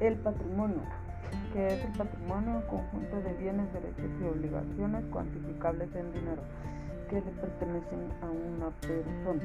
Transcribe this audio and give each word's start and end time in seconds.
El 0.00 0.14
patrimonio, 0.16 0.80
que 1.52 1.66
es 1.66 1.84
el 1.84 1.92
patrimonio, 1.92 2.62
conjunto 2.68 3.20
de 3.20 3.34
bienes, 3.34 3.70
derechos 3.74 4.10
y 4.18 4.24
obligaciones 4.24 5.04
cuantificables 5.10 5.94
en 5.94 6.12
dinero 6.12 6.42
que 7.10 7.16
le 7.16 7.30
pertenecen 7.32 8.08
a 8.22 8.30
una 8.30 8.70
persona. 8.80 9.42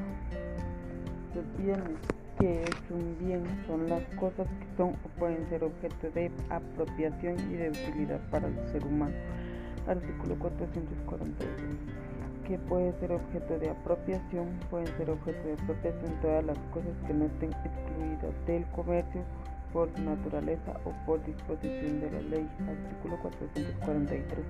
Los 1.35 1.57
bienes 1.57 1.99
que 2.39 2.63
es 2.63 2.89
un 2.89 3.17
bien 3.19 3.43
son 3.67 3.89
las 3.89 4.01
cosas 4.17 4.47
que 4.47 4.77
son 4.77 4.89
o 4.91 5.19
pueden 5.19 5.45
ser 5.49 5.65
objeto 5.65 6.09
de 6.11 6.31
apropiación 6.49 7.35
y 7.51 7.55
de 7.55 7.69
utilidad 7.71 8.21
para 8.31 8.47
el 8.47 8.55
ser 8.71 8.85
humano. 8.85 9.15
Artículo 9.87 10.39
442. 10.39 11.49
Que 12.47 12.57
puede 12.59 12.93
ser 12.99 13.11
objeto 13.11 13.59
de 13.59 13.71
apropiación, 13.71 14.47
pueden 14.69 14.87
ser 14.95 15.09
objeto 15.09 15.47
de 15.47 15.53
apropiación 15.53 16.21
todas 16.21 16.45
las 16.45 16.57
cosas 16.71 16.95
que 17.05 17.13
no 17.13 17.25
estén 17.25 17.51
excluidas 17.51 18.45
del 18.47 18.65
comercio 18.67 19.21
por 19.75 19.91
naturaleza 19.99 20.71
o 20.85 20.93
por 21.05 21.21
disposición 21.25 21.99
de 21.99 22.09
la 22.09 22.21
ley. 22.21 22.47
Artículo 22.63 23.19
443. 23.21 24.45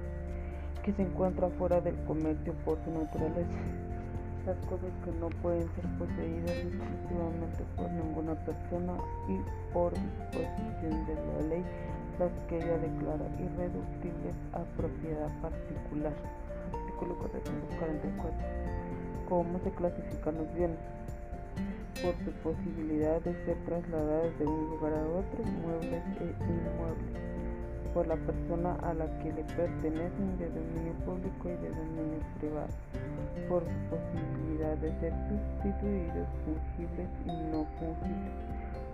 Que 0.84 0.94
se 0.94 1.02
encuentra 1.02 1.50
fuera 1.58 1.82
del 1.82 1.96
comercio 2.06 2.54
por 2.64 2.78
su 2.86 2.92
naturaleza 2.92 3.58
las 4.46 4.58
cosas 4.68 4.94
que 5.04 5.12
no 5.20 5.30
pueden 5.42 5.66
ser 5.74 5.86
poseídas 5.98 6.52
exclusivamente 6.52 7.66
por 7.76 7.90
ninguna 7.90 8.36
persona 8.46 8.94
y 9.28 9.74
por 9.74 9.92
disposición 9.94 11.08
de 11.08 11.16
la 11.16 11.50
ley 11.50 11.66
las 12.20 12.32
que 12.48 12.58
ella 12.58 12.78
declara 12.78 13.26
irreductibles 13.42 14.36
a 14.54 14.62
propiedad 14.78 15.32
particular. 15.42 16.14
Artículo 16.72 17.18
444. 17.18 18.32
¿Cómo 19.28 19.60
se 19.64 19.72
clasifican 19.72 20.38
los 20.38 20.54
bienes? 20.54 20.78
Por 22.02 22.14
su 22.24 22.32
posibilidad 22.44 23.22
de 23.22 23.34
ser 23.46 23.58
trasladados 23.66 24.38
de 24.38 24.46
un 24.46 24.70
lugar 24.72 24.94
a 24.94 25.08
otro, 25.08 25.44
muebles 25.64 26.04
e 26.20 26.26
inmuebles, 26.46 27.24
por 27.94 28.06
la 28.08 28.16
persona 28.16 28.76
a 28.84 28.94
la 28.94 29.06
que 29.20 29.32
le 29.32 29.44
pertenecen 29.56 30.38
de 30.38 30.50
dominio 30.50 30.94
público 31.06 31.50
y 31.50 31.56
de 31.64 31.70
dominio 31.70 32.20
privado 32.40 32.74
por 33.48 33.64
su 33.64 33.80
posibilidad 33.94 34.76
de 34.78 34.90
ser 35.00 35.14
sustituidos, 35.30 36.28
fungibles 36.44 37.10
y 37.26 37.34
no 37.52 37.66
fungibles, 37.78 38.34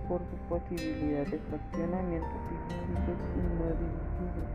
por 0.08 0.20
su 0.30 0.36
posibilidad 0.50 1.26
de 1.28 1.40
fraccionamiento 1.40 2.36
divisibles 2.52 3.20
y 3.32 3.44
no 3.56 3.68
divisibles, 3.80 4.50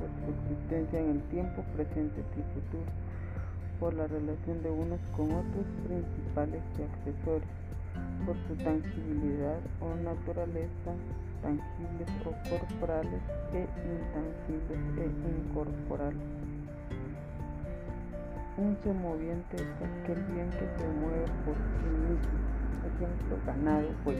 por 0.00 0.08
su 0.16 0.26
existencia 0.32 1.00
en 1.00 1.10
el 1.10 1.22
tiempo 1.28 1.62
presente 1.76 2.20
y 2.20 2.42
futuro, 2.54 2.90
por 3.82 3.94
la 3.94 4.06
relación 4.06 4.62
de 4.62 4.70
unos 4.70 5.00
con 5.16 5.26
otros 5.26 5.66
principales 5.84 6.62
y 6.78 6.82
accesorios, 6.82 7.50
por 8.24 8.36
su 8.46 8.54
tangibilidad 8.62 9.58
o 9.80 9.92
naturaleza, 10.04 10.94
tangibles 11.42 12.08
o 12.24 12.30
corporales 12.48 13.22
e 13.52 13.66
intangibles 13.66 14.78
e 15.02 15.48
incorporales 15.48 16.22
un 18.56 18.76
semoviente 18.84 19.56
es 19.56 19.62
aquel 19.62 20.22
bien 20.30 20.48
que 20.50 20.68
se 20.78 20.88
mueve 21.00 21.24
por 21.44 21.56
sí 21.56 21.88
mismo, 22.06 22.38
ejemplo, 22.86 23.36
ganado, 23.46 23.88
pues. 24.04 24.18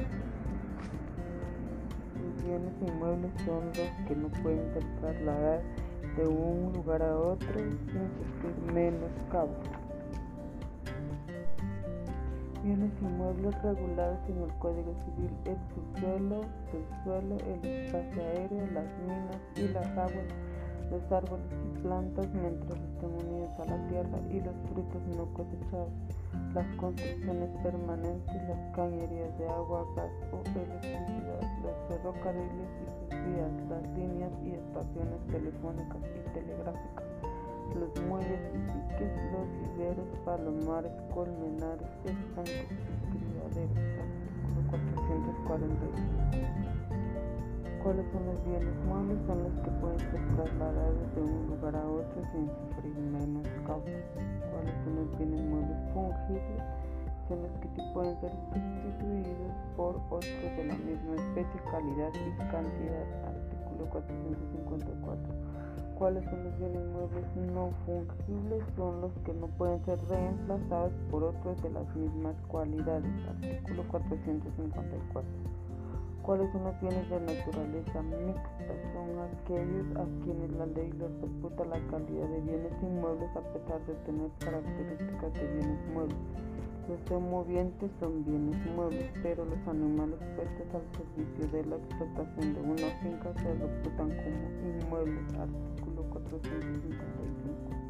Los 2.18 2.44
bienes 2.44 2.72
inmuebles 2.80 3.30
son 3.44 3.66
los 3.66 4.08
que 4.08 4.16
no 4.16 4.28
pueden 4.42 4.72
ser 4.72 4.84
trasladados 5.00 5.62
de 6.16 6.26
un 6.26 6.72
lugar 6.72 7.02
a 7.02 7.16
otro 7.16 7.58
sin 7.58 8.08
sufrir 8.16 8.72
menoscabo. 8.72 9.52
Bienes 12.62 12.92
inmuebles 13.00 13.62
regulados 13.62 14.18
en 14.28 14.42
el 14.42 14.54
Código 14.58 14.94
Civil, 15.04 15.30
el 15.46 15.56
subsuelo, 15.74 16.40
el 16.72 17.04
suelo, 17.04 17.36
el 17.36 17.68
espacio 17.68 18.22
aéreo, 18.22 18.66
las 18.72 18.86
minas 19.06 19.40
y 19.56 19.68
las 19.68 19.86
aguas 19.98 20.26
los 20.92 21.10
árboles 21.10 21.46
y 21.50 21.78
plantas 21.80 22.26
mientras 22.34 22.78
unidos 23.02 23.50
a 23.60 23.64
la 23.64 23.88
tierra 23.88 24.18
y 24.30 24.40
los 24.40 24.54
frutos 24.68 25.02
no 25.16 25.24
cosechados, 25.32 25.88
las 26.54 26.66
construcciones 26.76 27.50
permanentes, 27.62 28.36
las 28.48 28.76
cañerías 28.76 29.38
de 29.38 29.48
agua, 29.48 29.86
gas 29.96 30.10
o 30.32 30.42
electricidad, 30.58 31.40
los 31.62 31.76
ferrocarriles 31.88 32.70
y 32.80 32.86
sus 32.92 33.08
vías, 33.24 33.52
las 33.68 33.82
líneas 33.96 34.32
y 34.44 34.52
estaciones 34.52 35.20
telefónicas 35.30 36.02
y 36.02 36.20
telegráficas, 36.34 37.04
los 37.74 37.92
muelles 38.06 38.40
y 38.54 38.58
piques, 38.68 39.12
los 39.32 39.48
viveros, 39.76 40.08
palomares, 40.24 40.92
colmenares, 41.14 41.88
estanques 42.04 42.68
y 42.70 43.18
criaderos. 43.18 43.78
Artículo 43.98 44.60
441. 45.46 46.81
¿Cuáles 47.82 48.06
son 48.12 48.24
los 48.26 48.44
bienes 48.44 48.76
muebles? 48.86 49.18
Son 49.26 49.42
los 49.42 49.52
que 49.64 49.70
pueden 49.82 49.98
ser 49.98 50.22
trasladados 50.36 51.14
de 51.16 51.20
un 51.20 51.46
lugar 51.50 51.74
a 51.74 51.82
otro 51.82 52.22
sin 52.30 52.46
sufrir 52.46 52.94
menos 53.10 53.42
causa. 53.66 53.98
¿Cuáles 54.54 54.74
son 54.84 54.94
los 55.02 55.18
bienes 55.18 55.42
muebles 55.50 55.78
fungibles? 55.92 56.62
Son 57.26 57.42
los 57.42 57.50
que 57.58 57.82
pueden 57.92 58.20
ser 58.20 58.30
sustituidos 58.30 59.52
por 59.74 59.96
otros 60.14 60.30
de 60.30 60.64
la 60.64 60.76
misma 60.78 61.14
especie, 61.26 61.60
calidad 61.72 62.12
y 62.14 62.38
cantidad. 62.54 63.06
Artículo 63.26 63.90
454. 63.90 65.34
¿Cuáles 65.98 66.24
son 66.26 66.44
los 66.44 66.58
bienes 66.58 66.86
muebles 66.86 67.36
no 67.50 67.70
fungibles? 67.84 68.62
Son 68.76 69.00
los 69.00 69.12
que 69.24 69.34
no 69.34 69.48
pueden 69.58 69.84
ser 69.84 69.98
reemplazados 70.06 70.92
por 71.10 71.24
otros 71.24 71.60
de 71.64 71.70
las 71.70 71.96
mismas 71.96 72.36
cualidades. 72.46 73.10
Artículo 73.26 73.82
454. 73.88 75.61
¿Cuáles 76.22 76.52
son 76.52 76.62
los 76.62 76.80
bienes 76.80 77.10
de 77.10 77.18
naturaleza 77.18 78.02
mixta? 78.02 78.72
Son 78.94 79.10
aquellos 79.26 79.86
a 79.96 80.06
quienes 80.22 80.52
la 80.52 80.66
ley 80.66 80.92
les 80.92 81.10
reputa 81.20 81.64
la 81.64 81.80
calidad 81.90 82.28
de 82.28 82.40
bienes 82.42 82.72
inmuebles 82.80 83.28
a 83.34 83.40
pesar 83.52 83.84
de 83.86 83.94
tener 84.06 84.30
características 84.38 85.34
de 85.34 85.46
bienes 85.48 85.80
muebles. 85.92 86.16
Los 86.88 87.00
semovientes 87.08 87.90
son 87.98 88.24
bienes 88.24 88.56
muebles, 88.76 89.10
pero 89.20 89.44
los 89.44 89.58
animales 89.66 90.20
puestos 90.36 90.66
al 90.70 90.86
servicio 90.94 91.58
de 91.58 91.64
la 91.66 91.76
explotación 91.76 92.54
de 92.54 92.60
una 92.60 92.88
finca 93.02 93.34
se 93.42 93.54
reputan 93.54 94.10
como 94.22 94.46
inmuebles. 94.62 95.26
Artículo 95.34 96.02
455. 96.10 97.82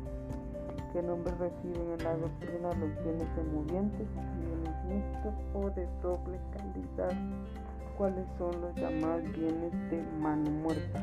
¿Qué 0.95 1.03
nombre 1.03 1.35
reciben 1.37 2.01
en 2.01 2.05
la 2.05 2.17
doctrina 2.17 2.69
los 2.81 3.05
bienes 3.05 3.29
semovientes? 3.37 4.09
Bienes 4.41 4.77
mixtos 4.89 5.35
o 5.53 5.69
de 5.71 5.87
doble 6.01 6.41
calidad 6.57 7.13
cuáles 8.03 8.27
son 8.37 8.61
los 8.61 8.75
llamados 8.75 9.23
bienes 9.31 9.71
de 9.89 10.03
mano 10.19 10.51
muerta. 10.51 11.01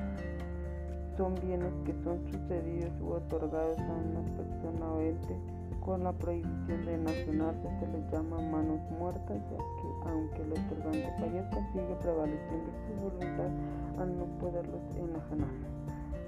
Son 1.16 1.34
bienes 1.36 1.72
que 1.86 1.94
son 2.04 2.20
sucedidos 2.30 2.92
u 3.00 3.14
otorgados 3.14 3.80
a 3.80 3.94
una 3.94 4.20
persona 4.36 4.86
o 4.92 5.00
ente 5.00 5.34
con 5.80 6.04
la 6.04 6.12
prohibición 6.12 6.86
de 6.86 6.98
nacionarse 6.98 7.70
se 7.80 7.88
les 7.88 8.12
llama 8.12 8.42
manos 8.42 8.82
muertas, 9.00 9.38
ya 9.50 9.58
que 9.80 10.09
aunque 10.09 10.42
el 10.42 10.52
otorgante 10.52 11.09
fallezca, 11.18 11.72
sigue 11.72 11.96
prevaleciendo 12.02 12.70
su 12.84 13.02
voluntad 13.02 13.50
al 13.98 14.18
no 14.18 14.26
poderlos 14.38 14.82
enajenar. 14.98 15.56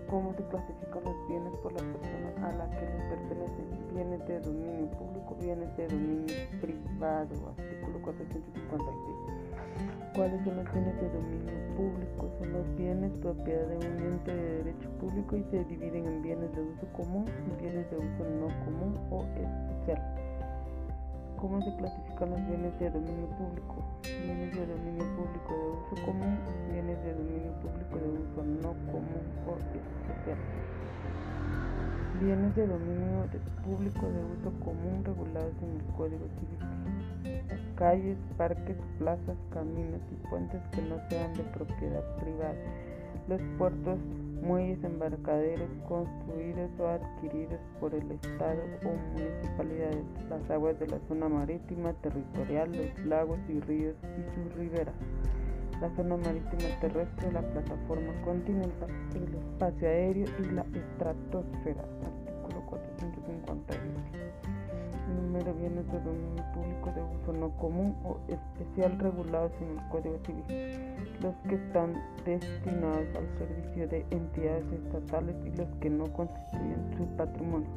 ¿Cómo 0.09 0.33
se 0.35 0.43
clasifican 0.45 1.03
los 1.03 1.27
bienes 1.27 1.53
por 1.57 1.73
la 1.73 1.79
persona 1.79 2.47
a 2.47 2.51
la 2.53 2.69
que 2.69 2.85
les 2.85 3.03
pertenecen? 3.11 3.67
Bienes 3.93 4.25
de 4.25 4.39
dominio 4.39 4.89
público, 4.91 5.35
bienes 5.37 5.75
de 5.75 5.87
dominio 5.89 6.35
privado, 6.61 7.35
artículo 7.57 8.01
456. 8.03 9.50
¿Cuáles 10.13 10.43
son 10.43 10.57
los 10.57 10.73
bienes 10.73 10.95
de 10.99 11.09
dominio 11.09 11.75
público? 11.77 12.29
Son 12.37 12.51
los 12.51 12.75
bienes 12.75 13.11
propiedad 13.21 13.65
de 13.67 13.77
un 13.77 14.13
ente 14.13 14.35
de 14.35 14.63
derecho 14.63 14.89
público 14.99 15.37
y 15.37 15.43
se 15.51 15.63
dividen 15.63 16.05
en 16.05 16.21
bienes 16.21 16.53
de 16.53 16.61
uso 16.61 16.85
común 16.91 17.25
bienes 17.61 17.89
de 17.89 17.97
uso 17.97 18.23
no 18.39 18.47
común 18.65 18.93
o 19.09 19.23
especial. 19.39 20.01
¿Cómo 21.37 21.61
se 21.61 21.75
clasifican 21.77 22.29
los 22.31 22.45
bienes 22.45 22.77
de 22.79 22.89
dominio 22.89 23.27
público? 23.37 23.75
Bienes 24.03 24.53
de 24.53 24.65
dominio 24.67 25.05
público 25.15 25.53
de 25.55 25.95
uso 25.95 26.05
común, 26.05 26.37
bienes 26.71 27.03
de 27.03 27.13
dominio 27.13 27.51
público 27.61 27.95
de 27.95 28.09
uso 28.09 28.43
no 28.43 28.69
común 28.91 29.25
o 29.47 29.55
especial. 29.57 30.37
Bienes 32.19 32.55
de 32.55 32.67
dominio 32.67 33.25
público 33.63 34.07
de 34.07 34.23
uso 34.25 34.59
común 34.59 35.03
regulados 35.05 35.53
en 35.63 35.79
el 35.79 35.85
Código 35.95 36.27
Civil. 36.37 36.90
Calles, 37.75 38.17
parques, 38.37 38.77
plazas, 38.99 39.37
caminos 39.51 40.01
y 40.11 40.27
puentes 40.29 40.61
que 40.71 40.81
no 40.81 40.97
sean 41.09 41.33
de 41.33 41.43
propiedad 41.43 42.03
privada. 42.17 42.55
Los 43.27 43.41
puertos, 43.57 43.97
muelles, 44.41 44.83
embarcaderos 44.83 45.69
construidos 45.87 46.69
o 46.79 46.87
adquiridos 46.87 47.59
por 47.79 47.93
el 47.93 48.11
Estado 48.11 48.61
o 48.83 49.17
municipalidades. 49.17 50.05
Las 50.29 50.49
aguas 50.49 50.79
de 50.79 50.87
la 50.87 50.99
zona 51.07 51.29
marítima, 51.29 51.93
territorial, 52.01 52.71
los 52.71 53.05
lagos 53.05 53.39
y 53.49 53.59
ríos 53.61 53.95
y 54.03 54.35
sus 54.35 54.55
riberas 54.55 54.95
la 55.81 55.89
zona 55.95 56.15
marítima 56.15 56.79
terrestre, 56.79 57.31
la 57.31 57.41
plataforma 57.41 58.13
continental, 58.23 58.89
el 59.15 59.33
espacio 59.33 59.87
aéreo 59.87 60.27
y 60.39 60.51
la 60.51 60.61
estratosfera. 60.61 61.81
Artículo 61.81 62.65
458. 62.67 64.20
Número 65.31 65.53
bienes 65.53 65.89
de 65.89 65.99
dominio 66.01 66.43
público 66.53 66.91
de 66.91 67.01
uso 67.03 67.31
no 67.31 67.51
común 67.51 67.95
o 68.03 68.17
especial 68.27 68.99
regulados 68.99 69.53
en 69.61 69.79
el 69.79 69.87
Código 69.87 70.19
Civil, 70.25 70.43
los 71.21 71.33
que 71.47 71.55
están 71.55 71.93
destinados 72.25 73.07
al 73.15 73.29
servicio 73.37 73.87
de 73.87 74.05
entidades 74.09 74.65
estatales 74.73 75.37
y 75.45 75.55
los 75.55 75.69
que 75.79 75.89
no 75.89 76.11
constituyen 76.11 76.83
su 76.97 77.05
patrimonio, 77.15 77.69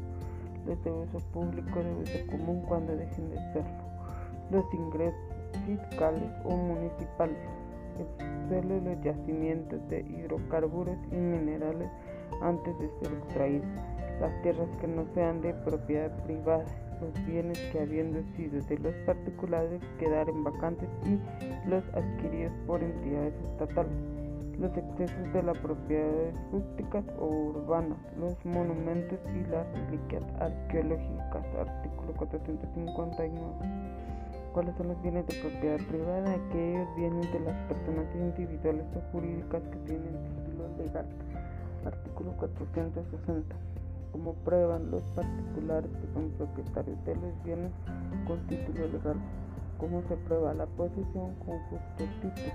los 0.66 0.82
de 0.82 0.90
uso 0.90 1.18
público 1.32 1.78
de 1.78 1.94
uso 1.94 2.26
común 2.28 2.60
cuando 2.66 2.96
dejen 2.96 3.30
de 3.30 3.36
serlo, 3.52 3.84
los 4.50 4.74
ingresos 4.74 5.20
fiscales 5.64 6.32
o 6.42 6.56
municipales, 6.56 7.38
el 8.50 8.84
los 8.84 9.00
yacimientos 9.00 9.78
de 9.88 10.00
hidrocarburos 10.00 10.98
y 11.12 11.14
minerales 11.14 11.88
antes 12.42 12.76
de 12.80 12.90
ser 12.98 13.16
extraídos, 13.16 13.68
las 14.20 14.42
tierras 14.42 14.68
que 14.80 14.88
no 14.88 15.06
sean 15.14 15.40
de 15.40 15.54
propiedad 15.54 16.10
privada 16.24 16.64
los 17.00 17.26
bienes 17.26 17.58
que 17.72 17.80
habiendo 17.80 18.22
sido 18.36 18.60
de 18.62 18.78
los 18.78 18.94
particulares 19.06 19.80
quedaren 19.98 20.44
vacantes 20.44 20.88
y 21.04 21.18
los 21.68 21.84
adquiridos 21.94 22.52
por 22.66 22.82
entidades 22.82 23.34
estatales, 23.50 23.92
los 24.58 24.76
excesos 24.76 25.32
de 25.32 25.42
las 25.42 25.58
propiedades 25.58 26.34
rústicas 26.52 27.04
o 27.18 27.26
urbanas, 27.26 27.98
los 28.18 28.36
monumentos 28.44 29.18
y 29.34 29.50
las 29.50 29.66
reliquias 29.72 30.24
arqueológicas, 30.38 31.44
artículo 31.58 32.12
459. 32.16 33.34
¿Cuáles 34.52 34.76
son 34.76 34.88
los 34.88 35.02
bienes 35.02 35.26
de 35.26 35.34
propiedad 35.40 35.78
privada? 35.88 36.30
Aquellos 36.30 36.96
bienes 36.96 37.32
de 37.32 37.40
las 37.40 37.56
personas 37.66 38.06
individuales 38.14 38.86
o 38.94 39.00
jurídicas 39.10 39.62
que 39.62 39.76
tienen 39.78 40.14
título 40.46 40.68
legal, 40.78 41.06
artículo 41.84 42.32
460 42.36 43.56
como 44.14 44.32
prueban 44.32 44.92
los 44.92 45.02
particulares 45.16 45.90
que 45.90 46.14
son 46.14 46.30
propietarios 46.38 47.04
de 47.04 47.16
los 47.16 47.42
bienes 47.42 47.72
con 48.28 48.38
título 48.46 48.86
legal. 48.86 49.16
¿Cómo 49.76 50.02
se 50.02 50.14
prueba 50.14 50.54
la 50.54 50.66
posesión 50.66 51.34
con 51.44 51.58
justo 51.66 52.04
título? 52.22 52.54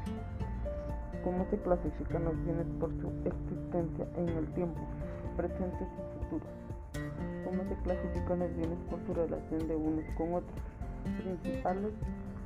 ¿Cómo 1.22 1.46
se 1.52 1.58
clasifican 1.58 2.24
los 2.24 2.46
bienes 2.46 2.66
por 2.80 2.90
su 3.02 3.12
existencia 3.28 4.08
en 4.16 4.30
el 4.30 4.48
tiempo, 4.54 4.80
presentes 5.36 5.84
y 5.84 6.24
futuros? 6.24 6.48
¿Cómo 7.44 7.62
se 7.68 7.76
clasifican 7.84 8.40
los 8.40 8.56
bienes 8.56 8.80
por 8.90 9.06
su 9.06 9.14
relación 9.14 9.68
de 9.68 9.76
unos 9.76 10.06
con 10.16 10.36
otros? 10.36 10.62
Principales 11.22 11.92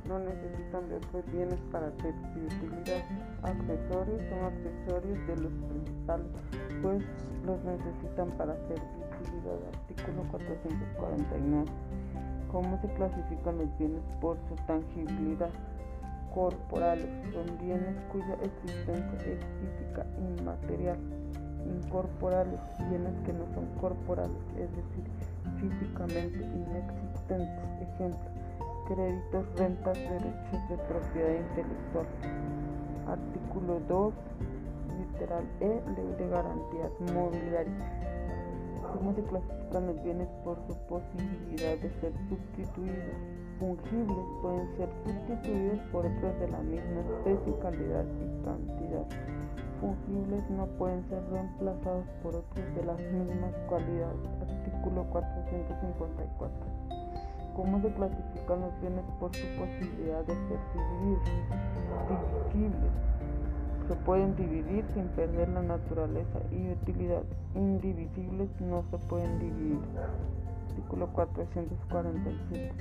no 0.08 0.18
necesitan 0.18 0.88
de 0.88 0.96
otros 0.96 1.24
bienes 1.30 1.60
para 1.70 1.92
ser 2.02 2.14
de 2.34 2.46
utilidad. 2.46 3.04
Accesorios 3.42 4.20
son 4.28 4.40
accesorios 4.42 5.26
de 5.28 5.36
los 5.36 5.52
principales, 5.70 6.26
pues 6.82 7.04
los 7.46 7.62
necesitan 7.64 8.30
para 8.36 8.54
artículo 9.24 10.22
449. 10.30 11.64
¿Cómo 12.50 12.78
se 12.80 12.88
clasifican 12.94 13.58
los 13.58 13.78
bienes 13.78 14.02
por 14.20 14.36
su 14.48 14.54
tangibilidad? 14.66 15.50
Corporales 16.32 17.08
son 17.32 17.46
bienes 17.58 17.96
cuya 18.12 18.34
existencia 18.42 19.18
es 19.26 19.40
física 19.60 20.06
inmaterial. 20.18 20.98
Incorporales, 21.64 22.60
bienes 22.88 23.14
que 23.24 23.32
no 23.32 23.46
son 23.54 23.66
corporales, 23.80 24.42
es 24.58 24.70
decir, 24.70 25.04
físicamente 25.58 26.38
inexistentes. 26.38 27.64
Ejemplo, 27.80 28.30
créditos, 28.86 29.46
rentas, 29.56 29.98
derechos 29.98 30.68
de 30.68 30.76
propiedad 30.88 31.40
intelectual. 31.40 32.06
Artículo 33.08 33.80
2, 33.88 34.14
literal 34.98 35.44
E, 35.60 35.82
ley 35.96 36.14
de 36.18 36.28
garantías 36.28 36.92
mobiliarias 37.14 38.13
cómo 38.92 39.14
se 39.14 39.22
clasifican 39.22 39.86
los 39.86 40.02
bienes 40.02 40.28
por 40.44 40.56
su 40.66 40.74
posibilidad 40.86 41.76
de 41.78 41.90
ser 42.00 42.12
sustituidos. 42.28 43.16
Fungibles 43.58 44.26
pueden 44.42 44.76
ser 44.76 44.88
sustituidos 45.04 45.78
por 45.92 46.06
otros 46.06 46.40
de 46.40 46.48
la 46.48 46.58
misma 46.58 47.00
especie, 47.00 47.58
calidad 47.60 48.04
y 48.04 48.44
cantidad. 48.44 49.06
Fungibles 49.80 50.50
no 50.50 50.66
pueden 50.78 51.04
ser 51.08 51.22
reemplazados 51.30 52.06
por 52.22 52.36
otros 52.36 52.74
de 52.74 52.84
las 52.84 52.98
mismas 52.98 53.54
cualidades. 53.68 54.28
Artículo 54.40 55.04
454. 55.10 56.50
¿Cómo 57.54 57.80
se 57.80 57.92
clasifican 57.94 58.60
los 58.60 58.80
bienes 58.80 59.04
por 59.20 59.34
su 59.34 59.46
posibilidad 59.56 60.24
de 60.24 60.34
ser 60.34 60.58
divididos? 60.74 61.30
Divisibles 62.52 63.13
se 63.88 63.94
pueden 63.96 64.34
dividir 64.36 64.84
sin 64.94 65.08
perder 65.08 65.48
la 65.48 65.62
naturaleza 65.62 66.40
y 66.50 66.70
utilidad. 66.70 67.22
Indivisibles 67.54 68.48
no 68.60 68.84
se 68.90 68.98
pueden 68.98 69.38
dividir. 69.38 69.80
Artículo 70.68 71.08
447. 71.12 72.72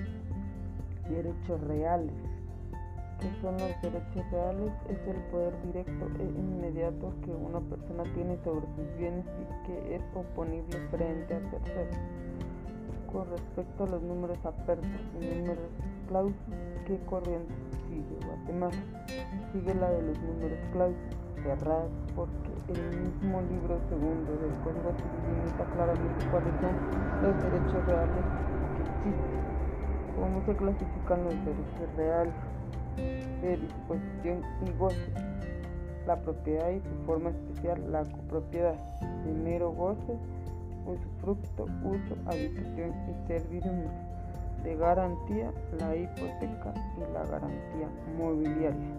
Derechos 1.10 1.62
reales. 1.62 2.14
¿Qué 3.20 3.30
son 3.42 3.54
los 3.54 3.82
derechos 3.82 4.32
reales? 4.32 4.72
Es 4.90 5.00
el 5.08 5.22
poder 5.32 5.54
directo 5.64 6.08
e 6.20 6.24
inmediato 6.24 7.14
que 7.24 7.32
una 7.32 7.60
persona 7.62 8.04
tiene 8.16 8.38
sobre 8.44 8.66
sus 8.76 8.98
bienes 8.98 9.26
y 9.26 9.68
que 9.68 9.96
es 9.96 10.02
oponible 10.16 10.78
frente 10.90 11.36
a 11.36 11.40
terceros. 11.50 11.98
Con 13.12 13.30
respecto 13.30 13.84
a 13.84 13.88
los 13.88 14.02
números 14.02 14.44
apertos 14.46 14.90
y 15.22 15.26
números 15.36 15.70
clausos, 16.08 16.36
¿qué 16.86 16.98
corriente 17.06 17.54
sigue 17.94 18.26
Guatemala? 18.26 18.84
Sigue 19.52 19.74
la 19.76 19.90
de 19.92 20.02
los 20.02 20.20
números 20.20 20.60
clausos 20.72 20.98
cerrados 21.44 21.92
porque 22.16 22.52
el 22.70 23.02
mismo 23.02 23.42
libro 23.42 23.80
segundo 23.90 24.32
del 24.32 24.54
Código 24.64 24.92
Civil 24.98 25.22
limita 25.30 25.66
claramente 25.76 26.26
cuáles 26.32 26.54
son 26.62 26.74
los 27.22 27.36
derechos 27.44 27.86
reales 27.86 28.26
que 28.76 28.82
existen. 28.82 29.44
¿Cómo 30.16 30.46
se 30.46 30.56
clasifican 30.56 31.24
los 31.24 31.36
derechos 31.46 31.96
reales? 31.98 32.34
De 33.42 33.58
disposición 33.58 34.42
y 34.66 34.78
goce. 34.78 35.14
La 36.08 36.22
propiedad 36.22 36.70
y 36.70 36.80
su 36.80 37.06
forma 37.06 37.30
especial, 37.30 37.92
la 37.92 38.04
copropiedad. 38.04 38.76
De 39.26 39.34
mero 39.34 39.72
goce, 39.72 40.18
usufructo, 40.86 41.66
uso, 41.84 42.16
habitación 42.28 42.94
y 43.10 43.28
servidumbre 43.28 44.13
de 44.64 44.76
garantía, 44.76 45.52
la 45.80 45.96
hipoteca 45.96 46.74
y 46.98 47.14
la 47.14 47.24
garantía 47.26 47.90
mobiliaria. 48.18 48.94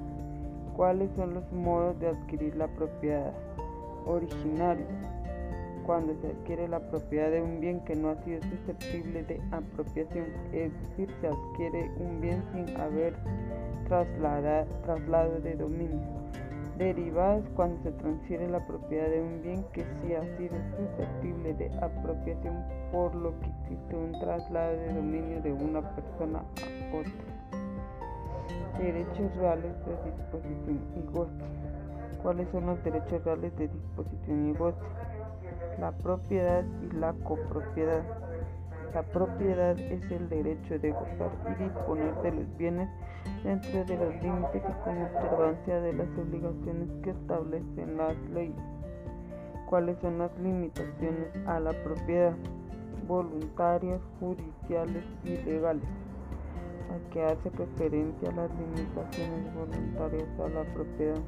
¿Cuáles 0.76 1.11
son 1.16 1.34
los 1.34 1.52
modos 1.52 1.99
de 2.00 2.08
adquirir 2.08 2.56
la 2.56 2.66
propiedad? 2.69 3.32
Originario. 4.06 4.87
Cuando 5.87 6.14
se 6.20 6.28
adquiere 6.28 6.66
la 6.66 6.81
propiedad 6.81 7.31
de 7.31 7.43
un 7.43 7.61
bien 7.61 7.81
que 7.81 7.94
no 7.94 8.11
ha 8.11 8.16
sido 8.25 8.40
susceptible 8.43 9.22
de 9.25 9.40
apropiación, 9.52 10.26
es 10.52 10.72
decir, 10.81 11.08
se 11.20 11.28
adquiere 11.28 11.90
un 11.99 12.20
bien 12.20 12.43
sin 12.52 12.76
haber 12.81 13.14
traslado 13.87 15.40
de 15.40 15.56
dominio. 15.56 16.24
Derivadas 16.78 17.45
cuando 17.54 17.81
se 17.85 17.93
transfiere 17.93 18.49
la 18.49 18.66
propiedad 18.66 19.09
de 19.09 19.23
un 19.23 19.43
bien 19.43 19.64
que 19.73 19.85
sí 19.85 20.12
ha 20.12 20.23
sido 20.37 20.57
susceptible 20.76 21.54
de 21.54 21.71
apropiación, 21.81 22.64
por 22.90 23.14
lo 23.14 23.31
que 23.38 23.47
existe 23.47 23.95
un 23.95 24.11
traslado 24.19 24.76
de 24.76 24.93
dominio 24.93 25.40
de 25.40 25.52
una 25.52 25.83
persona 25.95 26.40
a 26.40 26.97
otra. 26.97 27.12
Derechos 28.76 29.37
reales 29.37 29.73
de 29.87 30.11
disposición 30.11 30.81
y 30.97 31.12
goce. 31.12 31.33
¿Cuáles 32.21 32.49
son 32.50 32.66
los 32.66 32.83
derechos 32.83 33.23
reales 33.25 33.57
de 33.57 33.69
disposición 33.69 34.49
y 34.49 34.54
goce? 34.54 34.78
La 35.78 35.93
propiedad 35.93 36.64
y 36.83 36.97
la 36.97 37.12
copropiedad. 37.23 38.02
La 38.93 39.02
propiedad 39.04 39.78
es 39.78 40.11
el 40.11 40.28
derecho 40.28 40.76
de 40.81 40.90
gozar 40.90 41.31
y 41.52 41.62
disponer 41.62 42.14
de 42.23 42.33
los 42.33 42.57
bienes 42.57 42.88
dentro 43.43 43.85
de 43.85 43.97
los 43.97 44.23
límites 44.23 44.62
y 44.62 44.85
con 44.85 45.02
observancia 45.02 45.81
de 45.81 45.93
las 45.93 46.09
obligaciones 46.19 46.88
que 47.02 47.11
establecen 47.11 47.97
las 47.97 48.16
leyes. 48.31 48.57
¿Cuáles 49.69 49.99
son 50.00 50.19
las 50.19 50.31
limitaciones 50.38 51.28
a 51.47 51.61
la 51.61 51.73
propiedad? 51.85 52.35
Voluntarias, 53.07 54.00
judiciales 54.21 55.04
y 55.25 55.37
legales 55.45 55.85
a 56.90 57.11
que 57.11 57.25
hace 57.25 57.50
referencia 57.50 58.31
las 58.33 58.50
limitaciones 58.54 59.54
voluntarias 59.54 60.28
a 60.38 60.49
la 60.49 60.64
propiedad. 60.75 61.21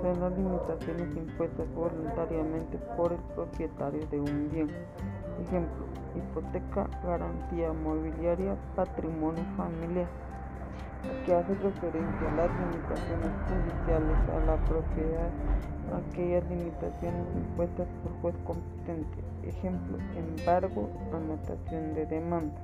Son 0.00 0.20
las 0.20 0.38
limitaciones 0.38 1.16
impuestas 1.16 1.66
voluntariamente 1.74 2.78
por 2.96 3.12
el 3.12 3.18
propietario 3.34 4.06
de 4.10 4.20
un 4.20 4.50
bien. 4.50 4.70
Ejemplo, 5.42 5.84
hipoteca, 6.16 6.88
garantía 7.04 7.72
mobiliaria, 7.72 8.56
patrimonio 8.74 9.44
familiar. 9.56 10.06
Que 11.24 11.34
hace 11.34 11.54
referencia 11.54 12.32
a 12.32 12.36
las 12.36 12.50
limitaciones 12.60 13.30
judiciales 13.48 14.18
a 14.30 14.46
la 14.46 14.56
propiedad, 14.64 15.30
aquellas 16.08 16.48
limitaciones 16.48 17.26
impuestas 17.34 17.88
por 18.02 18.12
juez 18.22 18.34
competente. 18.44 19.18
Ejemplo, 19.42 19.98
embargo, 20.16 20.88
anotación 21.12 21.94
de 21.94 22.06
demanda 22.06 22.60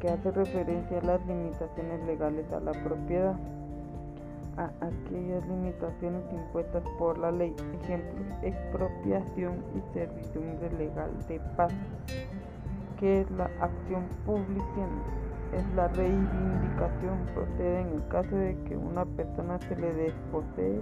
que 0.00 0.08
hace 0.08 0.30
referencia 0.30 0.98
a 0.98 1.04
las 1.04 1.26
limitaciones 1.26 2.04
legales 2.06 2.50
a 2.52 2.60
la 2.60 2.72
propiedad, 2.72 3.36
a 4.56 4.70
aquellas 4.80 5.46
limitaciones 5.46 6.22
impuestas 6.32 6.82
por 6.98 7.18
la 7.18 7.30
ley, 7.30 7.54
ejemplo, 7.82 8.24
expropiación 8.42 9.64
y 9.74 9.94
servidumbre 9.94 10.70
legal 10.78 11.10
de 11.28 11.40
paz, 11.56 11.72
que 12.98 13.22
es 13.22 13.30
la 13.32 13.44
acción 13.60 14.04
pública 14.26 14.88
es 15.52 15.66
la 15.74 15.88
reivindicación. 15.88 17.18
Procede 17.34 17.80
en 17.80 17.88
el 17.88 18.06
caso 18.08 18.36
de 18.36 18.56
que 18.64 18.76
una 18.76 19.04
persona 19.04 19.58
se 19.60 19.76
le 19.76 19.92
desposee 19.94 20.80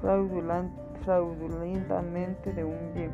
fraudulentamente 0.00 2.52
de 2.52 2.64
un 2.64 2.92
bien. 2.94 3.10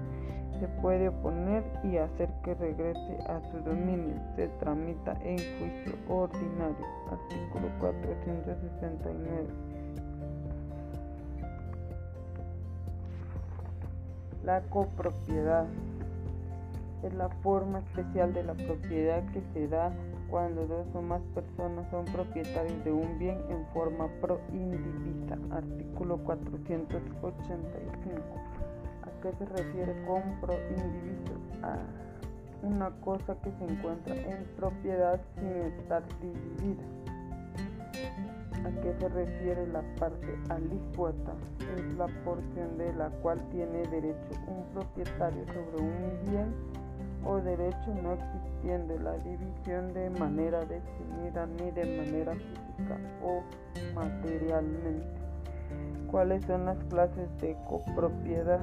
Se 0.60 0.68
puede 0.80 1.08
oponer 1.08 1.64
y 1.82 1.96
hacer 1.96 2.28
que 2.44 2.54
regrese 2.54 3.18
a 3.26 3.40
su 3.50 3.58
dominio. 3.58 4.14
Se 4.36 4.46
tramita 4.60 5.18
en 5.24 5.38
juicio 5.38 5.94
ordinario. 6.08 6.86
Artículo 7.10 7.68
469. 7.80 9.48
La 14.44 14.60
copropiedad 14.62 15.66
es 17.02 17.12
la 17.14 17.28
forma 17.28 17.80
especial 17.80 18.32
de 18.32 18.44
la 18.44 18.54
propiedad 18.54 19.24
que 19.32 19.42
se 19.52 19.68
da 19.68 19.92
cuando 20.32 20.66
dos 20.66 20.86
o 20.94 21.02
más 21.02 21.20
personas 21.34 21.86
son 21.90 22.06
propietarios 22.06 22.82
de 22.84 22.90
un 22.90 23.18
bien 23.18 23.38
en 23.50 23.66
forma 23.74 24.08
proindivisa. 24.22 25.36
Artículo 25.50 26.16
485. 26.24 28.18
¿A 29.02 29.10
qué 29.20 29.30
se 29.38 29.44
refiere 29.44 29.94
con 30.06 30.22
proindiviso? 30.40 31.34
A 31.62 31.76
una 32.62 32.90
cosa 33.02 33.36
que 33.42 33.52
se 33.52 33.64
encuentra 33.74 34.14
en 34.16 34.44
propiedad 34.56 35.20
sin 35.34 35.48
estar 35.48 36.02
dividida. 36.22 36.82
¿A 38.64 38.70
qué 38.80 38.94
se 39.00 39.08
refiere 39.10 39.66
la 39.66 39.82
parte 40.00 40.38
alícuota? 40.48 41.34
Es 41.76 41.94
la 41.98 42.06
porción 42.24 42.78
de 42.78 42.90
la 42.94 43.10
cual 43.20 43.38
tiene 43.50 43.82
derecho 43.88 44.30
un 44.46 44.64
propietario 44.72 45.44
sobre 45.48 45.76
un 45.76 46.30
bien 46.30 46.81
o 47.24 47.36
derecho 47.36 47.94
no 48.02 48.14
existiendo 48.14 48.98
la 48.98 49.12
división 49.18 49.92
de 49.94 50.10
manera 50.10 50.60
definida 50.60 51.46
ni 51.46 51.70
de 51.70 51.84
manera 51.98 52.34
física 52.34 52.98
o 53.22 53.42
materialmente. 53.94 55.06
¿Cuáles 56.10 56.44
son 56.44 56.66
las 56.66 56.78
clases 56.84 57.28
de 57.40 57.56
copropiedad? 57.68 58.60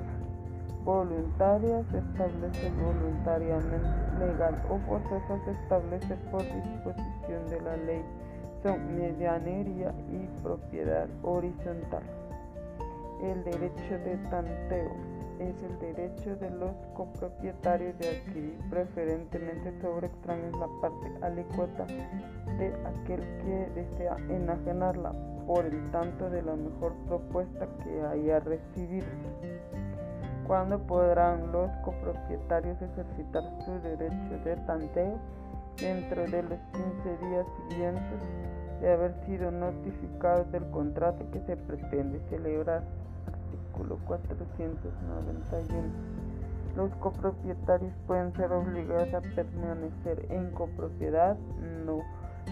Voluntaria 0.84 1.84
se 1.92 1.98
establece 1.98 2.72
voluntariamente, 2.82 4.18
legal 4.20 4.56
o 4.70 4.78
forzosa 4.88 5.44
se 5.46 5.51
establece 5.51 6.16
por 6.32 6.42
disposición 6.42 7.48
de 7.50 7.62
la 7.62 7.78
ley. 7.78 8.01
Son 8.63 8.96
medianería 8.96 9.94
y 10.10 10.42
propiedad 10.42 11.08
horizontal. 11.24 12.04
El 13.22 13.44
derecho 13.44 14.00
de 14.06 14.18
tanteo 14.30 15.09
es 15.39 15.63
el 15.63 15.79
derecho 15.79 16.36
de 16.36 16.50
los 16.50 16.72
copropietarios 16.93 17.98
de 17.98 18.10
adquirir 18.10 18.60
preferentemente 18.69 19.74
sobre 19.81 20.08
extraños 20.08 20.51
la 20.60 20.67
parte 20.81 21.08
alícuota 21.22 21.86
de 21.86 22.74
aquel 22.86 23.22
que 23.39 23.72
desea 23.74 24.17
enajenarla 24.29 25.13
por 25.48 25.65
el 25.65 25.89
tanto 25.91 26.29
de 26.29 26.41
la 26.41 26.55
mejor 26.55 26.93
propuesta 27.08 27.67
que 27.84 28.01
haya 28.01 28.39
recibido. 28.41 29.08
¿Cuándo 30.46 30.79
podrán 30.79 31.51
los 31.51 31.72
copropietarios 31.84 32.81
ejercitar 32.81 33.43
su 33.63 33.79
derecho 33.81 34.43
de 34.43 34.55
tanteo? 34.65 35.17
Dentro 35.77 36.24
de 36.24 36.43
los 36.43 36.60
15 36.74 37.25
días 37.25 37.46
siguientes 37.69 38.22
de 38.81 38.91
haber 38.91 39.13
sido 39.25 39.51
notificados 39.51 40.51
del 40.51 40.69
contrato 40.72 41.24
que 41.31 41.39
se 41.41 41.55
pretende 41.55 42.19
celebrar 42.29 42.84
artículo 43.79 43.98
491. 44.05 45.89
Los 46.75 46.93
copropietarios 46.95 47.93
pueden 48.07 48.33
ser 48.33 48.51
obligados 48.51 49.13
a 49.13 49.21
permanecer 49.21 50.25
en 50.29 50.51
copropiedad. 50.51 51.38
No. 51.86 52.01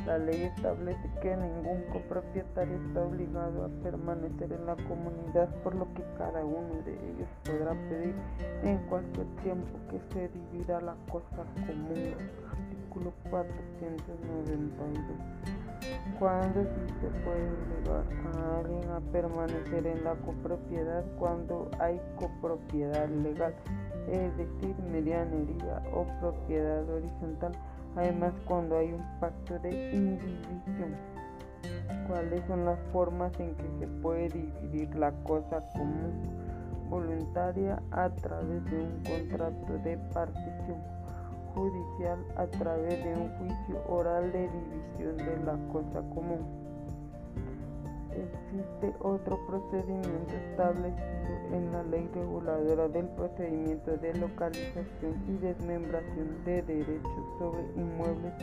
La 0.05 0.17
ley 0.17 0.43
establece 0.43 1.09
que 1.21 1.35
ningún 1.35 1.81
copropietario 1.91 2.77
está 2.87 3.01
obligado 3.01 3.65
a 3.65 3.69
permanecer 3.83 4.53
en 4.53 4.65
la 4.65 4.75
comunidad, 4.75 5.49
por 5.63 5.75
lo 5.75 5.93
que 5.93 6.03
cada 6.17 6.45
uno 6.45 6.75
de 6.85 6.93
ellos 6.93 7.27
podrá 7.43 7.73
pedir 7.89 8.15
en 8.63 8.77
cualquier 8.89 9.27
tiempo 9.43 9.77
que 9.89 9.99
se 10.13 10.29
divida 10.29 10.79
la 10.81 10.95
cosa 11.11 11.43
común. 11.65 12.15
Artículo 12.51 13.11
492. 13.29 15.66
Cuando 16.19 16.63
sí 16.63 16.93
se 17.01 17.07
puede 17.23 17.49
obligar 17.49 18.03
a 18.35 18.59
alguien 18.59 18.89
a 18.89 18.99
permanecer 19.11 19.85
en 19.85 20.03
la 20.03 20.15
copropiedad 20.15 21.05
cuando 21.19 21.69
hay 21.79 22.01
copropiedad 22.15 23.07
legal, 23.09 23.53
es 24.07 24.35
decir, 24.37 24.75
medianería 24.91 25.81
o 25.93 26.05
propiedad 26.19 26.89
horizontal. 26.89 27.51
Además, 27.95 28.33
cuando 28.45 28.77
hay 28.77 28.93
un 28.93 29.19
pacto 29.19 29.59
de 29.59 29.93
indivisión. 29.93 30.95
¿Cuáles 32.07 32.45
son 32.47 32.65
las 32.65 32.79
formas 32.93 33.31
en 33.39 33.55
que 33.55 33.69
se 33.79 33.87
puede 34.01 34.29
dividir 34.29 34.95
la 34.95 35.11
cosa 35.23 35.61
común 35.73 36.13
voluntaria 36.89 37.81
a 37.91 38.09
través 38.09 38.63
de 38.65 38.77
un 38.79 39.03
contrato 39.03 39.77
de 39.83 39.97
partición? 40.13 40.96
Judicial 41.57 42.23
a 42.35 42.45
través 42.45 43.03
de 43.03 43.13
un 43.13 43.29
juicio 43.37 43.81
oral 43.89 44.31
de 44.31 44.47
división 44.47 45.17
de 45.17 45.37
la 45.43 45.57
cosa 45.73 46.01
común. 46.13 46.45
Existe 48.11 48.95
otro 49.01 49.37
procedimiento 49.45 50.33
establecido 50.49 50.97
en 51.51 51.71
la 51.71 51.83
ley 51.83 52.09
reguladora 52.13 52.87
del 52.87 53.07
procedimiento 53.09 53.95
de 53.97 54.13
localización 54.15 55.23
y 55.27 55.37
desmembración 55.37 56.43
de 56.43 56.63
derechos 56.63 57.25
sobre 57.37 57.61
inmuebles 57.75 58.33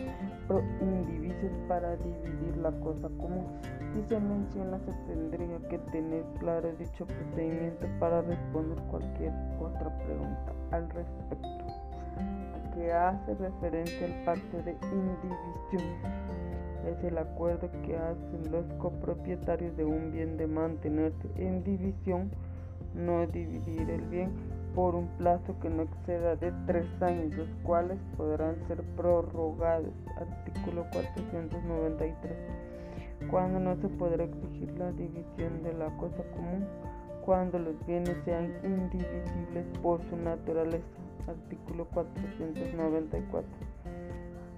proindivisos 0.46 1.50
para 1.66 1.96
dividir 1.96 2.56
la 2.58 2.70
cosa 2.80 3.08
común. 3.18 3.46
Si 3.92 4.02
se 4.08 4.20
menciona, 4.20 4.78
se 4.78 4.92
tendría 5.12 5.58
que 5.68 5.78
tener 5.90 6.24
claro 6.38 6.72
dicho 6.78 7.06
procedimiento 7.06 7.86
para 7.98 8.22
responder 8.22 8.78
cualquier 8.90 9.32
otra 9.58 9.96
pregunta 9.98 10.52
al 10.70 10.88
respecto 10.90 11.63
que 12.74 12.92
hace 12.92 13.34
referencia 13.34 14.06
al 14.06 14.24
pacto 14.24 14.58
de 14.62 14.76
indivisión. 14.92 15.96
Es 16.86 17.02
el 17.02 17.16
acuerdo 17.16 17.70
que 17.84 17.96
hacen 17.96 18.50
los 18.50 18.66
copropietarios 18.74 19.76
de 19.76 19.84
un 19.84 20.12
bien 20.12 20.36
de 20.36 20.46
mantenerse 20.46 21.28
en 21.36 21.64
división, 21.64 22.30
no 22.94 23.26
dividir 23.26 23.88
el 23.88 24.02
bien 24.02 24.30
por 24.74 24.94
un 24.94 25.06
plazo 25.16 25.58
que 25.60 25.70
no 25.70 25.82
exceda 25.84 26.36
de 26.36 26.52
tres 26.66 26.86
años, 27.00 27.34
los 27.34 27.48
cuales 27.62 27.98
podrán 28.16 28.56
ser 28.66 28.82
prorrogados. 28.96 29.92
Artículo 30.18 30.84
493. 30.92 32.32
Cuando 33.30 33.60
no 33.60 33.76
se 33.76 33.88
podrá 33.88 34.24
exigir 34.24 34.76
la 34.78 34.92
división 34.92 35.62
de 35.62 35.72
la 35.72 35.96
cosa 35.96 36.22
común, 36.34 36.66
cuando 37.24 37.58
los 37.58 37.74
bienes 37.86 38.16
sean 38.24 38.52
indivisibles 38.62 39.64
por 39.80 40.02
su 40.10 40.16
naturaleza 40.16 41.03
Artículo 41.28 41.86
494. 41.86 43.48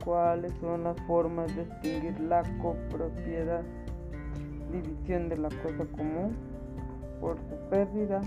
¿Cuáles 0.04 0.52
son 0.60 0.84
las 0.84 1.00
formas 1.02 1.54
de 1.54 1.62
extinguir 1.62 2.20
la 2.20 2.42
copropiedad? 2.60 3.62
División 4.72 5.28
de 5.28 5.36
la 5.36 5.48
cosa 5.48 5.84
común 5.96 6.36
por 7.20 7.36
su 7.38 7.56
pérdida, 7.70 8.20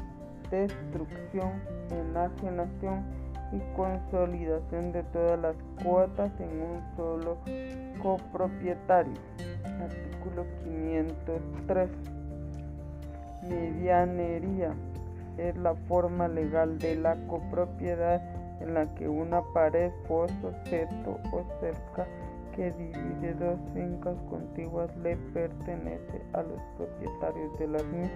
destrucción, 0.50 1.62
enajenación 1.92 3.04
y 3.52 3.60
consolidación 3.76 4.92
de 4.92 5.04
todas 5.04 5.40
las 5.40 5.56
cuotas 5.84 6.32
en 6.40 6.62
un 6.62 6.96
solo 6.96 7.38
copropietario. 8.02 9.14
Artículo 9.82 10.46
503. 10.64 11.90
Medianería 13.50 14.74
es 15.40 15.56
la 15.58 15.76
forma 15.88 16.28
legal 16.28 16.78
de 16.80 16.96
la 16.96 17.16
copropiedad 17.28 18.22
en 18.62 18.74
la 18.74 18.94
que 18.96 19.08
una 19.08 19.42
pared, 19.54 19.92
foso, 20.08 20.54
seto 20.66 21.18
o 21.32 21.44
cerca 21.62 22.06
que 22.56 22.72
divide 22.72 23.34
dos 23.36 23.58
fincas 23.74 24.18
contiguas 24.30 24.96
le 24.98 25.16
pertenece 25.34 26.22
a 26.34 26.42
los 26.42 26.60
propietarios 26.78 27.58
de 27.58 27.68
las 27.68 27.86
mismas, 27.86 28.12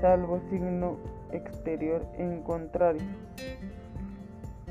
salvo 0.00 0.40
signo 0.48 0.96
exterior 1.32 2.02
en 2.16 2.42
contrario. 2.42 3.02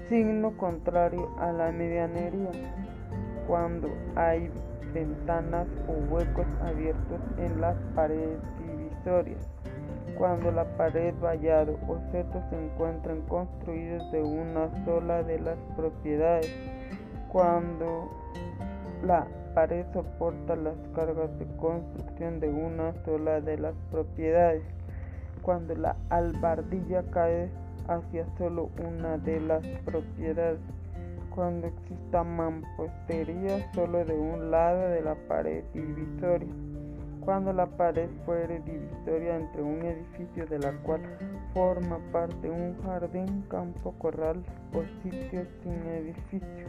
Signo 0.10 0.55
contrario 0.57 1.29
a 1.39 1.51
la 1.51 1.72
medianería, 1.72 2.50
cuando 3.46 3.89
hay 4.15 4.50
ventanas 4.93 5.67
o 5.88 6.13
huecos 6.13 6.48
abiertos 6.62 7.19
en 7.38 7.62
las 7.62 7.75
paredes 7.93 8.39
divisorias 8.60 9.57
cuando 10.18 10.52
la 10.52 10.66
pared, 10.78 11.14
vallado 11.22 11.78
o 11.88 12.00
seto 12.12 12.42
se 12.50 12.56
encuentran 12.56 13.22
construidos 13.24 14.12
de 14.12 14.22
una 14.24 14.70
sola 14.84 15.22
de 15.24 15.40
las 15.40 15.58
propiedades, 15.76 16.52
cuando 17.32 18.10
la 19.04 19.28
pared 19.54 19.86
soporta 19.94 20.56
las 20.56 20.76
cargas 20.96 21.38
de 21.38 21.46
construcción 21.58 22.40
de 22.40 22.50
una 22.50 22.94
sola 23.06 23.42
de 23.42 23.58
las 23.58 23.76
propiedades, 23.92 24.64
cuando 25.44 25.76
la 25.76 25.96
albardilla 26.10 27.04
cae 27.12 27.50
hacia 27.88 28.26
solo 28.38 28.70
una 28.84 29.18
de 29.20 29.40
las 29.40 29.66
propiedades, 29.86 30.60
cuando 31.34 31.68
exista 31.68 32.24
mampostería 32.24 33.72
solo 33.74 34.04
de 34.04 34.18
un 34.18 34.50
lado 34.50 34.90
de 34.90 35.02
la 35.02 35.16
pared 35.28 35.64
divisoria. 35.74 36.67
Cuando 37.27 37.51
la 37.51 37.65
pared 37.65 38.10
fuere 38.24 38.62
divisoria 38.62 39.36
entre 39.36 39.62
un 39.62 39.81
edificio 39.81 40.46
de 40.46 40.60
la 40.60 40.72
cual 40.84 41.01
forma 41.53 42.00
parte 42.13 42.50
un 42.50 42.81
jardín, 42.84 43.43
campo, 43.50 43.93
corral 43.98 44.41
o 44.74 44.81
sitio 45.03 45.46
sin 45.62 45.74
edificio. 45.88 46.67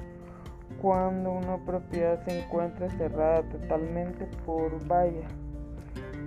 Cuando 0.83 1.31
una 1.31 1.65
propiedad 1.65 2.25
se 2.25 2.41
encuentra 2.41 2.91
cerrada 2.91 3.43
totalmente 3.43 4.27
por 4.45 4.85
valla, 4.89 5.29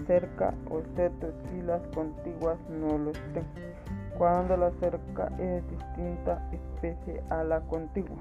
cerca 0.07 0.53
o 0.69 0.79
excepto 0.79 1.33
si 1.49 1.61
las 1.63 1.85
contiguas 1.89 2.57
no 2.69 2.97
lo 2.99 3.11
estén. 3.11 3.43
Cuando 4.17 4.55
la 4.55 4.71
cerca 4.79 5.29
es 5.39 5.61
distinta 5.69 6.41
especie 6.53 7.21
a 7.31 7.43
la 7.43 7.59
contigua 7.67 8.15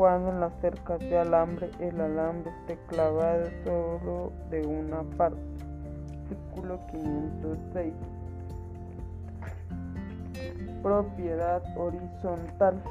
cuando 0.00 0.30
en 0.30 0.40
las 0.40 0.54
cercas 0.62 0.98
de 0.98 1.18
alambre 1.18 1.70
el 1.78 2.00
alambre 2.00 2.50
esté 2.60 2.78
clavado 2.88 3.50
solo 3.66 4.32
de 4.48 4.66
una 4.66 5.02
parte. 5.18 5.38
Artículo 6.22 6.80
506. 6.86 7.92
Propiedad 10.82 11.62
horizontal. 11.76 12.82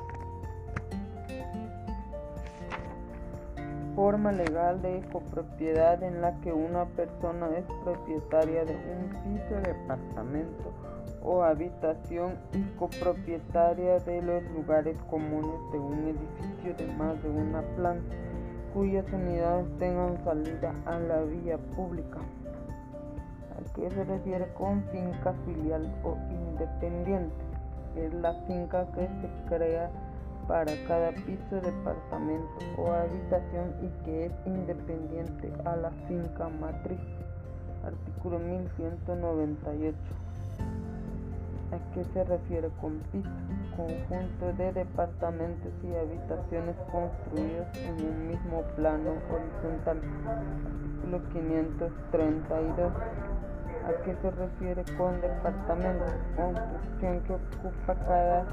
Forma 3.95 4.31
legal 4.31 4.79
de 4.83 5.03
copropiedad 5.11 6.03
en 6.03 6.21
la 6.21 6.39
que 6.41 6.53
una 6.53 6.85
persona 6.85 7.49
es 7.57 7.65
propietaria 7.83 8.65
de 8.65 8.75
un 8.75 9.09
piso, 9.23 9.55
de 9.55 9.73
departamento 9.73 10.88
o 11.23 11.43
habitación 11.43 12.35
copropietaria 12.77 13.99
de 13.99 14.21
los 14.21 14.43
lugares 14.51 14.97
comunes 15.09 15.59
de 15.71 15.79
un 15.79 16.07
edificio 16.07 16.75
de 16.75 16.93
más 16.93 17.21
de 17.21 17.29
una 17.29 17.61
planta 17.75 18.15
cuyas 18.73 19.05
unidades 19.11 19.67
tengan 19.79 20.23
salida 20.23 20.73
a 20.85 20.99
la 20.99 21.21
vía 21.21 21.57
pública. 21.75 22.19
¿A 22.19 23.73
qué 23.73 23.89
se 23.89 24.03
refiere 24.03 24.47
con 24.53 24.83
finca 24.91 25.33
filial 25.45 25.91
o 26.03 26.15
independiente? 26.29 27.35
Es 27.95 28.13
la 28.13 28.33
finca 28.45 28.85
que 28.93 29.07
se 29.07 29.29
crea 29.47 29.89
para 30.47 30.71
cada 30.87 31.11
piso, 31.11 31.61
departamento 31.61 32.59
o 32.77 32.91
habitación 32.91 33.73
y 33.81 34.03
que 34.03 34.25
es 34.27 34.33
independiente 34.45 35.51
a 35.65 35.75
la 35.75 35.91
finca 36.07 36.49
matriz. 36.49 36.99
Artículo 37.83 38.39
1198. 38.39 40.28
¿A 41.71 41.77
qué 41.93 42.03
se 42.03 42.23
refiere 42.23 42.67
con 42.81 42.97
piso? 43.11 43.29
Conjunto 43.77 44.53
de 44.57 44.73
departamentos 44.73 45.71
y 45.83 45.95
habitaciones 45.95 46.75
construidos 46.91 47.67
en 47.77 47.93
un 48.07 48.27
mismo 48.27 48.63
plano 48.75 49.11
horizontal. 49.29 50.01
Artículo 50.27 51.21
532. 51.31 52.91
¿A 53.85 54.03
qué 54.03 54.15
se 54.19 54.31
refiere 54.31 54.83
con 54.97 55.21
departamento? 55.21 56.05
Construcción 56.35 57.21
que 57.21 57.33
ocupa 57.33 57.95
cada 58.03 58.45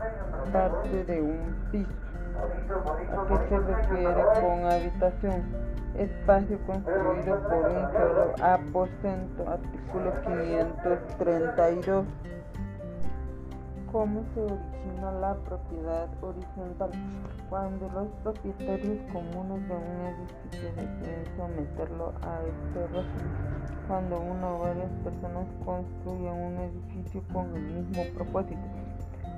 parte 0.53 1.05
de 1.05 1.23
un 1.23 1.57
piso. 1.73 1.91
¿A 2.37 3.27
qué 3.29 3.49
se 3.49 3.59
refiere 3.59 4.25
con 4.43 4.65
habitación? 4.67 5.43
Espacio 5.97 6.59
construido 6.67 7.43
por 7.49 7.65
un 7.71 7.93
solo 7.93 8.35
aposento. 8.43 9.49
Artículo 9.49 10.13
532 10.23 12.05
cómo 13.97 14.23
se 14.35 14.43
origina 14.43 15.11
la 15.23 15.35
propiedad 15.37 16.07
horizontal. 16.21 16.91
Cuando 17.49 17.89
los 17.89 18.09
propietarios 18.23 18.99
comunes 19.11 19.67
de 19.67 19.75
un 19.75 20.01
edificio 20.13 20.69
deciden 20.77 21.25
someterlo 21.35 22.13
a 22.21 22.41
este 22.45 22.87
régimen, 22.89 23.33
cuando 23.89 24.21
una 24.21 24.53
o 24.53 24.59
varias 24.59 24.91
personas 25.03 25.47
construyen 25.65 26.35
un 26.35 26.57
edificio 26.59 27.23
con 27.33 27.57
el 27.57 27.63
mismo 27.63 28.03
propósito, 28.15 28.61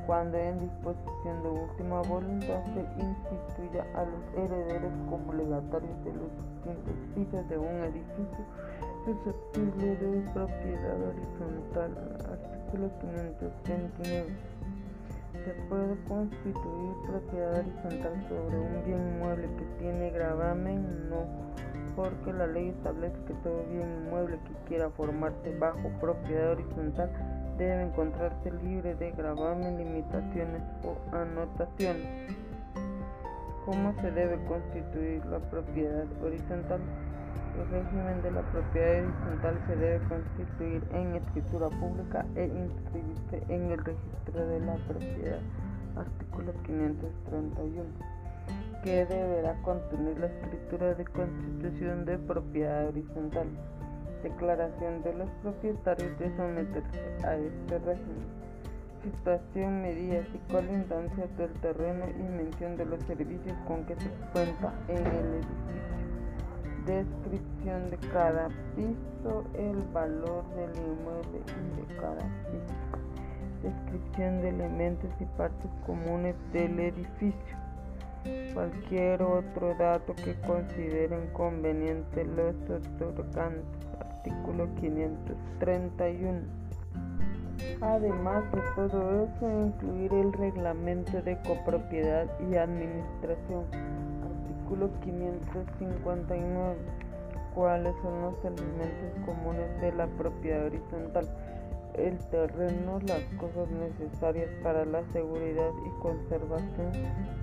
cuando 0.09 0.37
en 0.37 0.59
disposición 0.59 1.42
de 1.44 1.49
última 1.51 2.03
voluntad 2.03 2.64
se 2.75 2.81
instituya 3.01 3.87
a 3.94 4.03
los 4.11 4.25
herederos 4.35 4.92
como 5.09 5.35
legatarios 5.35 6.05
de 6.05 6.14
los 6.14 6.35
distintos 6.35 6.94
pisos 7.14 7.49
de 7.49 7.59
un 7.59 7.85
edificio 7.85 8.44
susceptible 9.05 9.97
de 9.97 10.21
propiedad 10.33 10.99
horizontal. 11.01 12.18
Artículo 12.29 12.90
529. 13.01 14.48
Se 15.44 15.53
puede 15.68 15.96
constituir 16.07 16.94
propiedad 17.07 17.61
horizontal 17.61 18.27
sobre 18.29 18.59
un 18.59 18.85
bien 18.85 19.09
inmueble 19.14 19.48
que 19.57 19.64
tiene 19.79 20.11
gravamen, 20.11 21.09
no, 21.09 21.27
porque 21.96 22.33
la 22.33 22.46
ley 22.46 22.68
establece 22.68 23.16
que 23.27 23.35
todo 23.35 23.64
bien 23.70 23.88
inmueble 24.05 24.38
que 24.44 24.68
quiera 24.68 24.90
formarse 24.90 25.57
bajo 25.59 25.88
propiedad 26.01 26.53
horizontal 26.53 27.11
debe 27.59 27.83
encontrarse 27.83 28.51
libre 28.62 28.94
de 28.94 29.11
gravamen, 29.12 29.79
limitaciones 29.79 30.62
o 30.85 30.96
anotaciones. 31.14 32.33
¿Cómo 33.64 33.92
se 34.01 34.11
debe 34.12 34.38
constituir 34.46 35.24
la 35.27 35.38
propiedad 35.40 36.07
horizontal? 36.22 36.81
El 37.59 37.68
régimen 37.71 38.23
de 38.23 38.31
la 38.31 38.42
propiedad 38.53 39.05
horizontal 39.05 39.59
se 39.66 39.75
debe 39.75 39.99
constituir 40.07 40.81
en 40.92 41.16
escritura 41.16 41.68
pública 41.68 42.25
e 42.37 42.44
inscribirse 42.44 43.53
en 43.53 43.73
el 43.73 43.85
registro 43.85 44.47
de 44.47 44.61
la 44.61 44.77
propiedad. 44.87 45.40
Artículo 45.97 46.53
531. 46.64 47.85
Que 48.85 49.07
deberá 49.07 49.61
contener 49.62 50.21
la 50.21 50.27
escritura 50.27 50.94
de 50.94 51.05
constitución 51.07 52.05
de 52.05 52.18
propiedad 52.18 52.87
horizontal. 52.87 53.49
Declaración 54.23 55.03
de 55.03 55.14
los 55.14 55.29
propietarios 55.42 56.16
de 56.21 56.37
someterse 56.37 57.27
a 57.27 57.35
este 57.35 57.79
régimen. 57.81 58.29
Situación, 59.03 59.83
medidas 59.83 60.27
y 60.33 60.53
colindancias 60.53 61.37
del 61.37 61.53
terreno 61.55 62.05
y 62.09 62.23
mención 62.23 62.77
de 62.77 62.85
los 62.85 63.03
servicios 63.03 63.57
con 63.66 63.85
que 63.85 63.97
se 63.97 64.11
cuenta 64.33 64.73
en 64.87 64.99
el 64.99 65.35
edificio 65.35 66.08
descripción 66.88 67.90
de 67.90 67.98
cada 68.11 68.48
piso, 68.74 69.44
el 69.55 69.77
valor 69.92 70.42
del 70.57 70.70
inmueble 70.74 71.42
y 71.44 71.77
de 71.77 71.96
cada 72.01 72.24
piso, 72.48 72.74
descripción 73.62 74.40
de 74.40 74.48
elementos 74.48 75.11
y 75.20 75.24
partes 75.37 75.70
comunes 75.85 76.35
del 76.55 76.81
edificio, 76.81 77.57
cualquier 78.55 79.22
otro 79.22 79.74
dato 79.74 80.14
que 80.14 80.35
consideren 80.46 81.27
conveniente 81.35 82.24
los 82.24 82.55
otorgantes, 82.70 83.64
artículo 84.01 84.66
531. 84.77 86.40
Además 87.83 88.44
de 88.51 88.62
todo 88.77 89.24
eso, 89.24 89.66
incluir 89.66 90.12
el 90.14 90.33
reglamento 90.33 91.20
de 91.20 91.37
copropiedad 91.42 92.27
y 92.51 92.57
administración 92.57 93.66
Artículo 94.69 94.91
559. 95.01 96.77
¿Cuáles 97.55 97.95
son 98.03 98.21
los 98.21 98.35
elementos 98.45 99.25
comunes 99.25 99.81
de 99.81 99.93
la 99.93 100.07
propiedad 100.09 100.67
horizontal? 100.67 101.27
El 101.95 102.19
terreno, 102.29 102.99
las 103.07 103.23
cosas 103.39 103.67
necesarias 103.71 104.51
para 104.63 104.85
la 104.85 105.03
seguridad 105.11 105.71
y 105.87 106.01
conservación, 106.03 106.93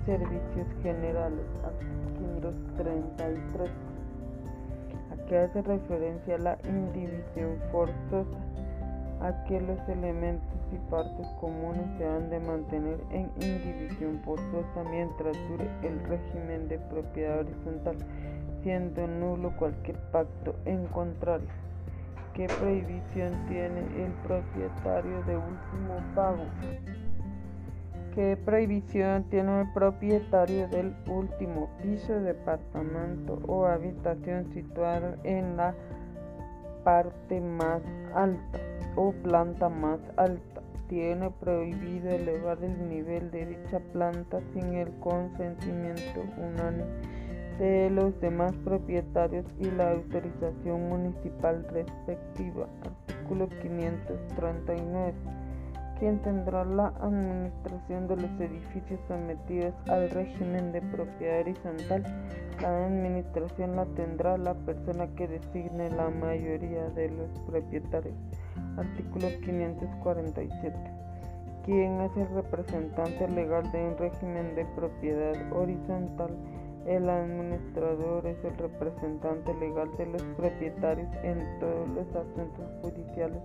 servicios 0.06 0.68
generales. 0.84 1.44
Artículo 1.64 2.52
533. 2.76 3.70
¿A 5.10 5.26
qué 5.26 5.38
hace 5.38 5.62
referencia 5.62 6.38
la 6.38 6.58
indivisión 6.62 7.58
forzosa? 7.72 8.38
A 9.20 9.44
que 9.44 9.60
los 9.60 9.78
elementos 9.88 10.58
y 10.72 10.90
partes 10.90 11.26
comunes 11.40 11.86
se 11.96 12.06
han 12.06 12.28
de 12.28 12.38
mantener 12.38 12.98
en 13.10 13.30
indivisión 13.40 14.20
forzosa 14.24 14.84
mientras 14.90 15.36
dure 15.48 15.68
el 15.82 15.98
régimen 16.04 16.68
de 16.68 16.78
propiedad 16.78 17.40
horizontal, 17.40 17.96
siendo 18.62 19.06
nulo 19.06 19.56
cualquier 19.56 19.96
pacto 20.12 20.54
en 20.66 20.86
contrario. 20.88 21.48
¿Qué 22.34 22.46
prohibición 22.46 23.32
tiene 23.48 23.80
el 24.04 24.12
propietario 24.26 25.22
de 25.22 25.36
último 25.36 26.14
pago? 26.14 26.44
¿Qué 28.14 28.36
prohibición 28.36 29.24
tiene 29.30 29.62
el 29.62 29.72
propietario 29.72 30.68
del 30.68 30.94
último 31.08 31.70
piso, 31.82 32.12
departamento 32.20 33.40
o 33.46 33.64
habitación 33.64 34.52
situado 34.52 35.16
en 35.24 35.56
la 35.56 35.74
parte 36.84 37.40
más 37.40 37.82
alta 38.14 38.60
o 38.96 39.12
planta 39.12 39.68
más 39.68 40.00
alta? 40.16 40.62
tiene 40.88 41.30
prohibido 41.30 42.10
elevar 42.10 42.62
el 42.62 42.88
nivel 42.88 43.30
de 43.30 43.46
dicha 43.46 43.80
planta 43.92 44.40
sin 44.52 44.74
el 44.74 44.90
consentimiento 45.00 46.22
unánime 46.36 46.84
de 47.58 47.88
los 47.90 48.18
demás 48.20 48.52
propietarios 48.64 49.46
y 49.58 49.70
la 49.70 49.92
autorización 49.92 50.88
municipal 50.88 51.66
respectiva. 51.72 52.66
Artículo 53.08 53.48
539. 53.62 55.14
quien 55.98 56.20
tendrá 56.20 56.62
la 56.66 56.88
administración 57.00 58.06
de 58.06 58.16
los 58.16 58.30
edificios 58.38 59.00
sometidos 59.08 59.72
al 59.88 60.10
régimen 60.10 60.70
de 60.72 60.82
propiedad 60.82 61.40
horizontal. 61.40 62.04
La 62.60 62.84
administración 62.84 63.76
la 63.76 63.86
tendrá 63.86 64.36
la 64.36 64.52
persona 64.52 65.06
que 65.16 65.26
designe 65.26 65.88
la 65.90 66.10
mayoría 66.10 66.90
de 66.90 67.08
los 67.08 67.30
propietarios. 67.46 68.14
Artículo 68.76 69.28
547. 69.42 70.76
¿Quién 71.64 72.00
es 72.02 72.16
el 72.16 72.28
representante 72.28 73.26
legal 73.28 73.70
de 73.72 73.88
un 73.88 73.96
régimen 73.96 74.54
de 74.54 74.64
propiedad 74.76 75.34
horizontal? 75.52 76.30
El 76.86 77.08
administrador 77.08 78.26
es 78.26 78.36
el 78.44 78.56
representante 78.56 79.52
legal 79.54 79.88
de 79.96 80.06
los 80.06 80.22
propietarios 80.36 81.08
en 81.22 81.38
todos 81.58 81.88
los 81.88 82.06
asuntos 82.14 82.64
judiciales 82.82 83.42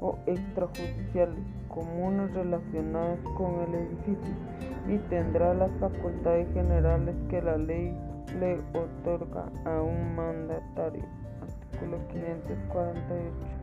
o 0.00 0.18
extrajudiciales 0.26 1.38
comunes 1.68 2.34
relacionados 2.34 3.20
con 3.36 3.60
el 3.60 3.74
edificio 3.74 4.34
y 4.88 4.98
tendrá 5.08 5.54
las 5.54 5.70
facultades 5.78 6.52
generales 6.52 7.14
que 7.30 7.40
la 7.40 7.56
ley 7.56 7.96
le 8.38 8.58
otorga 8.78 9.48
a 9.64 9.80
un 9.80 10.16
mandatario. 10.16 11.04
Artículo 11.40 11.96
548. 12.08 13.61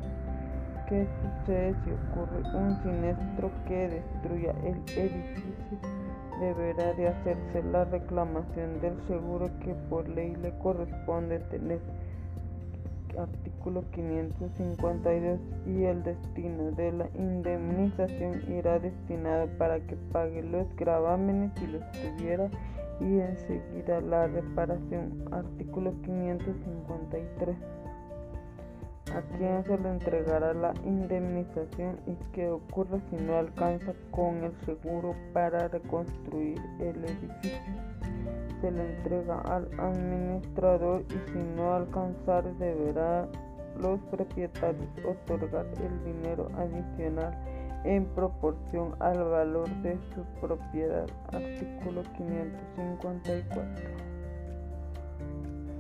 ¿Qué 0.90 1.06
sucede 1.22 1.76
si 1.84 1.92
ocurre 1.92 2.42
un 2.58 2.82
siniestro 2.82 3.52
que 3.68 3.90
destruya 3.90 4.56
el 4.64 4.78
edificio? 4.98 5.78
Deberá 6.40 6.94
de 6.96 7.10
hacerse 7.10 7.62
la 7.72 7.86
reclamación 7.86 8.82
del 8.82 9.00
seguro 9.06 9.52
que 9.60 9.76
por 9.88 10.10
ley 10.10 10.36
le 10.38 10.52
corresponde 10.58 11.42
tener 11.52 11.80
artículo 13.20 13.84
552 13.92 15.40
y 15.68 15.84
el 15.84 16.02
destino 16.02 16.72
de 16.72 16.92
la 16.92 17.10
indemnización 17.14 18.42
irá 18.52 18.80
destinado 18.80 19.48
para 19.60 19.80
que 19.82 19.96
pague 20.12 20.42
los 20.42 20.76
gravámenes 20.76 21.52
si 21.60 21.68
los 21.68 21.84
tuviera 21.92 22.50
y 23.00 23.20
enseguida 23.20 24.02
la 24.02 24.26
reparación 24.26 25.24
artículo 25.32 25.94
553 26.02 27.79
a 29.16 29.22
quién 29.38 29.64
se 29.66 29.78
le 29.78 29.90
entregará 29.90 30.54
la 30.54 30.74
indemnización 30.86 32.00
y 32.06 32.16
qué 32.34 32.50
ocurre 32.50 33.00
si 33.10 33.16
no 33.18 33.38
alcanza 33.38 33.94
con 34.12 34.44
el 34.44 34.54
seguro 34.66 35.16
para 35.34 35.68
reconstruir 35.68 36.60
el 36.80 37.04
edificio 37.06 37.90
se 38.62 38.72
le 38.72 38.96
entrega 38.96 39.40
al 39.42 39.68
administrador 39.80 41.06
y 41.10 41.32
si 41.32 41.40
no 41.56 41.76
alcanzar 41.76 42.44
deberá 42.58 43.28
los 43.80 44.00
propietarios 44.12 44.90
otorgar 45.06 45.66
el 45.82 46.04
dinero 46.04 46.50
adicional 46.58 47.34
en 47.86 48.06
proporción 48.08 48.94
al 49.00 49.24
valor 49.24 49.70
de 49.82 49.98
su 50.14 50.24
propiedad. 50.42 51.08
Artículo 51.32 52.04
554. 52.18 54.09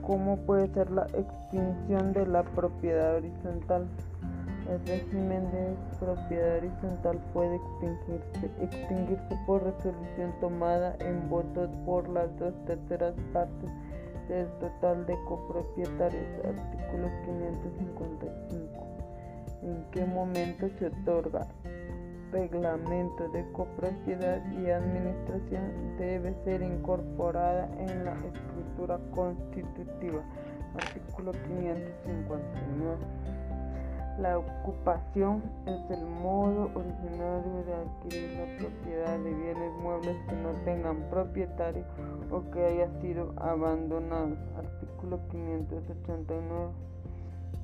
¿Cómo 0.09 0.37
puede 0.37 0.67
ser 0.73 0.89
la 0.89 1.05
extinción 1.13 2.13
de 2.13 2.25
la 2.25 2.41
propiedad 2.41 3.17
horizontal? 3.17 3.85
El 4.67 4.83
régimen 4.87 5.51
de 5.51 5.75
propiedad 5.99 6.57
horizontal 6.57 7.19
puede 7.31 7.59
extinguirse, 8.59 9.37
por 9.45 9.63
resolución 9.63 10.33
tomada 10.41 10.95
en 11.01 11.29
voto 11.29 11.69
por 11.85 12.09
las 12.09 12.35
dos 12.39 12.55
terceras 12.65 13.13
partes 13.31 13.69
del 14.27 14.47
total 14.57 15.05
de 15.05 15.15
copropietarios. 15.27 16.25
Artículo 16.43 17.07
555. 17.25 18.87
¿En 19.61 19.85
qué 19.91 20.05
momento 20.05 20.69
se 20.79 20.87
otorga? 20.87 21.45
Reglamento 22.31 23.27
de 23.29 23.43
copropiedad 23.53 24.39
y 24.51 24.69
administración 24.69 25.97
debe 25.97 26.35
ser 26.43 26.61
incorporada 26.61 27.67
en 27.79 28.05
la 28.05 28.13
escritura 28.13 28.99
constitutiva. 29.15 30.21
Artículo 30.75 31.31
559. 31.31 32.97
La 34.19 34.37
ocupación 34.37 35.41
es 35.65 35.89
el 35.89 36.05
modo 36.05 36.69
originario 36.75 37.63
de 37.65 37.73
adquirir 37.73 38.37
la 38.37 38.57
propiedad 38.57 39.17
de 39.17 39.33
bienes 39.33 39.73
muebles 39.81 40.17
que 40.27 40.35
no 40.35 40.51
tengan 40.65 41.09
propietario 41.09 41.85
o 42.29 42.51
que 42.51 42.63
haya 42.63 42.89
sido 43.01 43.33
abandonado. 43.37 44.35
Artículo 44.55 45.19
589. 45.31 46.89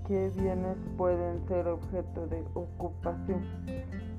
¿Qué 0.08 0.32
bienes 0.36 0.78
pueden 0.98 1.46
ser 1.48 1.68
objeto 1.68 2.26
de 2.28 2.44
ocupación? 2.54 3.44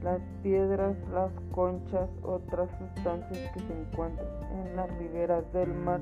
Las 0.06 0.20
piedras, 0.40 0.96
las 1.12 1.32
conchas, 1.50 2.08
otras 2.22 2.70
sustancias 2.78 3.50
que 3.52 3.58
se 3.58 3.72
encuentran 3.72 4.28
en 4.52 4.76
las 4.76 4.88
riberas 4.98 5.52
del 5.52 5.74
mar, 5.74 6.00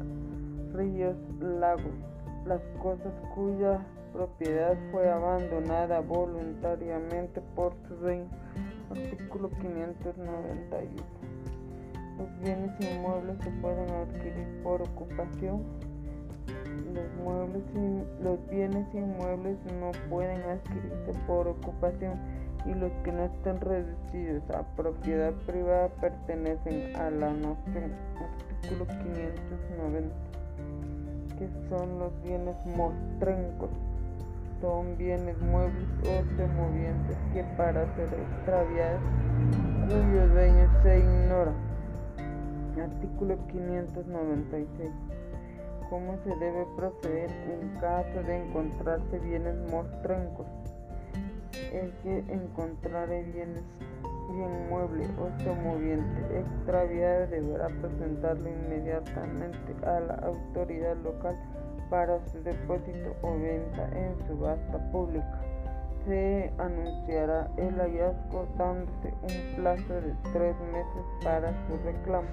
ríos, 0.74 1.16
lagos, 1.40 1.94
las 2.44 2.60
cosas 2.82 3.14
cuyas 3.34 3.80
propiedad 4.12 4.76
fue 4.92 5.10
abandonada 5.10 6.00
voluntariamente 6.00 7.40
por 7.56 7.72
su 7.88 7.94
dueño. 7.94 8.28
Artículo 8.90 9.48
591. 9.62 11.02
Los 12.18 12.40
bienes 12.42 12.72
inmuebles 12.80 13.38
se 13.42 13.50
pueden 13.62 13.88
adquirir 13.88 14.60
por 14.62 14.82
ocupación. 14.82 15.62
Los, 16.92 17.24
muebles 17.24 17.62
los 18.20 18.50
bienes 18.50 18.86
inmuebles 18.94 19.56
no 19.80 19.92
pueden 20.10 20.42
adquirirse 20.42 21.18
por 21.26 21.48
ocupación 21.48 22.43
y 22.66 22.74
los 22.74 22.92
que 23.02 23.12
no 23.12 23.24
estén 23.24 23.60
reducidos 23.60 24.42
a 24.50 24.62
propiedad 24.76 25.32
privada 25.46 25.88
pertenecen 26.00 26.96
a 26.96 27.10
la 27.10 27.32
nación. 27.32 27.92
Artículo 28.60 28.86
590. 28.86 30.14
¿Qué 31.38 31.48
son 31.68 31.98
los 31.98 32.22
bienes 32.22 32.56
mostrencos? 32.64 33.70
son 34.64 34.96
bienes 34.96 35.38
muebles 35.40 35.88
o 36.02 36.36
semovientes 36.36 37.16
que 37.34 37.44
para 37.54 37.84
ser 37.96 38.08
extraviados 38.14 39.02
cuyo 39.86 40.28
dueño 40.28 40.82
se 40.82 40.98
ignora. 41.00 41.52
Artículo 42.82 43.36
596. 43.48 44.90
¿Cómo 45.90 46.16
se 46.24 46.30
debe 46.36 46.66
proceder 46.76 47.30
en 47.30 47.78
caso 47.78 48.22
de 48.26 48.42
encontrarse 48.42 49.18
bienes 49.18 49.54
mostrencos? 49.70 50.46
El 51.74 51.92
que 52.04 52.18
encontrare 52.32 53.24
bienes 53.24 53.64
bien 54.30 54.68
mueble 54.68 55.08
o 55.18 55.28
semoviente 55.42 56.38
extraviado 56.38 57.26
deberá 57.26 57.66
presentarlo 57.66 58.48
inmediatamente 58.48 59.74
a 59.84 59.98
la 59.98 60.14
autoridad 60.22 60.96
local 60.98 61.36
para 61.90 62.24
su 62.26 62.40
depósito 62.44 63.16
o 63.22 63.32
venta 63.40 63.88
en 63.92 64.16
subasta 64.24 64.78
pública. 64.92 65.40
Se 66.06 66.52
anunciará 66.58 67.50
el 67.56 67.74
hallazgo 67.74 68.46
dándose 68.56 69.12
un 69.22 69.56
plazo 69.56 69.94
de 69.94 70.14
tres 70.32 70.54
meses 70.70 71.04
para 71.24 71.50
su 71.66 71.76
reclamo. 71.84 72.28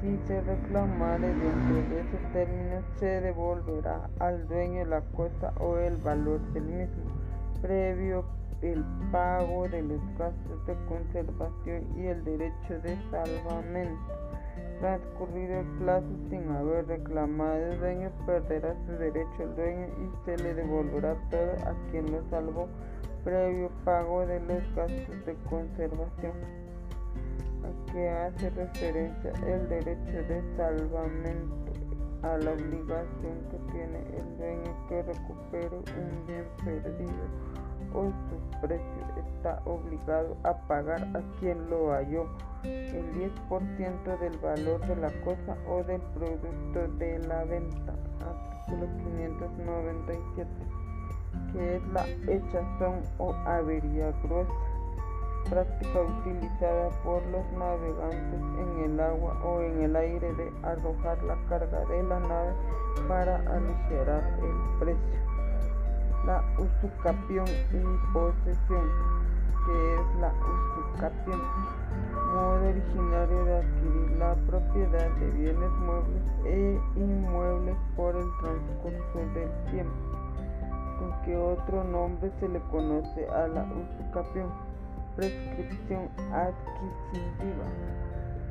Si 0.00 0.16
se 0.26 0.40
reclamare 0.40 1.28
dentro 1.28 1.82
de 1.90 2.00
ese 2.00 2.16
término, 2.32 2.80
se 2.98 3.20
devolverá 3.20 4.08
al 4.20 4.48
dueño 4.48 4.86
la 4.86 5.02
cosa 5.14 5.52
o 5.60 5.76
el 5.76 5.98
valor 5.98 6.40
del 6.54 6.64
mismo, 6.64 7.04
previo 7.60 8.24
el 8.62 8.84
pago 9.10 9.68
de 9.68 9.82
los 9.82 10.00
gastos 10.18 10.66
de 10.66 10.74
conservación 10.86 11.86
y 11.96 12.06
el 12.06 12.24
derecho 12.24 12.80
de 12.82 12.96
salvamento. 13.10 14.14
Transcurrido 14.80 15.60
el 15.60 15.66
plazo 15.78 16.06
sin 16.30 16.48
haber 16.50 16.86
reclamado 16.86 17.56
el 17.56 17.78
dueño, 17.78 18.10
perderá 18.26 18.74
su 18.86 18.92
derecho 18.92 19.42
el 19.42 19.56
dueño 19.56 19.86
y 19.86 20.24
se 20.24 20.36
le 20.36 20.54
devolverá 20.54 21.16
todo 21.30 21.52
a 21.68 21.90
quien 21.90 22.10
lo 22.10 22.22
salvó 22.30 22.68
previo 23.24 23.70
pago 23.84 24.26
de 24.26 24.38
los 24.40 24.74
gastos 24.74 25.26
de 25.26 25.34
conservación. 25.48 26.32
A 27.64 27.92
que 27.92 28.10
hace 28.10 28.50
referencia 28.50 29.32
el 29.46 29.68
derecho 29.68 30.28
de 30.28 30.42
salvamento 30.56 31.72
a 32.22 32.38
la 32.38 32.52
obligación 32.52 33.36
que 33.50 33.58
tiene 33.72 33.98
el 34.16 34.36
dueño 34.38 34.86
que 34.88 35.02
recupere 35.02 35.76
un 35.76 36.26
bien 36.26 36.46
perdido 36.64 37.53
o 37.94 38.10
su 38.10 38.60
precio 38.60 39.04
está 39.16 39.60
obligado 39.64 40.36
a 40.42 40.54
pagar 40.66 41.02
a 41.16 41.22
quien 41.38 41.70
lo 41.70 41.92
halló 41.92 42.26
el 42.64 43.32
10% 43.48 44.18
del 44.18 44.38
valor 44.38 44.80
de 44.86 44.96
la 44.96 45.10
cosa 45.22 45.56
o 45.68 45.82
del 45.84 46.00
producto 46.00 46.88
de 46.98 47.18
la 47.20 47.44
venta. 47.44 47.94
Artículo 48.20 48.86
597, 49.04 50.50
que 51.52 51.76
es 51.76 51.82
la 51.88 52.06
hechazón 52.26 53.02
o 53.18 53.32
avería 53.46 54.12
gruesa, 54.22 54.52
práctica 55.50 56.00
utilizada 56.00 56.88
por 57.02 57.24
los 57.26 57.44
navegantes 57.52 58.40
en 58.58 58.84
el 58.84 59.00
agua 59.00 59.38
o 59.44 59.60
en 59.60 59.82
el 59.82 59.96
aire 59.96 60.32
de 60.34 60.50
arrojar 60.62 61.22
la 61.24 61.36
carga 61.48 61.84
de 61.84 62.02
la 62.02 62.20
nave 62.20 62.52
para 63.08 63.36
aligerar 63.36 64.24
el 64.40 64.78
precio. 64.78 65.33
La 66.26 66.42
usucapión 66.58 67.46
y 67.46 68.12
posesión 68.12 69.14
que 69.64 69.94
es 69.94 70.20
la 70.20 70.32
usucapión, 70.32 71.40
modo 72.34 72.68
originario 72.68 73.44
de 73.44 73.56
adquirir 73.56 74.10
la 74.18 74.34
propiedad 74.46 75.10
de 75.16 75.30
bienes 75.30 75.70
muebles 75.80 76.22
e 76.44 76.80
inmuebles 76.96 77.76
por 77.96 78.14
el 78.14 78.26
transcurso 78.40 79.18
del 79.34 79.50
tiempo, 79.70 79.94
con 80.98 81.22
que 81.22 81.36
otro 81.36 81.84
nombre 81.84 82.30
se 82.40 82.48
le 82.48 82.60
conoce 82.70 83.26
a 83.30 83.48
la 83.48 83.64
usucapión, 83.64 84.50
prescripción 85.16 86.08
adquisitiva. 86.32 87.64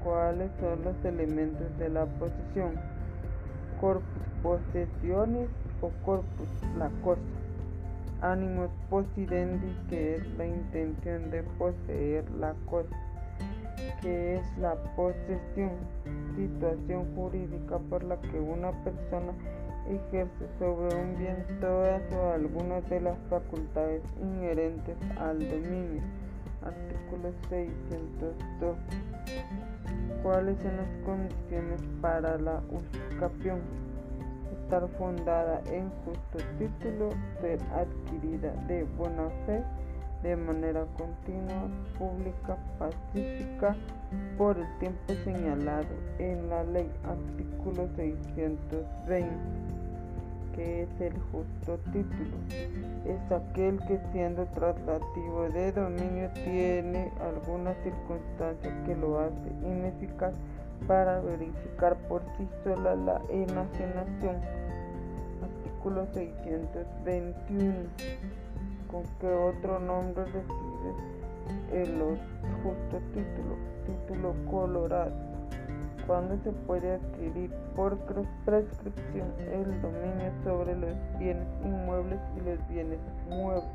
¿Cuáles 0.04 0.52
son 0.60 0.84
los 0.84 1.06
elementos 1.06 1.78
de 1.78 1.90
la 1.90 2.06
posesión? 2.06 2.74
Corpus 3.80 4.04
posesiones 4.42 5.48
o 5.82 5.90
corpus 6.06 6.48
la 6.78 6.90
cosa 7.04 7.43
ánimos 8.24 8.70
possidendi, 8.90 9.76
que 9.90 10.16
es 10.16 10.38
la 10.38 10.48
intención 10.48 11.30
de 11.30 11.44
poseer 11.44 12.30
la 12.32 12.56
cosa, 12.70 12.96
que 14.02 14.38
es 14.38 14.58
la 14.58 14.76
posesión, 14.96 15.72
situación 16.36 17.14
jurídica 17.16 17.78
por 17.90 18.04
la 18.04 18.20
que 18.22 18.40
una 18.40 18.72
persona 18.84 19.34
ejerce 19.90 20.48
sobre 20.58 20.96
un 20.96 21.18
bien 21.18 21.46
todas 21.60 22.02
o 22.14 22.32
algunas 22.32 22.90
de 22.90 23.02
las 23.02 23.18
facultades 23.30 24.02
inherentes 24.22 24.96
al 25.20 25.40
dominio. 25.40 26.02
Artículo 26.64 27.34
602. 27.50 28.78
¿Cuáles 30.24 30.58
son 30.60 30.78
las 30.78 30.88
condiciones 31.06 31.82
para 32.02 32.38
la 32.38 32.64
usucapión? 32.72 33.83
Estar 34.74 34.90
fundada 34.98 35.62
en 35.72 35.90
justo 36.04 36.40
título, 36.58 37.10
ser 37.42 37.60
adquirida 37.74 38.52
de 38.68 38.84
buena 38.98 39.30
fe, 39.46 39.64
de 40.24 40.36
manera 40.36 40.86
continua, 40.98 41.70
pública, 42.00 42.58
pacífica, 42.80 43.76
por 44.36 44.58
el 44.58 44.80
tiempo 44.80 45.14
señalado 45.24 45.94
en 46.18 46.50
la 46.50 46.64
ley, 46.64 46.90
artículo 47.04 47.88
620, 47.96 49.30
que 50.56 50.84
es 50.84 51.02
el 51.02 51.14
justo 51.32 51.78
título. 51.92 52.36
Es 53.06 53.32
aquel 53.32 53.80
que 53.86 54.00
siendo 54.12 54.46
traslativo 54.56 55.50
de 55.54 55.72
dominio 55.72 56.30
tiene 56.34 57.12
alguna 57.22 57.76
circunstancia 57.84 58.84
que 58.86 58.96
lo 58.96 59.20
hace 59.20 59.50
ineficaz 59.62 60.34
para 60.88 61.20
verificar 61.20 61.96
por 62.08 62.24
sí 62.38 62.48
sola 62.64 62.96
la 62.96 63.22
enajenación. 63.30 64.63
Artículo 65.84 66.08
621. 66.14 67.74
¿Con 68.90 69.04
qué 69.20 69.28
otro 69.28 69.80
nombre 69.80 70.24
recibe 70.24 70.94
el 71.74 72.00
justo 72.64 73.02
título? 73.14 73.58
Título 73.86 74.34
colorado. 74.50 75.12
Cuando 76.08 76.38
se 76.38 76.52
puede 76.52 76.94
adquirir 76.94 77.52
por 77.76 77.98
prescripción 78.46 79.28
el 79.40 79.82
dominio 79.82 80.32
sobre 80.46 80.74
los 80.74 80.96
bienes 81.20 81.48
inmuebles 81.66 82.20
y 82.38 82.50
los 82.50 82.66
bienes 82.70 83.00
muebles. 83.28 83.66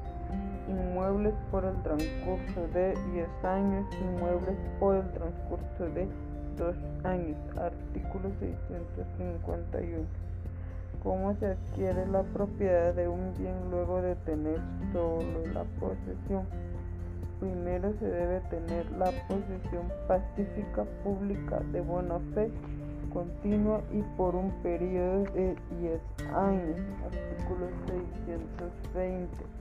Inmuebles 0.66 1.34
por 1.50 1.66
el 1.66 1.76
transcurso 1.82 2.68
de 2.72 2.94
10 3.12 3.44
años, 3.44 3.86
inmuebles 4.00 4.56
por 4.80 4.96
el 4.96 5.12
transcurso 5.12 5.84
de 5.92 6.08
dos 6.56 6.76
años. 7.04 7.36
Artículo 7.58 8.30
651. 8.40 10.27
¿Cómo 11.02 11.34
se 11.36 11.46
adquiere 11.46 12.06
la 12.06 12.22
propiedad 12.22 12.94
de 12.94 13.08
un 13.08 13.32
bien 13.38 13.54
luego 13.70 14.02
de 14.02 14.16
tener 14.16 14.60
solo 14.92 15.46
la 15.52 15.64
posesión? 15.78 16.46
Primero 17.40 17.92
se 18.00 18.06
debe 18.06 18.40
tener 18.50 18.90
la 18.92 19.12
posesión 19.28 19.92
pacífica 20.08 20.84
pública 21.04 21.60
de 21.72 21.80
buena 21.80 22.18
fe 22.34 22.50
continua 23.12 23.80
y 23.92 24.02
por 24.16 24.34
un 24.34 24.50
periodo 24.62 25.24
de 25.32 25.56
10 25.80 26.00
años. 26.34 26.76
Artículo 27.04 27.68
620. 27.86 29.58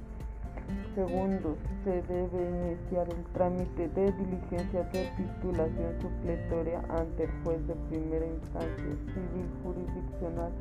Segundo, 0.95 1.55
se 1.85 2.01
debe 2.01 2.49
iniciar 2.49 3.07
el 3.09 3.23
trámite 3.33 3.87
de 3.89 4.11
diligencia 4.11 4.83
de 4.91 5.09
titulación 5.15 6.01
supletoria 6.01 6.81
ante 6.89 7.23
el 7.23 7.31
juez 7.43 7.65
de 7.67 7.75
primera 7.89 8.25
instancia 8.25 8.95
civil 9.13 9.47
jurisdiccional 9.63 10.51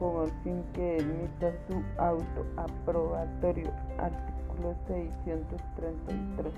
con 0.00 0.24
el 0.24 0.30
fin 0.42 0.64
que 0.72 0.96
emita 0.96 1.52
su 1.68 1.74
auto 1.98 2.46
aprobatorio. 2.56 3.70
Artículo 3.98 4.74
633. 4.88 6.54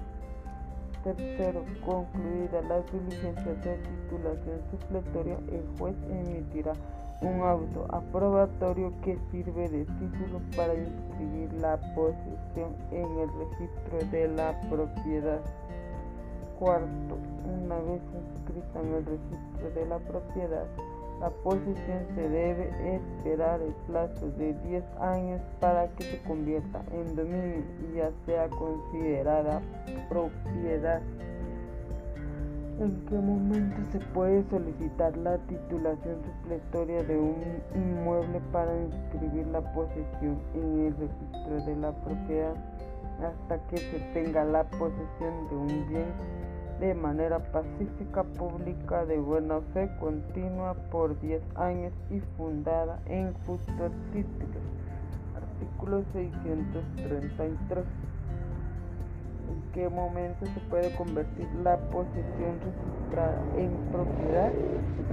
Tercero, 1.03 1.65
concluida 1.85 2.63
las 2.69 2.85
diligencias 2.93 3.65
de 3.65 3.77
titulación 3.79 4.61
supletoria, 4.71 5.37
el 5.51 5.65
juez 5.77 5.97
emitirá 6.09 6.75
un 7.23 7.41
auto 7.41 7.87
aprobatorio 7.91 8.93
que 9.03 9.19
sirve 9.33 9.69
de 9.69 9.85
título 9.85 10.41
para 10.57 10.75
inscribir 10.75 11.53
la 11.55 11.77
posesión 11.97 12.77
en 12.93 13.19
el 13.19 13.29
registro 13.29 14.11
de 14.13 14.29
la 14.29 14.61
propiedad. 14.71 15.41
Cuarto, 16.61 17.19
una 17.45 17.77
vez 17.81 18.01
inscrita 18.15 18.81
en 18.81 18.95
el 18.95 19.05
registro 19.05 19.71
de 19.75 19.87
la 19.87 19.99
propiedad, 19.99 20.67
la 21.23 21.31
posesión 21.31 22.05
se 22.17 22.29
debe 22.29 22.97
esperar 22.97 23.63
el 23.63 23.73
plazo 23.87 24.27
de 24.33 24.55
10 24.67 24.85
años 24.99 25.41
para 25.61 25.87
que 25.91 26.03
se 26.03 26.23
convierta 26.23 26.83
en 26.91 27.15
dominio 27.15 27.63
y 27.81 27.97
ya 27.97 28.11
sea 28.27 28.49
considerada 28.49 29.63
propiedad. 30.09 31.01
¿En 32.81 33.07
qué 33.07 33.15
momento 33.15 33.77
se 33.93 34.01
puede 34.13 34.43
solicitar 34.51 35.17
la 35.19 35.39
titulación 35.47 36.17
supletoria 36.25 37.05
de 37.05 37.17
un 37.17 37.37
inmueble 37.73 38.41
para 38.51 38.75
inscribir 38.77 39.47
la 39.47 39.61
posesión 39.75 40.41
en 40.55 40.87
el 40.87 40.97
registro 40.97 41.65
de 41.67 41.77
la 41.77 41.93
propiedad? 41.93 42.55
Hasta 43.21 43.59
que 43.69 43.77
se 43.77 44.01
tenga 44.13 44.45
la 44.45 44.65
posesión 44.65 45.49
de 45.51 45.55
un 45.55 45.89
bien 45.89 46.07
de 46.83 46.95
manera 46.95 47.39
pacífica, 47.39 48.25
pública, 48.25 49.07
de 49.07 49.17
buena 49.17 49.61
fe, 49.73 49.89
continua 50.01 50.75
por 50.91 51.17
10 51.21 51.41
años 51.55 51.93
y 52.11 52.19
fundada 52.37 52.99
en 53.07 53.33
justo 53.47 53.89
título. 54.13 54.59
Artículo 55.37 56.03
633 56.13 57.85
en 59.49 59.73
qué 59.73 59.89
momento 59.89 60.45
se 60.45 60.61
puede 60.71 60.93
convertir 60.97 61.47
la 61.63 61.77
posesión 61.77 62.59
registrada 62.65 63.41
en 63.57 63.71
propiedad 63.93 64.51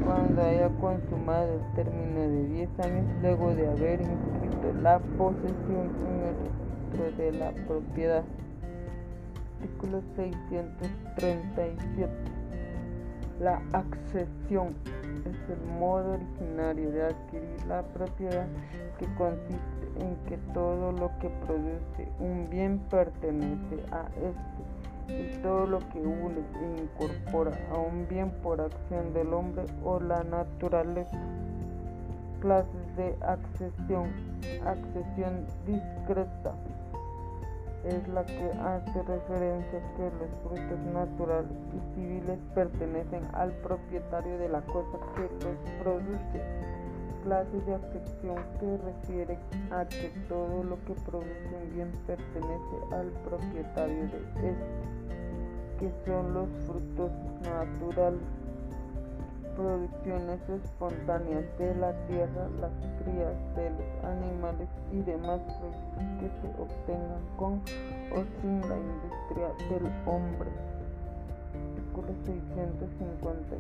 cuando 0.03 0.41
haya 0.41 0.69
consumado 0.81 1.53
el 1.53 1.75
término 1.75 2.19
de 2.19 2.47
10 2.47 2.79
años 2.79 3.05
luego 3.21 3.53
de 3.53 3.67
haber 3.67 4.01
inscrito 4.01 4.73
la 4.81 4.97
posesión 5.19 5.91
en 6.07 6.23
el 6.23 6.35
registro 6.35 7.23
de 7.23 7.31
la 7.33 7.51
propiedad. 7.67 8.23
Artículo 9.59 10.01
637. 10.15 12.09
La 13.41 13.61
accesión 13.73 14.73
es 15.25 15.35
el 15.49 15.59
modo 15.77 16.13
originario 16.13 16.91
de 16.91 17.07
adquirir 17.07 17.65
la 17.67 17.81
propiedad 17.81 18.47
que 18.97 19.05
consiste 19.15 19.59
en 19.99 20.15
que 20.27 20.37
todo 20.53 20.93
lo 20.93 21.11
que 21.19 21.27
produce 21.45 22.07
un 22.19 22.49
bien 22.49 22.79
pertenece 22.89 23.83
a 23.91 24.07
este 24.15 24.63
y 25.13 25.41
todo 25.41 25.67
lo 25.67 25.79
que 25.89 25.99
une 25.99 26.39
e 26.39 26.81
incorpora 26.81 27.51
a 27.73 27.79
un 27.79 28.07
bien 28.07 28.31
por 28.41 28.61
acción 28.61 29.11
del 29.13 29.33
hombre 29.33 29.65
o 29.83 29.99
la 29.99 30.23
naturaleza. 30.23 31.19
Clases 32.39 32.95
de 32.95 33.13
accesión. 33.25 34.07
Accesión 34.65 35.45
discreta 35.65 36.53
es 37.83 38.07
la 38.09 38.25
que 38.25 38.51
hace 38.59 39.03
referencia 39.03 39.79
que 39.95 40.11
los 40.19 40.29
frutos 40.43 40.79
naturales 40.93 41.51
y 41.73 41.95
civiles 41.95 42.39
pertenecen 42.53 43.23
al 43.33 43.51
propietario 43.61 44.37
de 44.37 44.49
la 44.49 44.61
cosa 44.61 44.97
que 45.15 45.21
los 45.45 45.57
produce. 45.81 46.69
Clase 47.23 47.59
de 47.65 47.75
acepción 47.75 48.37
que 48.59 48.77
refiere 48.77 49.37
a 49.71 49.85
que 49.85 50.11
todo 50.27 50.63
lo 50.63 50.77
que 50.85 50.93
produce 51.05 51.55
un 51.61 51.75
bien 51.75 51.91
pertenece 52.07 52.95
al 52.95 53.07
propietario 53.27 54.07
de 54.07 54.17
este, 54.17 54.55
que 55.79 55.91
son 56.05 56.33
los 56.33 56.47
frutos 56.65 57.11
naturales, 57.43 58.38
producciones 59.59 60.39
espontáneas 60.47 61.43
de 61.57 61.75
la 61.75 61.91
tierra, 62.07 62.47
las 62.61 62.71
crías 63.03 63.35
de 63.57 63.69
los 63.71 63.91
animales 64.05 64.69
y 64.93 65.01
demás 65.01 65.41
productos 65.59 66.03
que 66.19 66.29
se 66.39 66.47
obtengan 66.61 67.23
con 67.35 67.55
o 68.15 68.23
sin 68.39 68.61
la 68.61 68.77
industria 68.77 69.49
del 69.69 69.91
hombre. 70.07 70.49
Artículo 71.75 72.07
656. 72.25 73.59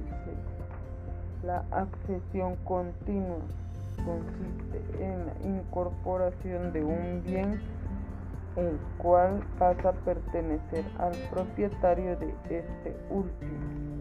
La 1.43 1.65
accesión 1.71 2.55
continua 2.63 3.39
consiste 4.05 5.03
en 5.03 5.25
la 5.25 5.33
incorporación 5.59 6.71
de 6.71 6.81
un 6.81 7.21
bien 7.25 7.59
el 8.55 8.79
cual 8.97 9.43
pasa 9.57 9.89
a 9.89 9.91
pertenecer 9.91 10.85
al 10.97 11.11
propietario 11.29 12.15
de 12.15 12.33
este 12.49 12.95
último. 13.09 13.98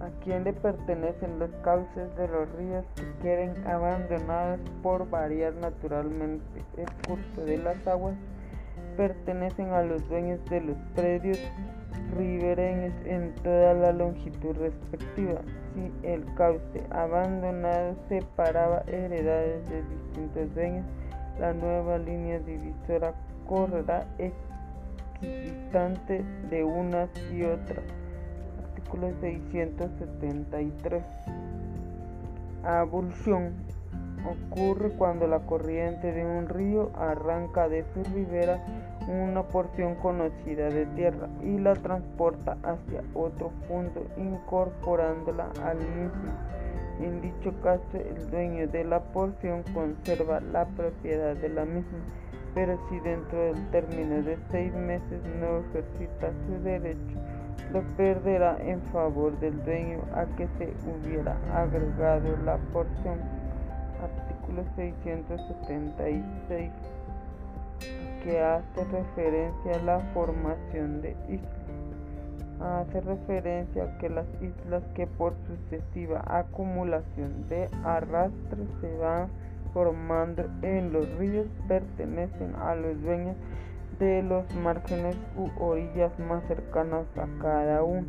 ¿A 0.00 0.08
quién 0.24 0.44
le 0.44 0.54
pertenecen 0.54 1.38
los 1.38 1.50
cauces 1.62 2.16
de 2.16 2.26
los 2.26 2.50
ríos 2.52 2.86
que 2.96 3.04
quieren 3.20 3.54
abandonados 3.66 4.58
por 4.82 5.08
variar 5.10 5.52
naturalmente 5.56 6.64
el 6.78 6.86
curso 7.06 7.44
de 7.44 7.58
las 7.58 7.86
aguas? 7.86 8.14
Pertenecen 8.96 9.68
a 9.68 9.82
los 9.82 10.08
dueños 10.08 10.40
de 10.48 10.62
los 10.62 10.76
predios 10.94 11.38
ribereños 12.16 12.94
en 13.04 13.34
toda 13.42 13.74
la 13.74 13.92
longitud 13.92 14.56
respectiva. 14.56 15.42
Si 15.74 15.92
el 16.02 16.24
cauce 16.34 16.82
abandonado 16.88 17.94
separaba 18.08 18.82
heredades 18.86 19.68
de 19.68 19.82
distintos 19.82 20.54
dueños, 20.54 20.86
la 21.38 21.52
nueva 21.52 21.98
línea 21.98 22.38
divisora 22.38 23.12
correrá 23.46 24.06
equidistante 25.20 26.24
de 26.48 26.64
unas 26.64 27.10
y 27.30 27.44
otras. 27.44 27.99
Artículo 28.80 29.12
673. 29.20 31.02
Abulsión 32.64 33.52
ocurre 34.24 34.90
cuando 34.96 35.26
la 35.26 35.40
corriente 35.40 36.12
de 36.12 36.24
un 36.24 36.48
río 36.48 36.90
arranca 36.94 37.68
de 37.68 37.84
su 37.92 38.02
ribera 38.14 38.58
una 39.06 39.42
porción 39.42 39.96
conocida 39.96 40.70
de 40.70 40.86
tierra 40.86 41.28
y 41.42 41.58
la 41.58 41.74
transporta 41.74 42.56
hacia 42.62 43.02
otro 43.14 43.50
punto 43.68 44.02
incorporándola 44.16 45.50
al 45.62 45.78
mismo. 45.78 46.32
En 47.00 47.20
dicho 47.20 47.52
caso, 47.62 47.82
el 47.94 48.30
dueño 48.30 48.66
de 48.66 48.84
la 48.84 49.00
porción 49.00 49.62
conserva 49.74 50.40
la 50.40 50.64
propiedad 50.66 51.34
de 51.36 51.48
la 51.50 51.64
misma, 51.64 51.98
pero 52.54 52.78
si 52.88 52.98
dentro 53.00 53.38
del 53.38 53.70
término 53.70 54.22
de 54.22 54.38
seis 54.50 54.72
meses 54.74 55.20
no 55.38 55.58
ejercita 55.58 56.30
su 56.46 56.62
derecho, 56.62 57.18
lo 57.72 57.82
perderá 57.96 58.56
en 58.60 58.80
favor 58.92 59.38
del 59.40 59.62
dueño 59.64 60.00
a 60.14 60.24
que 60.36 60.48
se 60.58 60.72
hubiera 60.88 61.36
agregado 61.54 62.36
la 62.44 62.56
porción. 62.72 63.18
Artículo 64.02 64.64
676 64.76 66.72
que 68.24 68.40
hace 68.40 68.84
referencia 68.84 69.76
a 69.76 69.82
la 69.82 70.00
formación 70.12 71.00
de 71.00 71.16
islas 71.28 71.60
hace 72.60 73.00
referencia 73.00 73.84
a 73.84 73.98
que 73.98 74.10
las 74.10 74.26
islas 74.40 74.82
que 74.94 75.06
por 75.06 75.34
sucesiva 75.46 76.22
acumulación 76.26 77.48
de 77.48 77.68
arrastre 77.84 78.66
se 78.80 78.96
van 78.98 79.28
formando 79.72 80.44
en 80.62 80.92
los 80.92 81.08
ríos 81.16 81.46
pertenecen 81.68 82.54
a 82.56 82.74
los 82.74 83.00
dueños 83.02 83.36
de 84.00 84.22
los 84.22 84.52
márgenes 84.56 85.16
u 85.36 85.48
orillas 85.62 86.18
más 86.18 86.42
cercanas 86.48 87.06
a 87.16 87.28
cada 87.40 87.84
uno 87.84 88.06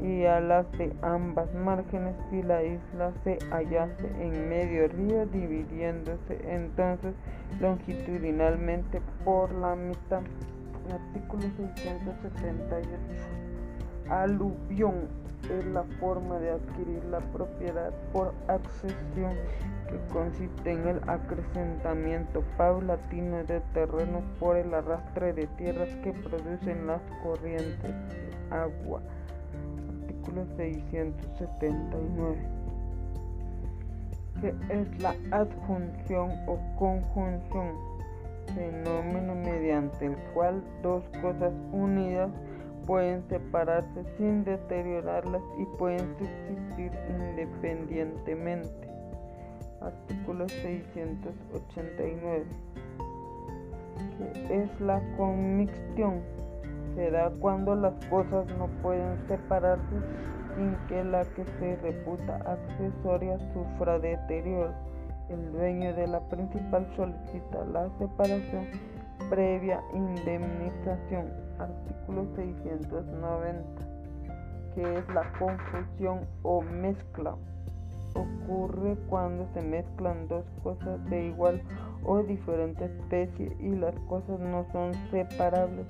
y 0.00 0.24
a 0.24 0.40
las 0.40 0.70
de 0.78 0.92
ambas 1.02 1.52
márgenes 1.54 2.14
si 2.30 2.42
la 2.42 2.62
isla 2.62 3.12
se 3.24 3.38
hallase 3.50 4.06
en 4.20 4.48
medio 4.48 4.86
río 4.88 5.26
dividiéndose 5.26 6.38
entonces 6.48 7.14
longitudinalmente 7.60 9.02
por 9.24 9.52
la 9.52 9.74
mitad. 9.74 10.22
Artículo 10.90 11.42
678 11.42 12.88
aluvión 14.10 15.08
es 15.48 15.64
la 15.66 15.84
forma 16.00 16.38
de 16.38 16.50
adquirir 16.50 17.04
la 17.06 17.20
propiedad 17.32 17.92
por 18.12 18.34
accesión 18.48 19.34
que 19.90 19.98
consiste 20.12 20.70
en 20.72 20.86
el 20.86 21.00
acrecentamiento 21.08 22.42
paulatino 22.56 23.42
de 23.44 23.60
terrenos 23.74 24.22
por 24.38 24.56
el 24.56 24.72
arrastre 24.72 25.32
de 25.32 25.46
tierras 25.48 25.88
que 25.96 26.12
producen 26.12 26.86
las 26.86 27.02
corrientes 27.22 27.82
de 27.90 28.54
agua. 28.54 29.02
Artículo 29.98 30.46
679. 30.56 32.36
¿Qué 34.40 34.54
es 34.70 35.02
la 35.02 35.14
adjunción 35.32 36.30
o 36.46 36.58
conjunción? 36.78 37.74
Fenómeno 38.54 39.34
mediante 39.34 40.06
el 40.06 40.16
cual 40.32 40.62
dos 40.82 41.04
cosas 41.20 41.52
unidas 41.72 42.30
pueden 42.86 43.22
separarse 43.28 44.04
sin 44.16 44.44
deteriorarlas 44.44 45.42
y 45.58 45.64
pueden 45.76 46.16
subsistir 46.18 46.92
independientemente. 47.08 48.89
Artículo 49.80 50.48
689. 50.48 52.44
¿Qué 54.46 54.62
es 54.62 54.80
la 54.80 55.00
conmixtión? 55.16 56.20
Se 56.94 57.10
da 57.10 57.30
cuando 57.40 57.74
las 57.74 57.94
cosas 58.06 58.46
no 58.58 58.66
pueden 58.82 59.16
separarse 59.28 59.96
sin 60.56 60.76
que 60.88 61.04
la 61.04 61.24
que 61.24 61.44
se 61.58 61.76
reputa 61.76 62.36
accesoria 62.36 63.38
sufra 63.52 63.98
deterioro. 63.98 64.74
El 65.28 65.52
dueño 65.52 65.94
de 65.94 66.06
la 66.08 66.20
principal 66.28 66.86
solicita 66.96 67.64
la 67.72 67.88
separación 67.98 68.66
previa 69.30 69.80
indemnización 69.94 71.30
artículo 71.58 72.26
690, 72.34 73.62
que 74.74 74.98
es 74.98 75.08
la 75.14 75.30
confusión 75.38 76.26
o 76.42 76.62
mezcla. 76.62 77.36
Ocurre 78.14 78.96
cuando 79.08 79.46
se 79.54 79.62
mezclan 79.62 80.28
dos 80.28 80.44
cosas 80.62 81.04
de 81.08 81.26
igual 81.26 81.62
o 82.04 82.22
diferente 82.22 82.84
especie 82.84 83.56
y 83.60 83.76
las 83.76 83.94
cosas 84.08 84.40
no 84.40 84.66
son 84.72 84.92
separables 85.10 85.86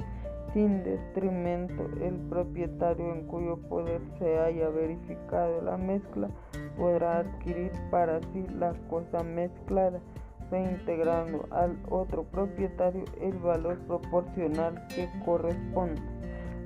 sin 0.52 0.82
detrimento 0.82 1.88
el 2.02 2.14
propietario 2.28 3.14
en 3.14 3.26
cuyo 3.26 3.56
poder 3.68 4.00
se 4.18 4.38
haya 4.38 4.68
verificado 4.68 5.62
la 5.62 5.76
mezcla 5.76 6.28
podrá 6.76 7.18
adquirir 7.18 7.70
para 7.90 8.20
sí 8.32 8.44
la 8.58 8.74
cosa 8.88 9.22
mezclada 9.22 10.00
integrando 10.58 11.46
al 11.50 11.78
otro 11.88 12.24
propietario 12.24 13.04
el 13.20 13.38
valor 13.38 13.78
proporcional 13.86 14.86
que 14.88 15.08
corresponde. 15.24 16.02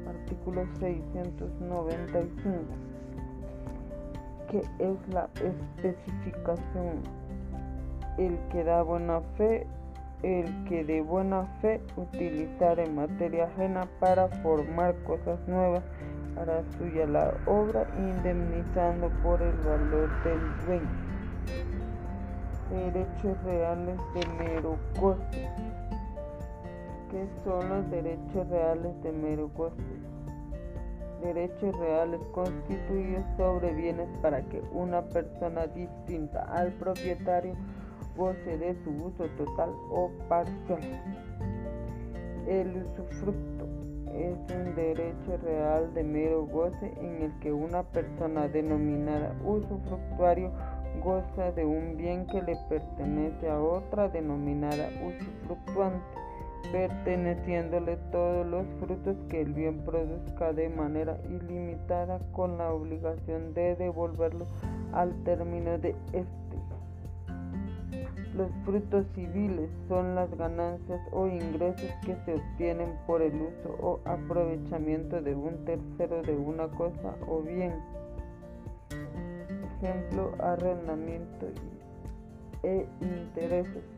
Artículo 0.09 0.67
695. 0.79 2.93
¿Qué 4.55 4.62
es 4.79 5.09
la 5.12 5.29
especificación? 5.35 7.03
El 8.19 8.38
que 8.53 8.62
da 8.62 8.85
buena 8.85 9.21
fe, 9.37 9.67
el 10.23 10.47
que 10.69 10.85
de 10.85 11.01
buena 11.01 11.43
fe 11.61 11.81
utilizar 11.97 12.79
en 12.79 12.95
materia 12.95 13.47
ajena 13.47 13.88
para 13.99 14.29
formar 14.45 14.95
cosas 15.03 15.40
nuevas 15.49 15.83
hará 16.38 16.62
suya 16.79 17.05
la 17.05 17.35
obra 17.47 17.85
indemnizando 17.99 19.11
por 19.25 19.43
el 19.43 19.57
valor 19.57 20.09
del 20.23 20.67
dueño 20.67 21.05
derechos 22.71 23.43
reales 23.43 23.99
de 24.14 24.27
mero 24.38 24.79
coste. 25.01 25.49
¿Qué 27.11 27.27
son 27.43 27.69
los 27.69 27.90
derechos 27.90 28.49
reales 28.51 29.03
de 29.03 29.11
mero 29.11 29.51
coste? 29.57 30.04
Derechos 31.25 31.75
reales 31.79 32.21
constituidos 32.33 33.25
sobre 33.39 33.73
bienes 33.73 34.09
para 34.21 34.43
que 34.43 34.61
una 34.73 35.01
persona 35.01 35.67
distinta 35.69 36.43
al 36.53 36.71
propietario 36.75 37.57
goce 38.15 38.59
de 38.59 38.77
su 38.85 38.91
uso 38.91 39.25
total 39.39 39.71
o 39.91 40.11
parcial. 40.29 40.81
El 42.47 42.77
usufructo 42.77 43.65
es 44.15 44.37
un 44.55 44.75
derecho 44.75 45.39
real 45.43 45.95
de 45.95 46.05
mero 46.05 46.45
goce 46.45 46.93
en 47.01 47.23
el 47.23 47.39
que 47.41 47.53
una 47.53 47.83
persona 47.85 48.47
denominada 48.47 49.35
usufructuario 49.45 50.53
goza 51.03 51.53
de 51.53 51.65
un 51.65 51.97
bien 51.97 52.27
que 52.27 52.43
le 52.43 52.57
pertenece 52.69 53.49
a 53.49 53.59
otra 53.59 54.09
denominada 54.09 54.89
usufructuante, 55.03 56.05
perteneciéndole 56.72 57.96
todos 58.11 58.46
los 58.46 58.66
frutos 58.81 59.16
que 59.29 59.42
el 59.42 59.53
bien 59.53 59.79
produzca 59.85 60.53
de 60.53 60.68
manera 60.68 61.18
ilimitada 61.29 62.20
con 62.33 62.59
la 62.59 62.72
obligación 62.72 63.55
de 63.55 63.77
devolverlo 63.77 64.46
al 64.93 65.14
término 65.24 65.78
de 65.78 65.97
este. 66.12 66.34
Los 68.36 68.51
frutos 68.64 69.07
civiles 69.14 69.70
son 69.86 70.16
las 70.16 70.28
ganancias 70.36 71.01
o 71.12 71.28
ingresos 71.28 71.91
que 72.05 72.16
se 72.24 72.34
obtienen 72.34 72.93
por 73.07 73.22
el 73.22 73.34
uso 73.34 73.76
o 73.80 74.01
aprovechamiento 74.05 75.22
de 75.22 75.36
un 75.36 75.64
tercero 75.64 76.22
de 76.22 76.36
una 76.36 76.66
cosa 76.68 77.14
o 77.28 77.43
bien 77.43 77.72
ejemplo, 79.84 80.32
arrendamiento 80.39 81.47
e 82.62 82.86
intereses. 83.01 83.93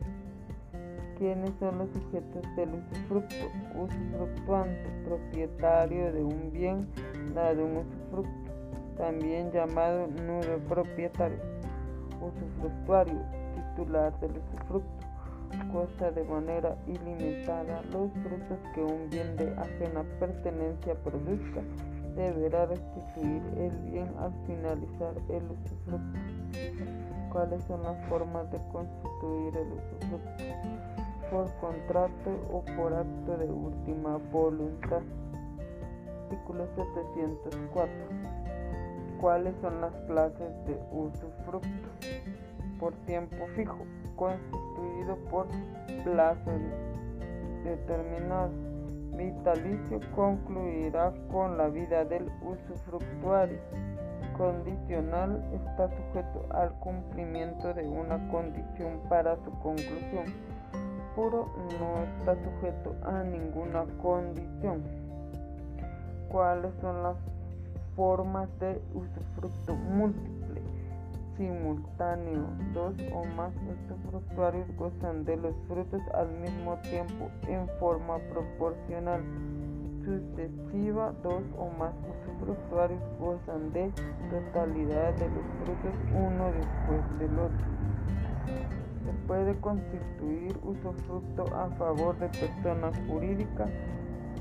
¿Quiénes 1.17 1.51
son 1.59 1.79
los 1.79 1.89
sujetos 1.89 2.43
del 2.55 2.75
usufructo? 2.75 3.35
Usufructuante, 3.75 4.87
propietario 5.03 6.13
de 6.13 6.23
un 6.23 6.51
bien 6.51 6.87
dado 7.33 7.65
un 7.65 7.77
usufructo, 7.77 8.51
también 8.97 9.51
llamado 9.51 10.05
nudo 10.05 10.59
propietario. 10.69 11.39
Usufructuario, 12.21 13.19
titular 13.55 14.19
del 14.19 14.31
usufructo. 14.37 15.07
goza 15.73 16.11
de 16.11 16.23
manera 16.23 16.77
ilimitada 16.85 17.81
los 17.91 18.11
frutos 18.11 18.59
que 18.75 18.83
un 18.83 19.09
bien 19.09 19.35
de 19.37 19.55
ajena 19.57 20.03
pertenencia 20.19 20.93
produzca, 21.03 21.61
deberá 22.15 22.67
restituir 22.67 23.41
el 23.57 23.71
bien 23.89 24.13
al 24.19 24.33
finalizar 24.45 25.15
el 25.29 25.43
usufructo. 25.49 26.19
¿Cuáles 27.31 27.63
son 27.63 27.81
las 27.81 28.05
formas 28.05 28.51
de 28.51 28.59
constituir 28.71 29.57
el 29.57 29.67
usufructo? 29.73 30.86
Por 31.31 31.51
contrato 31.59 32.29
o 32.51 32.63
por 32.77 32.93
acto 32.93 33.37
de 33.37 33.49
última 33.49 34.17
voluntad. 34.31 35.01
Artículo 36.23 36.65
704. 36.75 37.91
¿Cuáles 39.19 39.53
son 39.61 39.81
las 39.81 39.93
clases 40.07 40.65
de 40.65 40.79
usufructo? 40.91 41.89
Por 42.79 42.93
tiempo 43.05 43.45
fijo, 43.55 43.79
constituido 44.15 45.17
por 45.29 45.47
plazo 46.03 46.51
determinado. 47.63 48.51
Vitalicio 49.17 49.99
concluirá 50.15 51.11
con 51.31 51.57
la 51.57 51.67
vida 51.67 52.05
del 52.05 52.31
usufructuario. 52.41 53.59
Condicional 54.37 55.43
está 55.51 55.89
sujeto 55.89 56.45
al 56.51 56.71
cumplimiento 56.79 57.73
de 57.73 57.87
una 57.87 58.29
condición 58.29 59.01
para 59.09 59.35
su 59.43 59.51
conclusión. 59.59 60.25
Puro 61.17 61.47
no 61.79 62.03
está 62.03 62.35
sujeto 62.35 62.95
a 63.03 63.23
ninguna 63.23 63.85
condición. 63.99 64.83
¿Cuáles 66.29 66.71
son 66.79 67.01
las 67.01 67.17
formas 67.97 68.47
de 68.59 68.79
usufructo 68.93 69.73
múltiple, 69.73 70.61
simultáneo. 71.35 72.45
Dos 72.71 72.93
o 73.11 73.25
más 73.35 73.51
usufructuarios 73.55 74.67
gozan 74.77 75.25
de 75.25 75.35
los 75.37 75.55
frutos 75.67 76.01
al 76.13 76.29
mismo 76.39 76.77
tiempo 76.83 77.31
en 77.47 77.67
forma 77.79 78.19
proporcional. 78.29 79.23
Sucesiva, 80.05 81.11
dos 81.23 81.43
o 81.57 81.69
más 81.79 81.93
usufructuarios 82.05 83.01
gozan 83.19 83.73
de 83.73 83.91
totalidad 84.29 85.13
de 85.15 85.27
los 85.29 85.45
frutos 85.63 85.95
uno 86.13 86.45
después 86.51 87.19
del 87.19 87.39
otro. 87.39 87.65
Se 89.07 89.13
puede 89.25 89.55
constituir 89.61 90.55
usufructo 90.63 91.43
a 91.55 91.69
favor 91.77 92.19
de 92.19 92.27
personas 92.27 92.95
jurídicas 93.07 93.71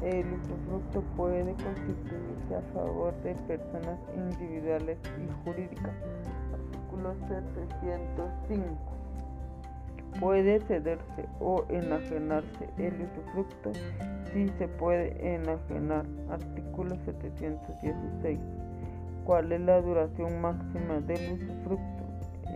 el 0.02 0.26
usufructo 0.34 1.00
puede 1.16 1.54
constituirse 1.54 2.54
a 2.54 2.60
favor 2.74 3.14
de 3.22 3.34
personas 3.46 3.98
individuales 4.14 4.98
y 5.18 5.44
jurídicas. 5.44 5.94
Artículo 6.52 7.14
705. 7.28 8.76
Puede 10.20 10.60
cederse 10.60 11.28
o 11.40 11.64
enajenarse 11.70 12.68
el 12.76 12.94
usufructo 13.02 13.72
si 14.32 14.48
se 14.58 14.68
puede 14.68 15.34
enajenar. 15.34 16.04
Artículo 16.30 16.96
716. 17.04 18.38
¿Cuál 19.24 19.52
es 19.52 19.60
la 19.62 19.80
duración 19.80 20.40
máxima 20.40 21.00
del 21.00 21.40
usufructo? 21.40 22.05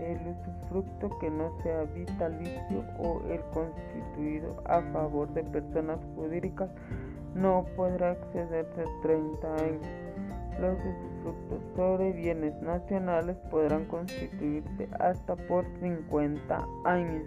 El 0.00 0.18
usufructo 0.28 1.18
que 1.18 1.30
no 1.30 1.52
sea 1.62 1.84
vitalicio 1.84 2.84
o 2.98 3.20
el 3.28 3.40
constituido 3.52 4.62
a 4.64 4.80
favor 4.92 5.32
de 5.34 5.44
personas 5.44 5.98
jurídicas 6.14 6.70
no 7.34 7.66
podrá 7.76 8.12
excederse 8.12 8.84
30 9.02 9.54
años. 9.56 9.86
Los 10.58 10.78
usufructos 10.78 11.76
sobre 11.76 12.12
bienes 12.12 12.60
nacionales 12.62 13.36
podrán 13.50 13.84
constituirse 13.86 14.88
hasta 14.98 15.36
por 15.36 15.64
50 15.80 16.66
años. 16.84 17.24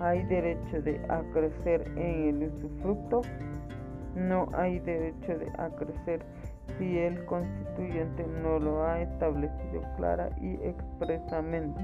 Hay 0.00 0.24
derecho 0.24 0.82
de 0.82 1.00
acrecer 1.08 1.86
en 1.96 2.42
el 2.42 2.48
usufructo. 2.48 3.22
No 4.14 4.48
hay 4.52 4.78
derecho 4.80 5.38
de 5.38 5.48
acrecer 5.58 6.24
si 6.78 6.98
el 6.98 7.24
constituyente 7.24 8.26
no 8.42 8.58
lo 8.58 8.84
ha 8.84 9.00
establecido 9.00 9.82
clara 9.96 10.30
y 10.40 10.54
expresamente. 10.62 11.80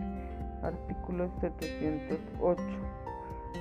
Artículo 0.62 1.30
708 1.41 2.62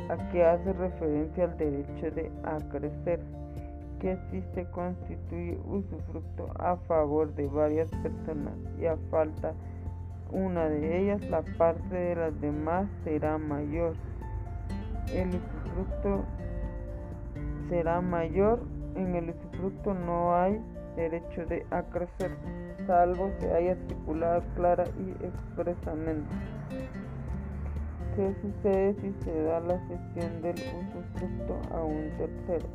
a 0.10 0.18
que 0.30 0.44
hace 0.44 0.74
referencia 0.74 1.46
al 1.46 1.58
derecho 1.58 2.12
de 2.12 2.32
acrecer, 2.44 3.20
que 4.00 4.18
si 4.30 4.42
se 4.54 4.66
constituye 4.72 5.58
usufructo 5.66 6.50
a 6.60 6.78
favor 6.88 7.34
de 7.36 7.48
varias 7.48 7.90
personas 7.92 8.54
y 8.80 8.86
a 8.86 8.96
falta 9.10 9.54
una 10.32 10.68
de 10.70 11.02
ellas, 11.02 11.22
la 11.30 11.42
parte 11.58 11.96
de 11.96 12.16
las 12.16 12.42
demás 12.42 12.88
será 13.04 13.38
mayor. 13.38 13.94
El 15.14 15.30
usufructo 15.30 16.26
será 17.70 18.02
mayor, 18.02 18.60
en 18.96 19.16
el 19.16 19.30
usufructo 19.30 19.94
no 19.94 20.36
hay 20.36 20.62
derecho 20.98 21.46
de 21.46 21.66
acrecer, 21.72 22.32
salvo 22.86 23.32
se 23.40 23.54
haya 23.54 23.72
estipulado 23.74 24.44
clara 24.56 24.84
y 25.00 25.12
expresamente. 25.24 26.28
¿Qué 28.16 28.34
sucede 28.42 28.96
si 28.96 29.14
se 29.24 29.44
da 29.44 29.60
la 29.60 29.80
cesión 29.88 30.42
del 30.42 30.56
usufructo 30.56 31.62
a 31.72 31.84
un 31.84 32.10
tercero? 32.18 32.68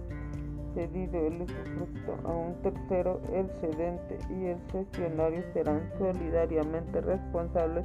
Cedido 0.72 1.26
el 1.26 1.42
usufructo 1.42 2.16
a 2.24 2.32
un 2.32 2.54
tercero, 2.62 3.20
el 3.34 3.50
cedente 3.60 4.18
y 4.30 4.46
el 4.46 4.58
cesionario 4.70 5.42
serán 5.52 5.90
solidariamente 5.98 7.00
responsables 7.00 7.84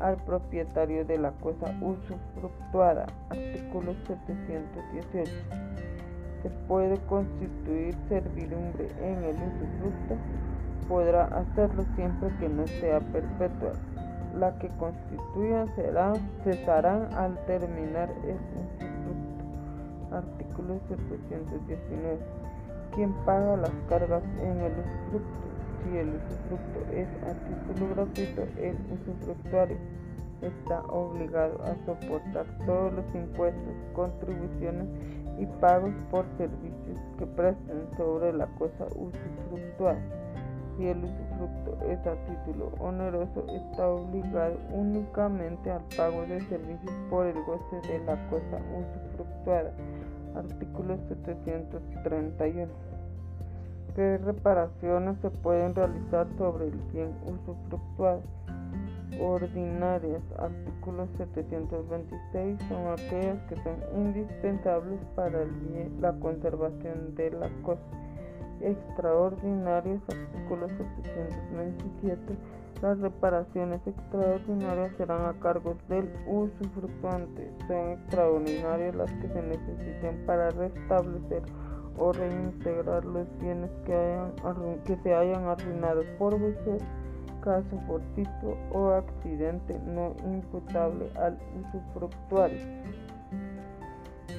al 0.00 0.16
propietario 0.24 1.04
de 1.04 1.18
la 1.18 1.32
cosa 1.32 1.66
usufructuada. 1.82 3.06
Artículo 3.30 3.94
718. 4.06 5.30
Se 6.44 6.50
puede 6.68 6.98
constituir 7.08 7.96
servidumbre 8.08 8.86
en 9.00 9.24
el 9.24 9.34
usufructo, 9.34 10.16
podrá 10.86 11.24
hacerlo 11.24 11.84
siempre 11.96 12.28
que 12.38 12.48
no 12.50 12.66
sea 12.66 13.00
perpetua 13.00 13.72
la 14.38 14.58
que 14.58 14.68
constituyan 14.78 15.74
serán, 15.74 16.16
cesarán 16.42 17.08
al 17.14 17.38
terminar 17.46 18.10
el 18.24 18.36
usufructo. 18.60 20.16
Artículo 20.16 20.80
719. 20.88 22.18
¿Quién 22.94 23.12
paga 23.24 23.56
las 23.56 23.72
cargas 23.88 24.22
en 24.42 24.60
el 24.60 24.72
usufructo? 24.72 25.44
Si 25.82 25.96
el 25.96 26.08
usufructo 26.08 26.92
es 26.92 27.08
a 27.24 27.32
título 27.46 27.94
gratuito, 27.94 28.42
el 28.60 28.76
usufructuario 28.92 29.76
está 30.42 30.80
obligado 30.82 31.58
a 31.62 31.74
soportar 31.86 32.46
todos 32.66 32.92
los 32.92 33.14
impuestos, 33.14 33.74
contribuciones 33.94 34.86
y 35.38 35.46
pagos 35.60 35.94
por 36.10 36.24
servicios 36.38 36.98
que 37.18 37.26
presten 37.26 37.88
sobre 37.96 38.32
la 38.32 38.46
cosa 38.58 38.86
usufructuada 38.96 40.00
si 40.76 40.88
el 40.88 41.04
usufructo 41.04 41.78
es 41.88 41.98
a 42.06 42.16
título 42.26 42.72
oneroso, 42.80 43.44
está 43.48 43.88
obligado 43.88 44.56
únicamente 44.72 45.70
al 45.70 45.82
pago 45.96 46.22
de 46.22 46.40
servicios 46.42 46.92
por 47.10 47.26
el 47.26 47.36
goce 47.44 47.80
de 47.88 47.98
la 48.00 48.16
cosa 48.28 48.58
usufructuada. 48.74 49.72
Artículo 50.34 50.98
731. 51.08 52.72
¿Qué 53.94 54.18
reparaciones 54.18 55.16
se 55.20 55.30
pueden 55.30 55.74
realizar 55.74 56.26
sobre 56.36 56.66
el 56.66 56.78
bien 56.92 57.14
usufructuado? 57.24 58.22
Ordinarias. 59.20 60.22
Artículo 60.38 61.06
726 61.16 62.58
son 62.68 62.86
aquellas 62.88 63.42
que 63.48 63.56
son 63.56 63.76
indispensables 63.96 65.00
para 65.14 65.44
la 66.00 66.12
conservación 66.20 67.14
de 67.14 67.30
la 67.30 67.48
cosa 67.62 67.80
extraordinarios, 68.60 70.00
artículo 70.08 70.68
727. 70.68 72.36
Las 72.82 72.98
reparaciones 72.98 73.80
extraordinarias 73.86 74.92
serán 74.96 75.26
a 75.26 75.38
cargo 75.40 75.76
del 75.88 76.10
usufructuante. 76.26 77.50
Son 77.66 77.90
extraordinarias 77.90 78.94
las 78.94 79.10
que 79.12 79.28
se 79.28 79.42
necesiten 79.42 80.26
para 80.26 80.50
restablecer 80.50 81.42
o 81.96 82.12
reintegrar 82.12 83.04
los 83.04 83.26
bienes 83.38 83.70
que 83.84 84.96
se 85.02 85.14
hayan 85.14 85.44
arruinado 85.44 86.02
por 86.18 86.38
vejez, 86.38 86.82
caso 87.44 87.78
fortuito 87.86 88.56
o 88.72 88.88
accidente 88.88 89.78
no 89.86 90.14
imputable 90.24 91.10
al 91.16 91.38
usufructuario. 91.60 92.58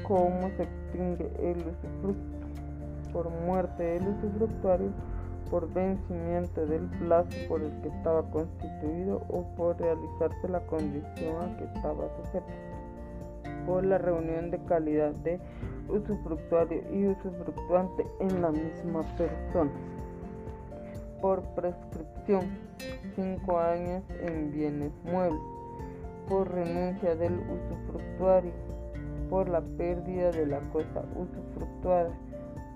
¿Cómo 0.03 0.49
se 0.57 0.63
extingue 0.63 1.31
el 1.39 1.57
usufructo? 1.59 2.35
por 3.15 3.29
muerte 3.29 3.81
del 3.81 4.09
usufructuario, 4.09 4.89
por 5.49 5.71
vencimiento 5.73 6.65
del 6.65 6.81
plazo 6.99 7.29
por 7.47 7.61
el 7.61 7.71
que 7.81 7.87
estaba 7.87 8.23
constituido 8.29 9.21
o 9.29 9.45
por 9.55 9.79
realizarse 9.79 10.49
la 10.49 10.59
condición 10.67 11.41
a 11.41 11.57
que 11.57 11.63
estaba 11.63 12.09
sujeto, 12.17 12.51
por 13.65 13.85
la 13.85 13.99
reunión 13.99 14.51
de 14.51 14.59
calidad 14.65 15.13
de 15.23 15.39
usufructuario 15.87 16.81
y 16.93 17.07
usufructuante 17.07 18.05
en 18.19 18.41
la 18.41 18.51
misma 18.51 19.01
persona, 19.17 19.71
por 21.21 21.41
prescripción, 21.55 22.41
cinco 23.15 23.59
años 23.59 24.03
en 24.21 24.51
bienes 24.51 24.91
muebles, 25.03 25.41
por 26.27 26.51
renuncia 26.51 27.15
del 27.15 27.39
usufructuario, 27.39 28.51
por 29.29 29.49
la 29.49 29.61
pérdida 29.61 30.31
de 30.31 30.45
la 30.45 30.59
cosa 30.71 31.03
usufructuada, 31.15 32.11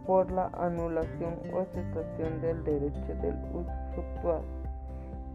por 0.05 0.31
la 0.31 0.47
anulación 0.53 1.35
o 1.53 1.65
cesación 1.65 2.41
del 2.41 2.63
derecho 2.63 3.15
del 3.21 3.35
usufructuado. 3.53 4.43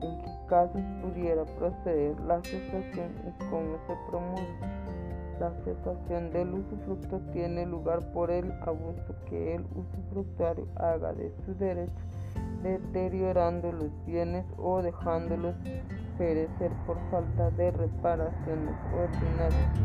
En 0.00 0.18
qué 0.18 0.30
casos 0.48 0.82
pudiera 1.02 1.44
proceder 1.44 2.18
la 2.20 2.42
cesación 2.42 3.12
y 3.26 3.44
cómo 3.50 3.78
se 3.86 3.94
promulga. 4.10 4.84
La 5.40 5.50
cesación 5.64 6.30
del 6.30 6.54
usufructo 6.54 7.20
tiene 7.32 7.66
lugar 7.66 8.12
por 8.12 8.30
el 8.30 8.52
abuso 8.62 9.14
que 9.28 9.56
el 9.56 9.64
usufructuario 9.74 10.66
haga 10.76 11.12
de 11.12 11.32
su 11.44 11.54
derecho, 11.54 11.92
deteriorando 12.62 13.70
los 13.72 13.90
bienes 14.06 14.44
o 14.56 14.82
dejándolos 14.82 15.54
perecer 16.18 16.70
por 16.86 16.98
falta 17.10 17.50
de 17.50 17.70
reparaciones 17.70 18.74
ordinarias. 18.92 19.78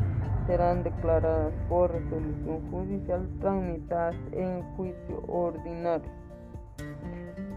Serán 0.47 0.83
declaradas 0.83 1.53
por 1.67 1.91
resolución 1.91 2.71
judicial 2.71 3.27
tramitadas 3.39 4.15
en 4.31 4.63
juicio 4.75 5.23
ordinario. 5.27 6.09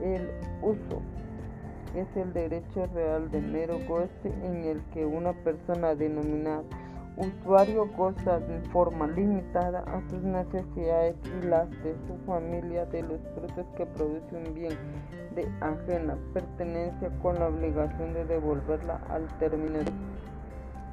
El 0.02 0.28
uso 0.60 1.00
es 1.94 2.06
el 2.16 2.32
derecho 2.32 2.86
real 2.94 3.30
de 3.30 3.40
mero 3.40 3.78
goce 3.88 4.32
en 4.44 4.64
el 4.64 4.82
que 4.92 5.06
una 5.06 5.32
persona 5.32 5.94
denominada 5.94 6.64
usuario 7.16 7.86
goza 7.96 8.40
de 8.40 8.60
forma 8.70 9.06
limitada 9.06 9.80
a 9.80 10.00
sus 10.08 10.22
necesidades 10.22 11.16
y 11.24 11.46
las 11.46 11.70
de 11.82 11.94
su 12.06 12.16
familia 12.26 12.86
de 12.86 13.02
los 13.02 13.20
frutos 13.34 13.66
que 13.76 13.86
produce 13.86 14.36
un 14.36 14.54
bien 14.54 14.72
de 15.34 15.48
ajena 15.60 16.16
pertenencia 16.32 17.10
con 17.20 17.38
la 17.38 17.48
obligación 17.48 18.14
de 18.14 18.24
devolverla 18.24 19.00
al 19.08 19.26
término. 19.38 19.80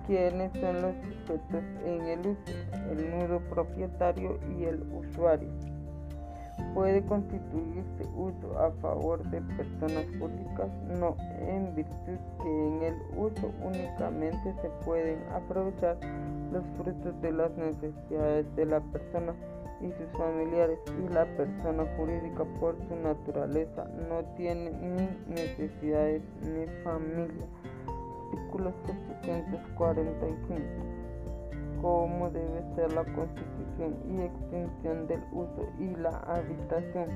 ¿Quiénes 0.08 0.52
son 0.60 0.82
los 0.82 0.96
sujetos 1.28 1.64
en 1.86 2.02
el 2.02 2.20
uso? 2.20 2.54
El 2.90 3.12
nudo 3.12 3.40
propietario 3.50 4.40
y 4.58 4.66
el 4.66 4.82
usuario 4.92 5.50
puede 6.74 7.02
constituirse 7.04 8.04
uso 8.16 8.60
a 8.60 8.72
favor 8.82 9.24
de 9.30 9.42
personas 9.42 10.06
públicas, 10.18 10.70
no, 11.00 11.16
en 11.40 11.76
virtud 11.76 12.18
que 12.42 12.68
en 12.68 12.84
el 12.84 12.96
uso 13.18 13.52
únicamente 13.64 14.54
se 14.62 14.70
pueden 14.86 15.20
aprovechar 15.34 15.98
los 16.52 16.64
frutos 16.78 17.22
de 17.22 17.32
las 17.32 17.52
necesidades 17.58 18.46
de 18.56 18.66
la 18.66 18.80
persona 18.80 19.34
y 19.82 19.92
sus 19.92 20.10
familiares 20.18 20.80
y 20.88 21.14
la 21.14 21.26
persona 21.38 21.86
jurídica 21.96 22.44
por 22.60 22.76
su 22.88 22.96
naturaleza 22.96 23.86
no 24.10 24.24
tiene 24.36 24.72
ni 24.72 25.34
necesidades 25.34 26.22
ni 26.44 26.66
familia. 26.84 27.46
Artículo 28.32 28.74
745 28.86 30.89
cómo 31.82 32.30
debe 32.30 32.64
ser 32.76 32.92
la 32.94 33.04
constitución 33.04 33.96
y 34.10 34.22
extensión 34.22 35.08
del 35.08 35.24
uso 35.32 35.68
y 35.80 35.96
la 35.96 36.18
habitación. 36.20 37.10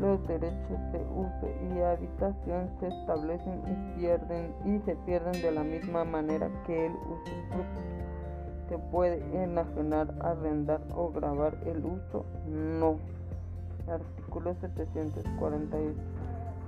Los 0.00 0.26
derechos 0.26 0.92
de 0.92 1.04
uso 1.14 1.48
y 1.74 1.80
habitación 1.80 2.70
se 2.80 2.88
establecen 2.88 3.60
y, 3.66 3.98
pierden, 3.98 4.54
y 4.64 4.78
se 4.86 4.96
pierden 4.96 5.42
de 5.42 5.52
la 5.52 5.62
misma 5.62 6.04
manera 6.04 6.50
que 6.66 6.86
el 6.86 6.92
usufructo. 6.92 7.80
Se 8.70 8.78
puede 8.78 9.22
enajenar, 9.42 10.14
arrendar 10.20 10.80
o 10.94 11.10
grabar 11.10 11.58
el 11.66 11.84
uso. 11.84 12.24
No. 12.48 12.96
Artículo 13.88 14.54
748. 14.60 16.00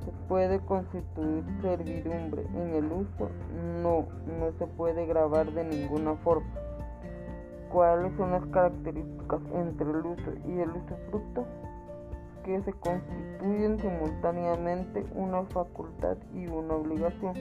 ¿Se 0.05 0.11
puede 0.29 0.59
constituir 0.61 1.45
servidumbre 1.63 2.43
en 2.55 2.75
el 2.75 2.87
uso? 2.87 3.31
No, 3.83 4.07
no 4.27 4.53
se 4.59 4.67
puede 4.67 5.07
grabar 5.07 5.53
de 5.53 5.65
ninguna 5.65 6.17
forma 6.17 6.51
cuáles 7.73 8.13
son 8.17 8.33
las 8.33 8.45
características 8.47 9.41
entre 9.55 9.91
el 9.91 10.07
uso 10.07 10.31
y 10.47 10.61
el 10.61 10.71
usufructo 10.71 11.47
que 12.45 12.61
se 12.63 12.73
constituyen 12.73 13.79
simultáneamente 13.81 15.07
una 15.15 15.43
facultad 15.45 16.17
y 16.35 16.47
una 16.47 16.75
obligación. 16.75 17.35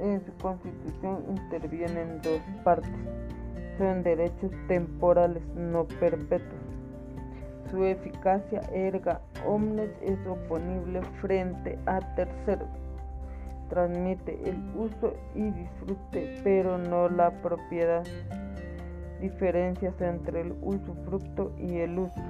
En 0.00 0.24
su 0.24 0.32
constitución 0.38 1.24
intervienen 1.28 2.20
dos 2.22 2.40
partes. 2.64 2.90
Son 3.78 4.02
derechos 4.02 4.50
temporales 4.66 5.42
no 5.54 5.84
perpetuos. 5.84 6.62
Su 7.70 7.84
eficacia 7.84 8.60
erga 8.72 9.20
omnes 9.46 9.90
es 10.02 10.18
oponible 10.26 11.02
frente 11.20 11.78
a 11.86 12.00
terceros. 12.14 12.68
Transmite 13.68 14.38
el 14.48 14.56
uso 14.76 15.14
y 15.34 15.50
disfrute, 15.50 16.40
pero 16.44 16.78
no 16.78 17.08
la 17.08 17.30
propiedad 17.42 18.04
diferencias 19.20 20.00
entre 20.00 20.42
el 20.42 20.54
usufructo 20.62 21.52
y 21.58 21.78
el 21.78 21.98
uso. 21.98 22.20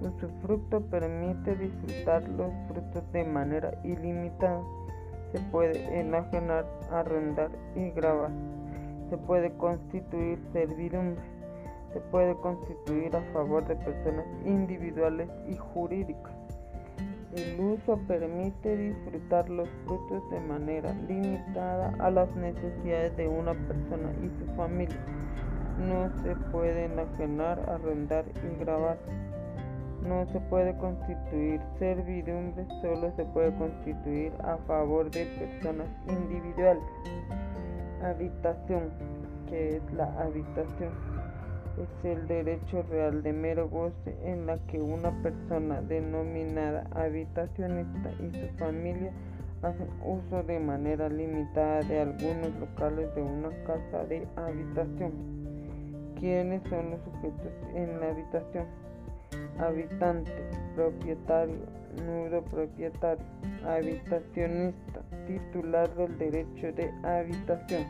Usufructo 0.00 0.82
permite 0.82 1.56
disfrutar 1.56 2.28
los 2.28 2.52
frutos 2.68 3.12
de 3.12 3.24
manera 3.24 3.72
ilimitada. 3.82 4.62
Se 5.32 5.40
puede 5.50 6.00
enajenar, 6.00 6.66
arrendar 6.90 7.50
y 7.74 7.90
grabar. 7.90 8.30
Se 9.10 9.16
puede 9.16 9.52
constituir 9.56 10.38
servidumbre. 10.52 11.22
Se 11.92 12.00
puede 12.00 12.34
constituir 12.36 13.16
a 13.16 13.22
favor 13.32 13.66
de 13.66 13.76
personas 13.76 14.26
individuales 14.44 15.28
y 15.48 15.56
jurídicas. 15.56 16.32
El 17.34 17.60
uso 17.60 17.98
permite 18.06 18.76
disfrutar 18.76 19.48
los 19.48 19.68
frutos 19.84 20.22
de 20.30 20.40
manera 20.40 20.92
limitada 21.08 21.94
a 21.98 22.10
las 22.10 22.34
necesidades 22.36 23.16
de 23.16 23.28
una 23.28 23.52
persona 23.52 24.10
y 24.22 24.28
su 24.38 24.46
familia 24.56 24.96
no 25.78 26.10
se 26.22 26.34
puede 26.50 26.86
enajenar, 26.86 27.60
arrendar 27.68 28.24
y 28.42 28.58
grabar. 28.60 28.98
No 30.02 30.26
se 30.26 30.40
puede 30.40 30.76
constituir 30.78 31.60
servidumbre, 31.78 32.66
solo 32.80 33.12
se 33.16 33.24
puede 33.24 33.52
constituir 33.56 34.32
a 34.44 34.56
favor 34.66 35.10
de 35.10 35.24
personas 35.24 35.88
individuales. 36.08 36.84
Habitación, 38.02 38.90
que 39.48 39.76
es 39.76 39.92
la 39.92 40.04
habitación, 40.20 40.92
es 41.76 42.04
el 42.04 42.26
derecho 42.26 42.82
real 42.84 43.22
de 43.22 43.32
mero 43.32 43.68
goce 43.68 44.16
en 44.22 44.46
la 44.46 44.58
que 44.66 44.80
una 44.80 45.10
persona 45.22 45.82
denominada 45.82 46.88
habitacionista 46.94 48.10
y 48.20 48.30
su 48.30 48.56
familia 48.58 49.12
hacen 49.62 49.88
uso 50.04 50.42
de 50.42 50.60
manera 50.60 51.08
limitada 51.08 51.80
de 51.80 52.00
algunos 52.00 52.54
locales 52.60 53.14
de 53.14 53.22
una 53.22 53.50
casa 53.64 54.04
de 54.04 54.26
habitación. 54.36 55.35
¿Quiénes 56.18 56.62
son 56.70 56.92
los 56.92 57.00
sujetos 57.02 57.52
en 57.74 58.00
la 58.00 58.08
habitación? 58.08 58.64
Habitante, 59.58 60.32
propietario, 60.74 61.58
nudo 62.06 62.42
propietario, 62.44 63.24
habitacionista, 63.66 65.02
titular 65.26 65.94
del 65.94 66.16
derecho 66.16 66.72
de 66.72 66.90
habitación. 67.04 67.84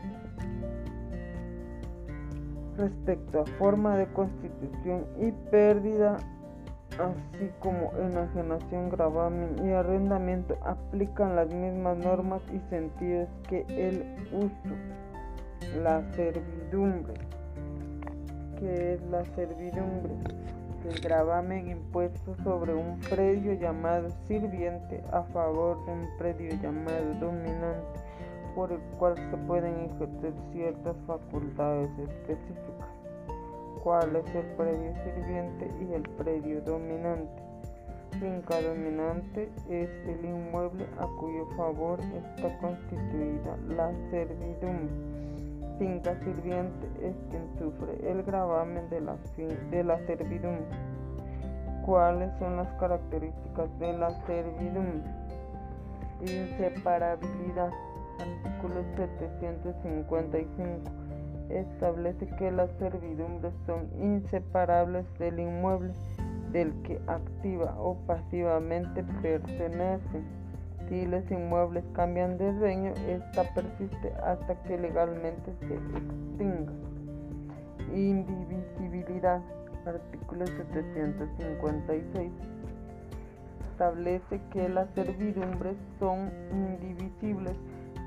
Respecto 2.75 3.41
a 3.41 3.45
forma 3.57 3.97
de 3.97 4.07
constitución 4.07 5.05
y 5.21 5.31
pérdida, 5.49 6.17
así 6.99 7.49
como 7.59 7.93
enajenación, 7.97 8.89
gravamen 8.89 9.55
y 9.65 9.71
arrendamiento, 9.71 10.57
aplican 10.65 11.37
las 11.37 11.47
mismas 11.53 11.97
normas 11.97 12.41
y 12.53 12.59
sentidos 12.69 13.29
que 13.47 13.65
el 13.69 14.03
uso, 14.33 15.81
la 15.81 16.03
servidumbre 16.13 17.36
que 18.59 18.93
es 18.93 19.01
la 19.09 19.23
servidumbre, 19.35 20.13
el 20.89 20.99
gravamen 21.01 21.69
impuesto 21.69 22.35
sobre 22.43 22.73
un 22.73 22.99
predio 22.99 23.53
llamado 23.53 24.09
sirviente 24.27 25.03
a 25.11 25.23
favor 25.23 25.85
de 25.85 25.91
un 25.91 26.07
predio 26.17 26.49
llamado 26.61 27.13
dominante, 27.19 27.99
por 28.55 28.71
el 28.71 28.79
cual 28.97 29.15
se 29.17 29.37
pueden 29.45 29.91
ejercer 29.91 30.33
ciertas 30.51 30.95
facultades 31.05 31.89
específicas. 31.99 32.87
¿Cuál 33.83 34.15
es 34.15 34.35
el 34.35 34.45
predio 34.55 34.93
sirviente 35.03 35.71
y 35.81 35.93
el 35.93 36.01
predio 36.01 36.61
dominante? 36.61 37.43
Finca 38.19 38.61
dominante 38.61 39.51
es 39.69 39.89
el 40.07 40.25
inmueble 40.25 40.85
a 40.97 41.05
cuyo 41.19 41.45
favor 41.55 41.99
está 41.99 42.57
constituida 42.59 43.57
la 43.67 43.91
servidumbre 44.09 45.06
finca 45.77 46.15
sirviente 46.19 46.87
es 47.01 47.15
quien 47.29 47.47
sufre 47.57 48.11
el 48.11 48.23
gravamen 48.23 48.89
de 48.89 49.01
la, 49.01 49.17
de 49.71 49.83
la 49.83 49.97
servidumbre. 50.05 50.65
¿Cuáles 51.85 52.37
son 52.39 52.57
las 52.57 52.67
características 52.79 53.69
de 53.79 53.93
la 53.93 54.09
servidumbre? 54.25 55.09
Inseparabilidad. 56.21 57.71
Artículo 58.19 58.83
755 58.95 60.91
establece 61.49 62.27
que 62.37 62.51
las 62.51 62.69
servidumbres 62.77 63.53
son 63.65 63.87
inseparables 64.01 65.05
del 65.17 65.39
inmueble 65.39 65.93
del 66.51 66.73
que 66.81 66.99
activa 67.07 67.75
o 67.77 67.95
pasivamente 68.05 69.03
pertenecen. 69.21 70.25
Si 70.89 71.05
los 71.05 71.29
inmuebles 71.31 71.83
cambian 71.93 72.37
de 72.37 72.53
dueño, 72.53 72.93
esta 73.07 73.43
persiste 73.53 74.13
hasta 74.23 74.55
que 74.63 74.77
legalmente 74.77 75.53
se 75.59 75.73
extinga. 75.73 76.71
indivisibilidad. 77.93 79.41
Artículo 79.85 80.45
756 80.45 82.31
establece 83.77 84.41
que 84.51 84.67
las 84.69 84.89
servidumbres 84.95 85.75
son 85.99 86.31
indivisibles. 86.51 87.55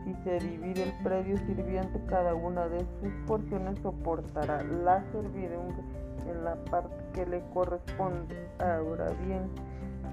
Si 0.05 0.15
se 0.25 0.41
divide 0.41 0.83
el 0.83 0.93
predio 1.05 1.37
sirviente, 1.37 2.01
cada 2.09 2.35
una 2.35 2.67
de 2.67 2.81
sus 2.81 3.13
porciones 3.27 3.79
soportará 3.79 4.65
la 4.65 5.05
servidumbre 5.13 5.81
en 6.29 6.45
la 6.45 6.57
parte 6.65 6.97
que 7.15 7.25
le 7.25 7.41
corresponde. 7.55 8.35
Ahora 8.59 9.11
bien, 9.25 9.49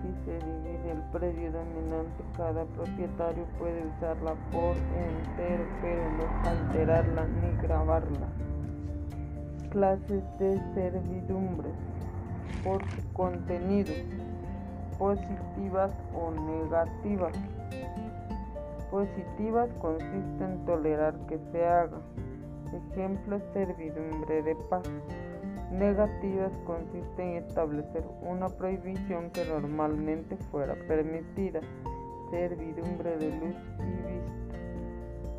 si 0.01 0.25
se 0.25 0.33
divide 0.33 0.91
el 0.91 1.01
predio 1.11 1.51
dominante, 1.51 2.23
cada 2.35 2.65
propietario 2.65 3.45
puede 3.57 3.85
usarla 3.87 4.35
por 4.51 4.75
entero, 4.75 5.63
pero 5.81 6.03
no 6.11 6.49
alterarla 6.49 7.25
ni 7.25 7.61
grabarla. 7.61 8.27
Clases 9.69 10.23
de 10.39 10.61
servidumbre 10.73 11.69
por 12.63 12.81
su 12.91 13.13
contenido, 13.13 13.93
positivas 14.97 15.91
o 16.13 16.31
negativas. 16.31 17.33
Positivas 18.89 19.69
consiste 19.81 20.43
en 20.43 20.65
tolerar 20.65 21.13
que 21.27 21.39
se 21.51 21.65
haga. 21.65 21.99
Ejemplo, 22.91 23.39
servidumbre 23.53 24.43
de 24.43 24.55
paz 24.69 24.83
negativas 25.71 26.51
consisten 26.65 27.29
en 27.29 27.43
establecer 27.43 28.03
una 28.21 28.47
prohibición 28.49 29.29
que 29.31 29.45
normalmente 29.45 30.37
fuera 30.51 30.75
permitida, 30.87 31.59
servidumbre 32.31 33.17
de 33.17 33.29
luz 33.29 33.55
y 33.79 34.11
vista, 34.11 34.57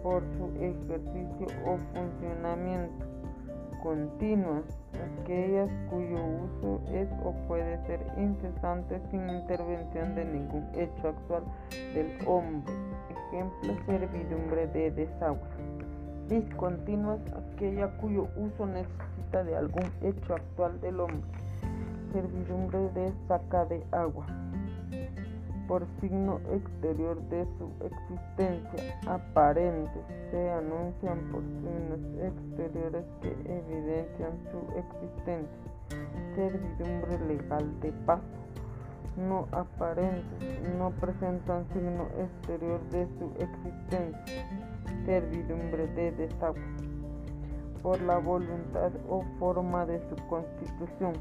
por 0.02 0.22
su 0.36 0.46
ejercicio 0.62 1.46
o 1.66 1.78
funcionamiento 1.94 3.08
continua, 3.82 4.62
aquellas 5.22 5.70
cuyo 5.88 6.16
uso 6.16 6.80
es 6.92 7.08
o 7.24 7.32
puede 7.46 7.78
ser 7.86 8.00
incesante 8.16 9.00
sin 9.10 9.28
intervención 9.28 10.14
de 10.14 10.24
ningún 10.24 10.68
hecho 10.74 11.08
actual 11.08 11.44
del 11.94 12.18
hombre. 12.26 12.74
Ejemplo, 13.28 13.74
servidumbre 13.86 14.66
de 14.68 14.90
desagüe. 14.90 15.48
Discontinuas, 16.28 17.20
aquella 17.32 17.88
cuyo 17.98 18.28
uso 18.36 18.66
de 19.30 19.56
algún 19.56 19.84
hecho 20.02 20.34
actual 20.34 20.80
del 20.80 21.00
hombre. 21.00 21.20
Servidumbre 22.12 22.88
de 22.94 23.12
saca 23.28 23.66
de 23.66 23.84
agua. 23.92 24.26
Por 25.68 25.86
signo 26.00 26.40
exterior 26.50 27.20
de 27.28 27.46
su 27.58 27.70
existencia 27.84 28.98
aparente 29.06 30.00
se 30.30 30.50
anuncian 30.50 31.18
por 31.30 31.42
signos 31.42 32.00
exteriores 32.22 33.04
que 33.20 33.28
evidencian 33.44 34.32
su 34.50 34.78
existencia. 34.78 35.70
Servidumbre 36.34 37.18
legal 37.26 37.80
de 37.80 37.92
paso 38.06 38.22
no 39.18 39.46
aparentes 39.52 40.62
no 40.78 40.90
presentan 40.92 41.66
signo 41.74 42.06
exterior 42.18 42.80
de 42.90 43.06
su 43.18 43.30
existencia. 43.38 44.46
Servidumbre 45.04 45.86
de 45.88 46.12
desagüe 46.12 46.87
por 47.82 48.00
la 48.02 48.18
voluntad 48.18 48.90
o 49.08 49.22
forma 49.38 49.86
de 49.86 50.00
su 50.08 50.16
constitución. 50.28 51.14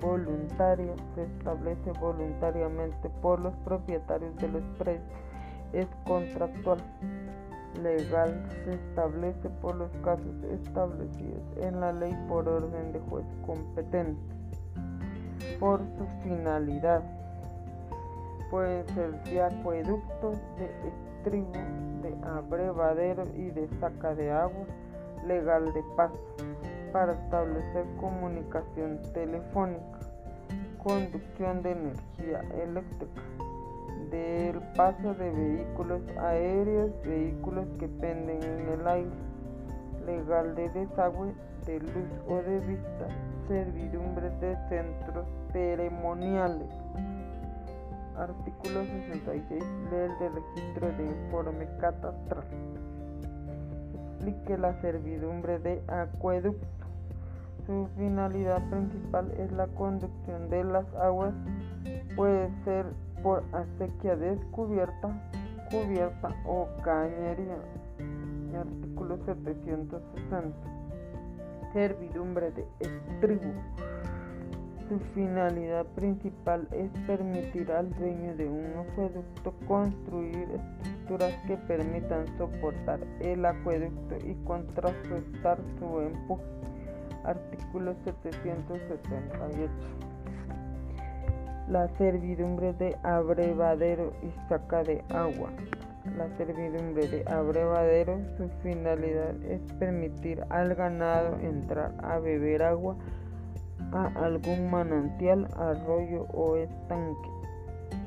Voluntaria 0.00 0.94
se 1.14 1.24
establece 1.24 1.92
voluntariamente 2.00 3.10
por 3.20 3.40
los 3.40 3.54
propietarios 3.58 4.36
de 4.36 4.48
los 4.48 4.62
predios. 4.78 5.02
Es 5.72 5.86
contractual. 6.06 6.78
Legal 7.82 8.44
se 8.64 8.74
establece 8.74 9.48
por 9.60 9.76
los 9.76 9.90
casos 10.02 10.42
establecidos 10.50 11.42
en 11.60 11.80
la 11.80 11.92
ley 11.92 12.16
por 12.28 12.48
orden 12.48 12.92
de 12.92 13.00
juez 13.00 13.26
competente. 13.46 14.20
Por 15.60 15.80
su 15.96 16.06
finalidad 16.22 17.02
puede 18.50 18.84
ser 18.94 19.22
de 19.24 19.42
acueducto, 19.42 20.32
de 20.58 20.70
estribo, 20.88 21.52
de 22.02 22.16
abrevadero 22.26 23.24
y 23.36 23.50
de 23.50 23.68
saca 23.80 24.14
de 24.14 24.30
agua 24.30 24.66
legal 25.26 25.72
de 25.72 25.82
paz 25.96 26.10
para 26.92 27.12
establecer 27.12 27.84
comunicación 28.00 29.00
telefónica, 29.12 29.98
conducción 30.82 31.62
de 31.62 31.72
energía 31.72 32.40
eléctrica, 32.62 33.22
del 34.10 34.60
paso 34.74 35.14
de 35.14 35.30
vehículos 35.30 36.02
aéreos, 36.18 36.90
vehículos 37.04 37.66
que 37.78 37.88
penden 37.88 38.42
en 38.42 38.68
el 38.68 38.86
aire, 38.86 39.10
legal 40.06 40.54
de 40.54 40.68
desagüe, 40.70 41.34
de 41.66 41.80
luz 41.80 42.08
o 42.28 42.36
de 42.36 42.60
vista, 42.60 43.06
servidumbres 43.48 44.40
de 44.40 44.56
centros 44.68 45.26
ceremoniales. 45.52 46.68
Artículo 48.16 48.84
66. 48.84 49.64
Ley 49.90 50.08
del 50.18 50.32
registro 50.34 50.88
de 50.96 51.04
informe 51.04 51.68
catastral 51.78 52.44
la 54.58 54.80
servidumbre 54.80 55.58
de 55.58 55.82
acueducto. 55.88 56.66
Su 57.66 57.88
finalidad 57.96 58.62
principal 58.70 59.30
es 59.38 59.52
la 59.52 59.66
conducción 59.68 60.48
de 60.48 60.64
las 60.64 60.86
aguas, 60.94 61.34
puede 62.16 62.50
ser 62.64 62.86
por 63.22 63.44
acequia 63.52 64.16
descubierta, 64.16 65.08
cubierta 65.70 66.34
o 66.46 66.66
cañería. 66.82 67.58
Artículo 68.58 69.18
760. 69.24 70.48
Servidumbre 71.72 72.50
de 72.52 72.66
estribo. 72.80 73.52
Su 74.88 74.98
finalidad 75.14 75.84
principal 75.94 76.66
es 76.72 76.90
permitir 77.06 77.70
al 77.70 77.94
dueño 77.94 78.34
de 78.36 78.48
un 78.48 78.72
acueducto 78.78 79.52
construir 79.66 80.48
estructuras 80.48 80.97
que 81.16 81.56
permitan 81.66 82.26
soportar 82.36 83.00
el 83.20 83.46
acueducto 83.46 84.16
y 84.26 84.34
contrarrestar 84.44 85.58
su 85.78 86.00
empuje. 86.00 86.44
Artículo 87.24 87.94
778. 88.04 89.72
La 91.68 91.88
servidumbre 91.96 92.74
de 92.74 92.96
abrevadero 93.02 94.12
y 94.22 94.48
saca 94.48 94.82
de 94.82 95.02
agua. 95.08 95.50
La 96.16 96.28
servidumbre 96.36 97.08
de 97.08 97.24
abrevadero, 97.26 98.18
su 98.36 98.48
finalidad 98.62 99.34
es 99.44 99.60
permitir 99.74 100.44
al 100.50 100.74
ganado 100.74 101.38
entrar 101.40 101.94
a 102.02 102.18
beber 102.18 102.62
agua 102.62 102.96
a 103.92 104.06
algún 104.24 104.70
manantial, 104.70 105.48
arroyo 105.56 106.22
o 106.34 106.56
estanque. 106.56 107.37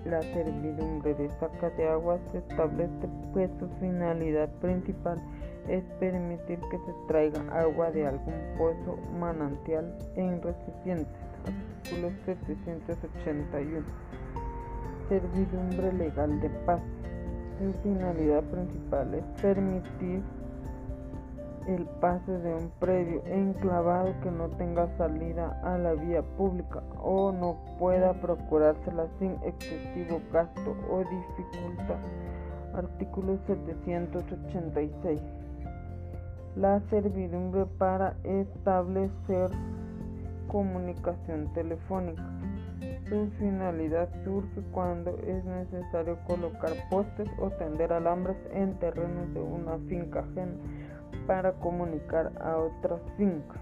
La 0.06 0.22
servidumbre 0.22 1.14
de 1.14 1.30
saca 1.39 1.70
de 1.72 1.88
agua 1.88 2.20
se 2.32 2.39
establece 2.39 3.08
pues 3.34 3.52
su 3.60 3.70
finalidad 3.80 4.49
principal 4.60 5.22
es 5.68 5.84
permitir 5.99 6.60
que 6.72 6.78
se 6.78 6.93
traiga 7.08 7.41
agua 7.52 7.91
de 7.91 8.08
algún 8.08 8.34
pozo 8.58 8.97
manantial 9.20 9.95
en 10.16 10.41
recipientes. 10.41 11.08
Artículo 11.45 12.12
781. 12.26 13.86
Servidumbre 15.08 15.93
legal 15.93 16.41
de 16.41 16.49
paz. 16.66 16.82
Su 17.60 17.72
finalidad 17.84 18.43
principal 18.45 19.14
es 19.14 19.24
permitir 19.39 20.24
el 21.68 21.86
paso 21.99 22.32
de 22.39 22.53
un 22.53 22.72
predio 22.80 23.22
enclavado 23.26 24.14
que 24.22 24.32
no 24.32 24.49
tenga 24.49 24.88
salida 24.97 25.59
a 25.64 25.78
la 25.78 25.93
vía 25.93 26.22
pública 26.38 26.82
o 27.01 27.32
no 27.32 27.57
pueda 27.78 28.14
procurársela 28.14 29.07
sin 29.20 29.34
excesivo 29.43 30.22
gasto 30.32 30.76
o 30.89 30.99
dificultad. 30.99 31.99
Artículo 32.74 33.38
786. 33.47 35.22
La 36.55 36.82
servidumbre 36.89 37.66
para 37.78 38.16
establecer 38.24 39.51
comunicación 40.47 41.51
telefónica. 41.53 42.24
Su 43.07 43.30
finalidad 43.39 44.09
surge 44.24 44.62
cuando 44.72 45.18
es 45.20 45.43
necesario 45.43 46.18
colocar 46.26 46.72
postes 46.89 47.28
o 47.39 47.49
tender 47.51 47.91
alambres 47.93 48.38
en 48.53 48.74
terrenos 48.80 49.34
de 49.34 49.41
una 49.41 49.78
finca 49.89 50.22
ajena 50.22 50.53
para 51.32 51.54
comunicar 51.54 52.34
a 52.42 52.58
otras 52.58 53.00
fincas. 53.16 53.62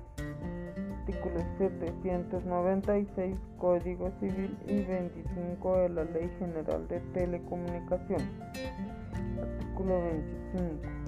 Artículo 1.02 1.40
796 1.60 3.38
Código 3.60 4.10
Civil 4.20 4.58
y 4.66 4.82
25 4.82 5.78
de 5.78 5.90
la 5.90 6.04
Ley 6.06 6.32
General 6.40 6.88
de 6.88 7.00
Telecomunicaciones. 7.14 8.28
Artículo 9.40 10.02
25. 10.02 11.00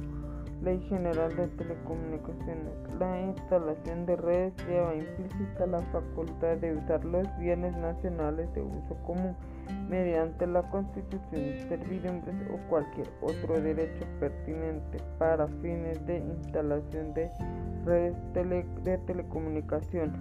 Ley 0.62 0.80
General 0.88 1.36
de 1.36 1.48
Telecomunicaciones. 1.48 2.74
La 3.00 3.20
instalación 3.22 4.06
de 4.06 4.16
redes 4.18 4.54
lleva 4.68 4.94
implícita 4.94 5.66
la 5.66 5.80
facultad 5.92 6.58
de 6.58 6.76
usar 6.76 7.04
los 7.04 7.26
bienes 7.40 7.76
nacionales 7.78 8.54
de 8.54 8.62
uso 8.62 8.96
común 9.04 9.36
mediante 9.90 10.48
la 10.48 10.64
constitución 10.64 11.42
de 11.42 11.66
servidumbres 11.68 12.36
o 12.54 12.58
cualquier 12.70 13.08
otro 13.22 13.60
derecho 13.62 14.06
pertinente 14.20 14.98
para 15.18 15.48
fines 15.48 16.06
de 16.06 16.18
instalación 16.18 17.14
de 17.14 17.30
redes 17.86 18.16
de 18.84 18.98
telecomunicaciones 19.00 20.16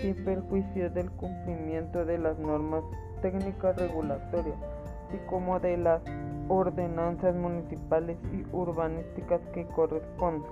sin 0.00 0.14
perjuicio 0.24 0.90
del 0.90 1.10
cumplimiento 1.12 2.04
de 2.04 2.18
las 2.18 2.38
normas 2.38 2.82
técnicas 3.22 3.76
regulatorias, 3.76 4.56
así 5.06 5.18
como 5.28 5.60
de 5.60 5.76
las 5.76 6.02
ordenanzas 6.48 7.34
municipales 7.34 8.18
y 8.32 8.44
urbanísticas 8.54 9.40
que 9.52 9.66
correspondan. 9.66 10.50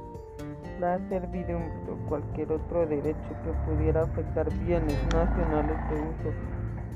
La 0.80 0.98
servidumbre 1.08 1.72
o 1.90 2.08
cualquier 2.08 2.52
otro 2.52 2.86
derecho 2.86 3.28
que 3.44 3.70
pudiera 3.70 4.02
afectar 4.02 4.48
bienes 4.64 4.98
nacionales 5.12 5.76
de 5.90 6.00
uso 6.00 6.36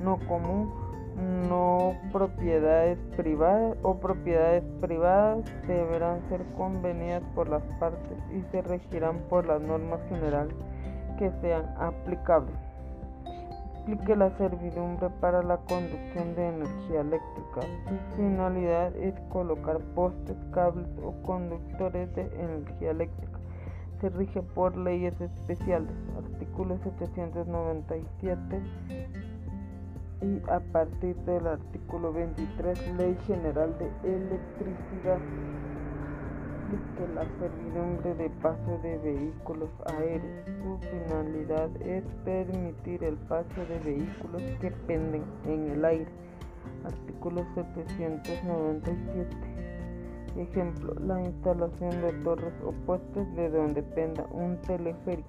no 0.02 0.18
común, 0.26 0.72
no 1.16 1.94
propiedades 2.12 2.98
privadas 3.16 3.76
o 3.82 3.98
propiedades 3.98 4.64
privadas 4.80 5.44
deberán 5.66 6.20
ser 6.28 6.44
convenidas 6.56 7.22
por 7.34 7.48
las 7.48 7.62
partes 7.78 8.18
y 8.34 8.42
se 8.50 8.62
regirán 8.62 9.20
por 9.28 9.46
las 9.46 9.60
normas 9.62 10.00
generales 10.08 10.54
que 11.18 11.30
sean 11.40 11.64
aplicables. 11.78 12.54
Explique 13.86 14.16
la 14.16 14.36
servidumbre 14.36 15.08
para 15.20 15.42
la 15.42 15.58
conducción 15.58 16.34
de 16.34 16.48
energía 16.48 17.00
eléctrica. 17.02 17.60
Su 17.88 18.16
finalidad 18.16 18.94
es 18.96 19.14
colocar 19.30 19.78
postes, 19.94 20.36
cables 20.52 20.88
o 21.04 21.12
conductores 21.22 22.12
de 22.16 22.22
energía 22.22 22.90
eléctrica. 22.90 23.38
Se 24.00 24.10
rige 24.10 24.42
por 24.42 24.76
leyes 24.76 25.18
especiales, 25.20 25.94
artículo 26.18 26.76
797 26.78 28.60
y 30.22 30.40
a 30.50 30.60
partir 30.72 31.16
del 31.24 31.46
artículo 31.46 32.12
23, 32.12 32.96
Ley 32.96 33.16
General 33.26 33.76
de 33.78 34.16
Electricidad 34.16 35.18
que 36.96 37.06
la 37.14 37.24
servidumbre 37.38 38.14
de 38.14 38.30
paso 38.42 38.78
de 38.82 38.98
vehículos 38.98 39.70
aéreos. 39.86 40.46
Su 40.62 40.78
finalidad 40.78 41.70
es 41.80 42.04
permitir 42.24 43.04
el 43.04 43.16
paso 43.28 43.64
de 43.68 43.78
vehículos 43.78 44.42
que 44.60 44.70
penden 44.86 45.24
en 45.44 45.70
el 45.70 45.84
aire. 45.84 46.10
Artículo 46.84 47.44
797. 47.54 49.36
Ejemplo, 50.36 50.94
la 51.00 51.20
instalación 51.20 52.02
de 52.02 52.12
torres 52.24 52.54
o 52.64 52.72
puestos 52.84 53.32
de 53.36 53.48
donde 53.48 53.82
penda 53.82 54.26
un 54.32 54.60
teleférico. 54.62 55.28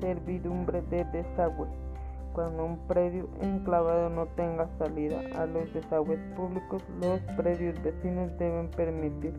Servidumbre 0.00 0.82
de 0.90 1.04
desagüe 1.04 1.81
cuando 2.32 2.64
un 2.64 2.78
predio 2.86 3.28
enclavado 3.40 4.08
no 4.08 4.26
tenga 4.26 4.68
salida 4.78 5.20
a 5.36 5.46
los 5.46 5.72
desagües 5.72 6.20
públicos, 6.34 6.82
los 7.00 7.20
predios 7.36 7.80
vecinos 7.82 8.30
deben 8.38 8.68
permitir 8.70 9.34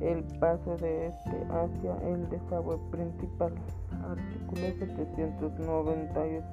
el 0.00 0.22
paso 0.38 0.76
de 0.76 1.06
este 1.06 1.46
hacia 1.50 1.96
el 2.08 2.28
desagüe 2.28 2.78
principal. 2.90 3.52
Artículo 4.02 4.66
798. 4.78 6.44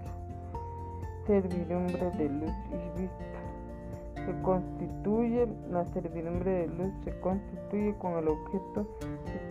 Servidumbre 1.27 2.11
de 2.17 2.29
luz 2.29 2.51
y 2.71 3.01
vista. 3.01 3.25
Se 4.25 4.41
constituye, 4.43 5.47
la 5.71 5.85
servidumbre 5.87 6.51
de 6.51 6.67
luz 6.67 6.93
se 7.03 7.19
constituye 7.19 7.95
con 7.97 8.17
el 8.17 8.27
objeto 8.27 8.87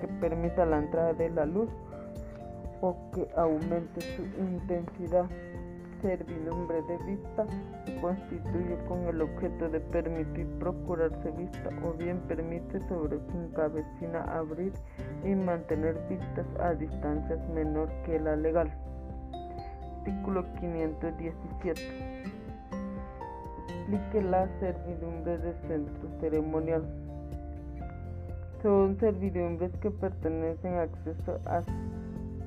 que 0.01 0.09
permita 0.20 0.64
la 0.64 0.78
entrada 0.78 1.12
de 1.12 1.28
la 1.30 1.45
luz 1.45 1.68
o 2.80 2.97
que 3.12 3.28
aumente 3.36 4.01
su 4.01 4.22
intensidad 4.41 5.26
servidumbre 6.03 6.82
de 6.82 6.98
vista 7.05 7.46
constituye 8.01 8.76
con 8.88 9.07
el 9.07 9.20
objeto 9.22 9.68
de 9.68 9.80
permitir 9.80 10.46
procurarse 10.59 11.30
vista 11.32 11.70
o 11.84 11.92
bien 11.92 12.18
permite 12.28 12.80
sobre 12.88 13.18
su 13.18 13.53
cabecina 13.55 14.22
abrir 14.24 14.72
y 15.24 15.34
mantener 15.34 15.98
vistas 16.09 16.46
a 16.61 16.74
distancias 16.74 17.38
menor 17.51 17.90
que 18.05 18.18
la 18.18 18.36
legal. 18.36 18.70
Artículo 19.98 20.44
517. 20.61 21.82
Explique 23.68 24.22
la 24.22 24.48
servidumbre 24.61 25.38
de 25.38 25.55
centro 25.68 26.09
ceremonial. 26.20 26.82
Son 28.62 28.98
servidumbres 28.98 29.72
que 29.80 29.90
pertenecen 29.90 30.74
a 30.74 30.82
acceso 30.82 31.40
a 31.46 31.62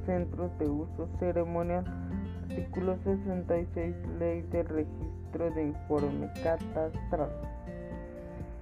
centros 0.06 0.58
de 0.60 0.70
uso 0.70 1.08
ceremonial 1.20 1.86
Artículo 2.54 2.96
66 3.04 3.96
Ley 4.20 4.44
de 4.52 4.62
Registro 4.62 5.50
de 5.56 5.70
Informe 5.70 6.30
Catastral. 6.44 7.32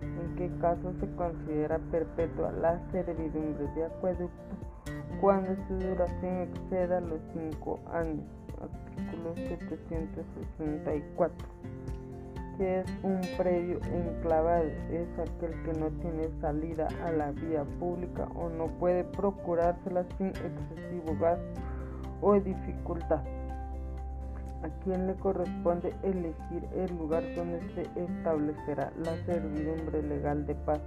¿En 0.02 0.36
qué 0.38 0.50
caso 0.62 0.94
se 1.02 1.14
considera 1.18 1.78
perpetua 1.92 2.54
la 2.54 2.80
servidumbre 2.94 3.68
de 3.76 3.84
acueducto 3.84 4.56
cuando 5.20 5.58
su 5.68 5.74
duración 5.74 6.44
exceda 6.44 7.02
los 7.02 7.20
5 7.34 7.80
años? 7.92 8.24
Artículo 8.62 9.36
764. 9.36 11.48
¿Qué 12.58 12.80
es 12.80 12.86
un 13.04 13.20
predio 13.36 13.78
enclavado? 13.94 14.70
Es 14.89 15.10
aquel 15.20 15.52
que 15.64 15.74
no 15.78 15.89
tiene 16.00 16.30
salida 16.39 16.88
a 17.06 17.12
la 17.12 17.32
vía 17.32 17.66
pública 17.78 18.30
o 18.36 18.48
no 18.48 18.68
puede 18.68 19.04
procurársela 19.04 20.06
sin 20.18 20.28
excesivo 20.28 21.14
gasto 21.20 21.60
o 22.22 22.39
dificultad 22.39 23.20
a 24.64 24.70
quien 24.84 25.07
le 25.07 25.16
corresponde 25.16 25.93
elegir 26.03 26.68
el 26.76 26.95
lugar 26.97 27.24
donde 27.36 27.59
se 27.74 27.82
establecerá 27.99 28.91
la 29.03 29.16
servidumbre 29.26 30.03
legal 30.03 30.45
de 30.45 30.55
paz 30.55 30.82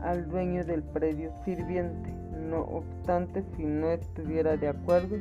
al 0.00 0.28
dueño 0.28 0.64
del 0.64 0.82
predio 0.82 1.32
sirviente. 1.44 2.10
No 2.48 2.60
obstante, 2.62 3.42
si 3.56 3.64
no 3.64 3.90
estuviera 3.90 4.56
de 4.56 4.68
acuerdo, 4.68 5.16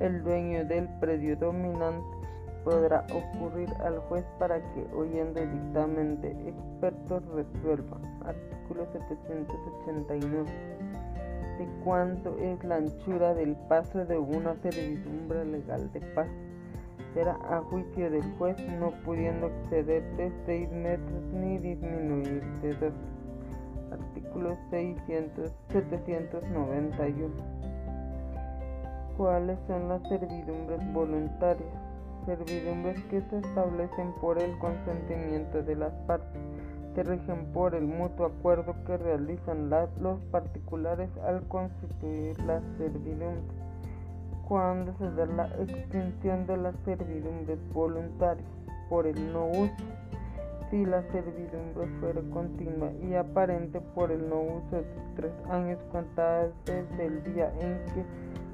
el 0.00 0.22
dueño 0.22 0.64
del 0.64 0.88
predio 1.00 1.36
dominante 1.36 2.18
podrá 2.64 3.04
ocurrir 3.12 3.68
al 3.80 3.98
juez 3.98 4.24
para 4.38 4.60
que, 4.72 4.86
oyendo 4.94 5.40
el 5.40 5.50
dictamen 5.50 6.20
de 6.20 6.30
expertos, 6.48 7.22
resuelva. 7.34 7.98
Artículo 8.24 8.86
789. 8.92 10.50
¿De 11.58 11.66
cuánto 11.82 12.36
es 12.38 12.62
la 12.62 12.76
anchura 12.76 13.34
del 13.34 13.56
paso 13.68 14.04
de 14.04 14.18
una 14.18 14.54
servidumbre 14.62 15.44
legal 15.44 15.90
de 15.92 16.00
paz? 16.14 16.28
Será 17.14 17.38
a 17.50 17.60
juicio 17.62 18.10
del 18.10 18.22
juez, 18.38 18.56
no 18.78 18.90
pudiendo 19.04 19.46
exceder 19.46 20.02
de 20.16 20.32
6 20.46 20.70
metros 20.72 21.22
ni 21.32 21.58
disminuir 21.58 22.42
de 22.62 22.74
2. 22.74 22.92
Artículo 23.92 24.56
600, 24.70 25.52
791. 25.68 27.34
¿Cuáles 29.16 29.58
son 29.66 29.88
las 29.88 30.02
servidumbres 30.08 30.92
voluntarias? 30.92 31.68
Servidumbres 32.26 33.02
que 33.04 33.22
se 33.22 33.38
establecen 33.38 34.12
por 34.20 34.38
el 34.40 34.56
consentimiento 34.58 35.62
de 35.62 35.76
las 35.76 35.92
partes, 36.06 36.40
se 36.94 37.02
rigen 37.02 37.46
por 37.52 37.74
el 37.74 37.84
mutuo 37.84 38.26
acuerdo 38.26 38.74
que 38.86 38.96
realizan 38.96 39.70
los 40.00 40.20
particulares 40.26 41.08
al 41.26 41.42
constituir 41.48 42.38
las 42.42 42.62
servidumbres 42.76 43.57
cuando 44.48 44.94
se 44.96 45.10
da 45.10 45.26
la 45.26 45.46
extinción 45.62 46.46
de 46.46 46.56
la 46.56 46.72
servidumbre 46.86 47.58
voluntaria 47.72 48.44
por 48.88 49.06
el 49.06 49.32
no 49.32 49.46
uso. 49.46 49.84
Si 50.70 50.84
la 50.84 51.02
servidumbre 51.12 51.86
fuera 52.00 52.20
continua 52.32 52.90
y 53.02 53.14
aparente 53.14 53.80
por 53.94 54.10
el 54.10 54.28
no 54.28 54.40
uso 54.40 54.76
de 54.76 54.84
tres 55.16 55.32
años 55.50 55.78
contados 55.92 56.52
desde 56.64 57.06
el 57.06 57.22
día 57.24 57.52
en 57.60 57.78
que 57.94 58.04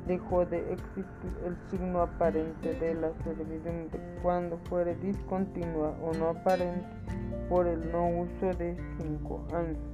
dejó 0.07 0.45
de 0.45 0.59
existir 0.73 1.33
el 1.45 1.57
signo 1.71 2.03
aparente 2.03 2.75
de 2.75 2.95
la 2.95 3.11
servidumbre, 3.25 4.01
cuando 4.23 4.59
fuere 4.69 4.95
discontinua 4.97 5.95
o 6.03 6.13
no 6.13 6.31
aparente 6.31 6.87
por 7.49 7.67
el 7.67 7.91
no 7.91 8.09
uso 8.09 8.57
de 8.59 8.77
cinco 8.99 9.45
años 9.53 9.94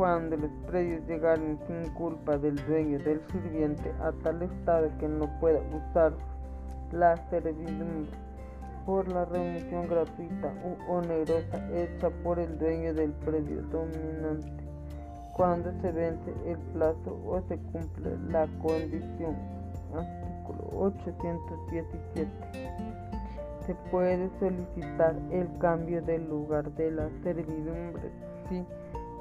cuando 0.00 0.34
los 0.38 0.50
predios 0.66 1.06
llegaron 1.06 1.58
sin 1.66 1.92
culpa 1.92 2.38
del 2.38 2.56
dueño 2.66 2.98
del 3.00 3.20
sirviente 3.30 3.92
a 4.00 4.10
tal 4.22 4.40
estado 4.40 4.88
que 4.98 5.06
no 5.06 5.28
pueda 5.40 5.60
usar 5.76 6.14
la 6.90 7.18
servidumbre 7.28 8.10
por 8.86 9.06
la 9.08 9.26
remisión 9.26 9.86
gratuita 9.88 10.54
u 10.64 10.90
onerosa 10.90 11.70
hecha 11.74 12.08
por 12.22 12.38
el 12.38 12.58
dueño 12.58 12.94
del 12.94 13.12
predio 13.12 13.60
dominante, 13.64 14.64
cuando 15.34 15.70
se 15.82 15.92
vence 15.92 16.32
el 16.46 16.56
plazo 16.72 17.20
o 17.26 17.42
se 17.46 17.58
cumple 17.58 18.16
la 18.30 18.46
condición. 18.62 19.36
Artículo 19.94 20.66
817. 20.80 22.26
Se 23.66 23.74
puede 23.90 24.30
solicitar 24.38 25.14
el 25.30 25.46
cambio 25.58 26.00
del 26.00 26.26
lugar 26.26 26.72
de 26.72 26.90
la 26.90 27.10
servidumbre 27.22 28.10
si 28.48 28.64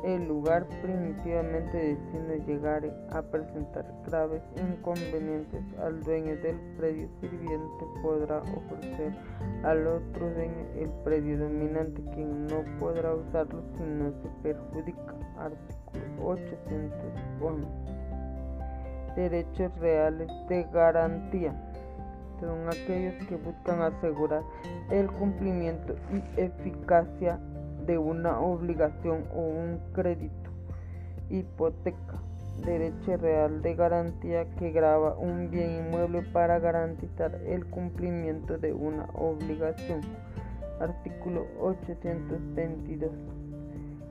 el 0.03 0.27
lugar 0.27 0.65
primitivamente 0.81 1.77
destino 1.77 2.45
llegare 2.45 2.91
a 3.11 3.21
presentar 3.21 3.85
graves 4.07 4.41
inconvenientes 4.55 5.61
al 5.83 6.01
dueño 6.03 6.35
del 6.37 6.57
predio 6.77 7.09
sirviente 7.19 7.85
podrá 8.01 8.39
ofrecer 8.39 9.13
al 9.63 9.85
otro 9.87 10.29
dueño 10.31 10.65
el 10.77 10.89
predio 11.03 11.37
dominante 11.37 12.01
quien 12.13 12.47
no 12.47 12.63
podrá 12.79 13.13
usarlo 13.13 13.61
si 13.75 13.83
no 13.83 14.11
se 14.21 14.29
perjudica. 14.41 15.15
Artículo 15.37 16.29
811 16.29 17.99
derechos 19.15 19.77
reales 19.79 20.29
de 20.47 20.63
garantía. 20.71 21.53
Son 22.39 22.67
aquellos 22.69 23.15
que 23.27 23.35
buscan 23.35 23.81
asegurar 23.81 24.43
el 24.89 25.07
cumplimiento 25.11 25.95
y 26.13 26.39
eficacia 26.39 27.37
de 27.89 27.97
una 27.97 28.39
obligación 28.39 29.25
o 29.33 29.39
un 29.39 29.79
crédito, 29.93 30.51
hipoteca, 31.31 32.21
derecho 32.63 33.17
real 33.17 33.63
de 33.63 33.73
garantía 33.73 34.45
que 34.57 34.69
graba 34.69 35.15
un 35.15 35.49
bien 35.49 35.87
inmueble 35.87 36.21
para 36.31 36.59
garantizar 36.59 37.33
el 37.47 37.65
cumplimiento 37.65 38.59
de 38.59 38.73
una 38.73 39.05
obligación. 39.15 40.01
Artículo 40.79 41.47
822. 41.59 43.09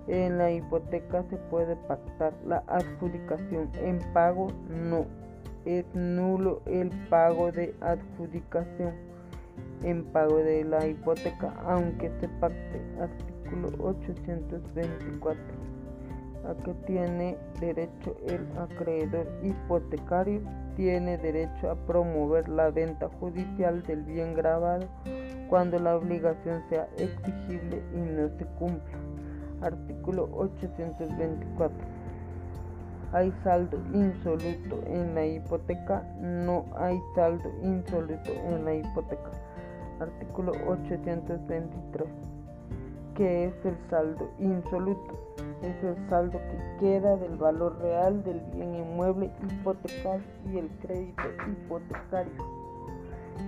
En 0.09 0.39
la 0.39 0.51
hipoteca 0.51 1.23
se 1.31 1.37
puede 1.37 1.77
pactar 1.77 2.33
la 2.45 2.65
adjudicación 2.67 3.71
en 3.81 4.01
pago, 4.13 4.49
no 4.69 5.07
es 5.65 5.85
nulo 5.95 6.63
el 6.67 6.91
pago 7.09 7.53
de 7.53 7.77
adjudicación 7.81 8.93
en 9.85 10.03
pago 10.07 10.39
de 10.39 10.65
la 10.65 10.85
hipoteca, 10.85 11.55
aunque 11.65 12.11
se 12.21 12.29
pacte. 12.41 12.81
Artículo 13.49 13.71
824 13.83 15.43
a 16.47 16.55
que 16.63 16.75
tiene 16.87 17.39
derecho 17.59 18.15
el 18.27 18.47
acreedor 18.59 19.27
hipotecario 19.43 20.43
tiene 20.77 21.17
derecho 21.17 21.71
a 21.71 21.75
promover 21.75 22.47
la 22.51 22.71
venta 22.71 23.09
judicial 23.19 23.83
del 23.85 24.03
bien 24.03 24.35
grabado 24.35 24.87
cuando 25.49 25.79
la 25.79 25.97
obligación 25.97 26.63
sea 26.69 26.91
exigible 26.99 27.83
y 27.95 28.01
no 28.01 28.29
se 28.37 28.45
cumpla. 28.59 28.99
Artículo 29.63 30.29
824. 30.35 31.75
Hay 33.13 33.33
saldo 33.43 33.79
insoluto 33.95 34.83
en 34.87 35.15
la 35.15 35.25
hipoteca. 35.25 36.03
No 36.21 36.67
hay 36.77 37.01
saldo 37.15 37.51
insoluto 37.63 38.31
en 38.31 38.67
la 38.67 38.75
hipoteca. 38.75 39.31
Artículo 40.01 40.53
823 40.67 42.38
que 43.19 43.47
es 43.47 43.65
el 43.65 43.77
saldo 43.91 44.31
insoluto. 44.39 45.19
Es 45.61 45.83
el 45.83 46.09
saldo 46.09 46.39
que 46.39 46.79
queda 46.79 47.17
del 47.17 47.37
valor 47.37 47.77
real 47.81 48.23
del 48.23 48.41
bien 48.53 48.77
inmueble 48.77 49.33
hipotecario 49.43 50.25
y 50.47 50.59
el 50.59 50.69
crédito 50.81 51.25
hipotecario. 51.51 52.33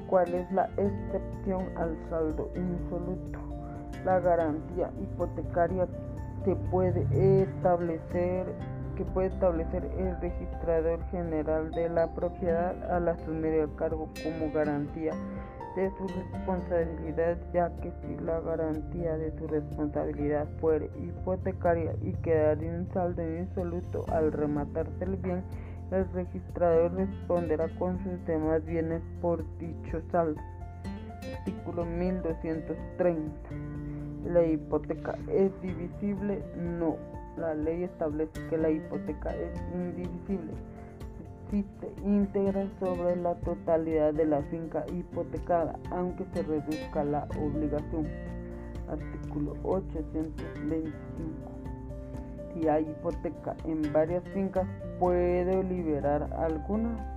¿Cuál 0.09 0.35
es 0.35 0.51
la 0.51 0.69
excepción 0.77 1.71
al 1.77 1.97
saldo 2.11 2.51
insoluto? 2.57 3.39
La 4.05 4.19
garantía 4.19 4.91
hipotecaria 5.01 5.87
que 6.45 6.57
puede 6.57 7.07
establecer 7.43 8.47
que 8.97 9.05
puede 9.05 9.29
establecer 9.29 9.85
el 9.97 10.21
registrador 10.21 11.03
general 11.11 11.71
de 11.71 11.89
la 11.89 12.13
propiedad 12.15 12.75
al 12.93 13.09
asumir 13.09 13.55
el 13.55 13.75
cargo 13.77 14.11
como 14.23 14.53
garantía 14.53 15.13
de 15.77 15.91
su 15.97 16.07
responsabilidad, 16.09 17.39
ya 17.53 17.71
que 17.81 17.93
si 18.03 18.17
la 18.25 18.41
garantía 18.41 19.17
de 19.17 19.31
su 19.39 19.47
responsabilidad 19.47 20.49
fuere 20.61 20.91
hipotecaria 20.99 21.95
y 22.03 22.13
quedaría 22.15 22.75
en 22.75 22.93
saldo 22.93 23.23
insoluto 23.23 24.05
al 24.09 24.33
rematarse 24.33 25.05
el 25.05 25.17
bien, 25.17 25.45
el 25.93 26.11
registrador 26.13 26.93
responderá 26.95 27.69
con 27.79 27.99
sus 28.03 28.25
demás 28.27 28.65
bienes 28.65 29.03
por 29.21 29.45
dicho 29.59 30.01
saldo. 30.11 30.41
Artículo 31.39 31.85
1230. 31.85 33.33
La 34.27 34.45
hipoteca 34.45 35.17
es 35.29 35.51
divisible? 35.63 36.43
No. 36.57 36.97
La 37.37 37.55
ley 37.55 37.85
establece 37.85 38.33
que 38.49 38.59
la 38.59 38.71
hipoteca 38.71 39.31
es 39.31 39.61
indivisible 39.75 40.53
íntegra 42.05 42.67
sobre 42.79 43.17
la 43.17 43.35
totalidad 43.37 44.15
de 44.15 44.25
la 44.27 44.43
finca 44.43 44.85
hipotecada, 44.93 45.79
aunque 45.91 46.25
se 46.33 46.43
reduzca 46.43 47.05
la 47.05 47.27
obligación. 47.41 48.07
Artículo 48.89 49.55
825. 49.65 50.91
Si 52.55 52.69
hay 52.69 52.83
hipoteca 52.85 53.57
en 53.65 53.93
varias 53.93 54.25
fincas, 54.35 54.67
¿puede 54.99 55.63
liberar 55.65 56.29
alguna? 56.35 57.17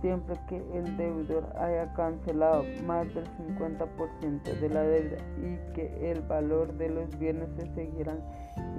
Siempre 0.00 0.34
que 0.48 0.56
el 0.76 0.96
deudor 0.96 1.46
haya 1.56 1.92
cancelado 1.94 2.64
más 2.84 3.06
del 3.14 3.24
50% 3.24 4.42
de 4.60 4.68
la 4.68 4.82
deuda 4.82 5.16
y 5.38 5.74
que 5.74 6.10
el 6.10 6.22
valor 6.22 6.72
de 6.72 6.88
los 6.88 7.18
bienes 7.20 7.48
se 7.56 7.72
seguirán 7.72 8.18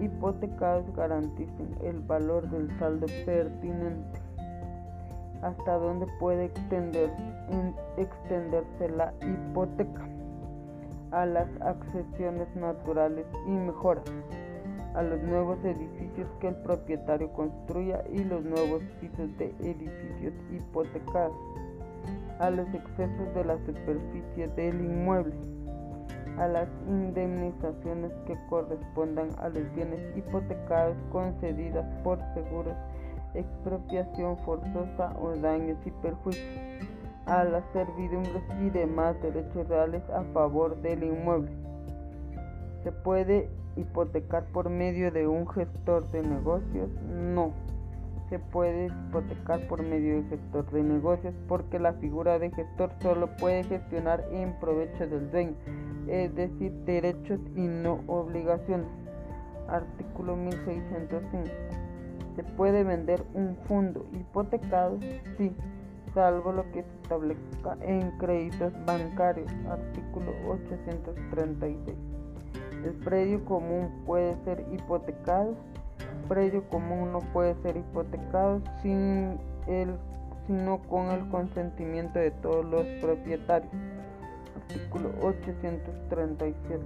hipotecados 0.01 0.93
garanticen 0.97 1.78
el 1.82 2.01
valor 2.01 2.49
del 2.49 2.78
saldo 2.78 3.05
pertinente 3.26 4.23
hasta 5.44 5.74
dónde 5.74 6.08
puede 6.20 6.46
extender, 6.46 7.12
extenderse 7.98 8.89
la 8.89 9.14
hipoteca 9.22 10.08
a 11.12 11.26
las 11.26 11.48
accesiones 11.62 12.48
naturales 12.56 13.26
y 13.46 13.52
mejoras, 13.52 14.06
a 14.96 15.04
los 15.04 15.22
nuevos 15.22 15.64
edificios 15.64 16.28
que 16.39 16.48
el 16.48 16.56
propietario 16.56 17.32
construya 17.34 18.04
y 18.12 18.24
los 18.24 18.44
nuevos 18.44 18.82
pisos 19.00 19.38
de 19.38 19.54
edificios 19.60 20.34
hipotecados, 20.52 21.38
a 22.39 22.50
los 22.50 22.68
excesos 22.74 23.34
de 23.36 23.46
la 23.46 23.58
superficie 23.66 24.48
del 24.56 24.82
inmueble, 24.82 25.36
a 26.38 26.48
las 26.48 26.70
indemnizaciones 26.88 28.12
que 28.26 28.38
correspondan 28.50 29.30
a 29.38 29.50
los 29.50 29.72
bienes 29.76 30.18
hipotecados 30.18 30.98
concedidas 31.12 31.86
por 32.04 32.18
seguros 32.34 32.76
expropiación 33.36 34.38
forzosa 34.40 35.16
o 35.22 35.36
daños 35.36 35.78
y 35.86 35.92
perjuicios 35.92 36.64
a 37.26 37.44
las 37.44 37.64
servidumbres 37.72 38.44
y 38.62 38.70
demás 38.70 39.16
derechos 39.22 39.68
reales 39.68 40.04
a 40.10 40.24
favor 40.34 40.76
del 40.82 41.04
inmueble. 41.04 41.52
¿Se 42.84 42.92
puede 42.92 43.50
hipotecar 43.78 44.46
por 44.48 44.70
medio 44.70 45.12
de 45.12 45.28
un 45.28 45.48
gestor 45.48 46.10
de 46.12 46.22
negocios? 46.22 46.90
No. 47.10 47.54
Se 48.30 48.40
puede 48.40 48.88
hipotecar 48.88 49.68
por 49.68 49.84
medio 49.84 50.16
de 50.16 50.24
gestor 50.24 50.70
de 50.72 50.84
negocios 50.84 51.34
porque 51.48 51.80
la 51.80 51.94
figura 51.94 52.40
de 52.40 52.52
gestor 52.52 52.92
solo 53.02 53.30
puede 53.38 53.64
gestionar 53.64 54.24
en 54.32 54.54
provecho 54.60 55.08
del 55.08 55.30
dueño, 55.32 55.54
es 56.08 56.34
decir, 56.36 56.74
derechos 56.86 57.40
y 57.56 57.62
no 57.62 58.02
obligaciones. 58.08 58.88
Artículo 59.68 60.36
1605. 60.36 61.83
¿Se 62.36 62.44
puede 62.44 62.84
vender 62.84 63.24
un 63.36 63.56
fondo 63.68 64.06
hipotecado? 64.12 64.98
Sí, 65.38 65.56
salvo 66.14 66.52
lo 66.52 66.64
que 66.72 66.84
se 66.84 66.96
establezca 67.04 67.78
en 67.82 68.10
créditos 68.18 68.74
bancarios. 68.86 69.52
Artículo 69.70 70.32
836. 70.48 71.78
El 72.84 72.94
predio 72.96 73.46
común 73.46 73.92
puede 74.06 74.36
ser 74.46 74.66
hipotecado. 74.72 75.56
El 76.00 76.28
predio 76.28 76.68
común 76.70 77.12
no 77.12 77.20
puede 77.20 77.56
ser 77.62 77.78
hipotecado 77.78 78.62
sin 78.82 79.38
el, 79.68 79.96
sino 80.48 80.80
con 80.90 81.12
el 81.12 81.30
consentimiento 81.30 82.18
de 82.18 82.32
todos 82.32 82.66
los 82.66 82.86
propietarios. 83.00 83.72
Artículo 84.56 85.10
837. 85.22 86.82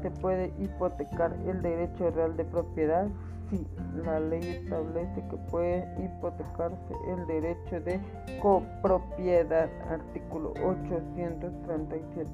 Se 0.00 0.10
puede 0.10 0.52
hipotecar 0.58 1.34
el 1.46 1.60
derecho 1.60 2.10
real 2.10 2.36
de 2.36 2.44
propiedad 2.44 3.08
Sí, 3.50 3.66
la 4.04 4.20
ley 4.20 4.40
establece 4.62 5.22
que 5.28 5.36
puede 5.50 5.86
hipotecarse 6.02 6.94
el 7.08 7.26
derecho 7.26 7.80
de 7.80 8.00
copropiedad, 8.40 9.68
artículo 9.90 10.54
837. 10.64 12.30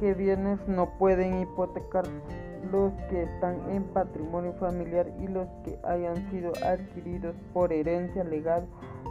¿Qué 0.00 0.14
bienes 0.14 0.58
no 0.66 0.88
pueden 0.98 1.42
hipotecarse? 1.42 2.12
Los 2.72 2.92
que 3.10 3.22
están 3.22 3.58
en 3.70 3.84
patrimonio 3.84 4.52
familiar 4.54 5.06
y 5.20 5.28
los 5.28 5.46
que 5.64 5.78
hayan 5.84 6.30
sido 6.30 6.52
adquiridos 6.64 7.36
por 7.52 7.72
herencia 7.72 8.24
legal 8.24 8.66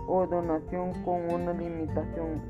o 0.08 0.26
donación 0.26 0.94
con 1.04 1.30
una 1.34 1.54
limitación 1.54 2.42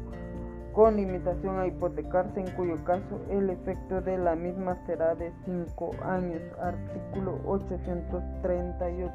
con 0.78 0.96
limitación 0.96 1.60
a 1.60 1.66
hipotecarse, 1.66 2.40
en 2.40 2.52
cuyo 2.52 2.76
caso 2.84 3.20
el 3.32 3.50
efecto 3.50 4.00
de 4.00 4.20
la 4.20 4.36
misma 4.36 4.76
será 4.86 5.16
de 5.16 5.34
5 5.44 5.90
años. 6.04 6.40
Artículo 6.62 7.40
838. 7.48 9.12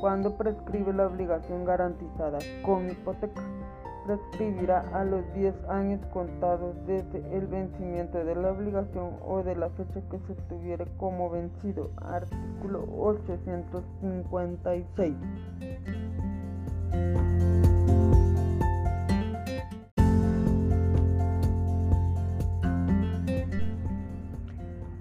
Cuando 0.00 0.38
prescribe 0.38 0.94
la 0.94 1.06
obligación 1.06 1.66
garantizada 1.66 2.38
con 2.64 2.88
hipoteca, 2.88 3.42
prescribirá 4.06 4.86
a 4.94 5.04
los 5.04 5.30
10 5.34 5.54
años 5.68 6.00
contados 6.14 6.74
desde 6.86 7.18
el 7.36 7.46
vencimiento 7.46 8.24
de 8.24 8.34
la 8.34 8.52
obligación 8.52 9.16
o 9.26 9.42
de 9.42 9.54
la 9.54 9.68
fecha 9.68 10.00
que 10.10 10.18
se 10.20 10.32
tuviere 10.48 10.86
como 10.96 11.28
vencido. 11.28 11.90
Artículo 11.98 12.88
856. 12.96 15.14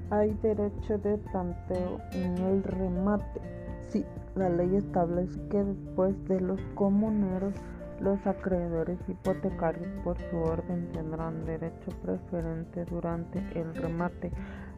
Hay 0.10 0.34
derecho 0.42 0.98
de 1.00 1.18
planteo 1.18 2.00
en 2.14 2.38
el 2.38 2.64
remate. 2.64 3.42
Sí, 3.90 4.06
la 4.36 4.48
ley 4.48 4.78
establece 4.78 5.38
que 5.50 5.62
después 5.62 6.16
de 6.30 6.40
los 6.40 6.62
comuneros, 6.76 7.54
los 8.00 8.26
acreedores 8.26 8.98
hipotecarios 9.10 9.90
por 10.06 10.18
su 10.30 10.38
orden 10.38 10.90
tendrán 10.94 11.44
derecho 11.46 11.92
preferente 12.04 12.86
durante 12.86 13.40
el 13.54 13.76
remate 13.76 14.32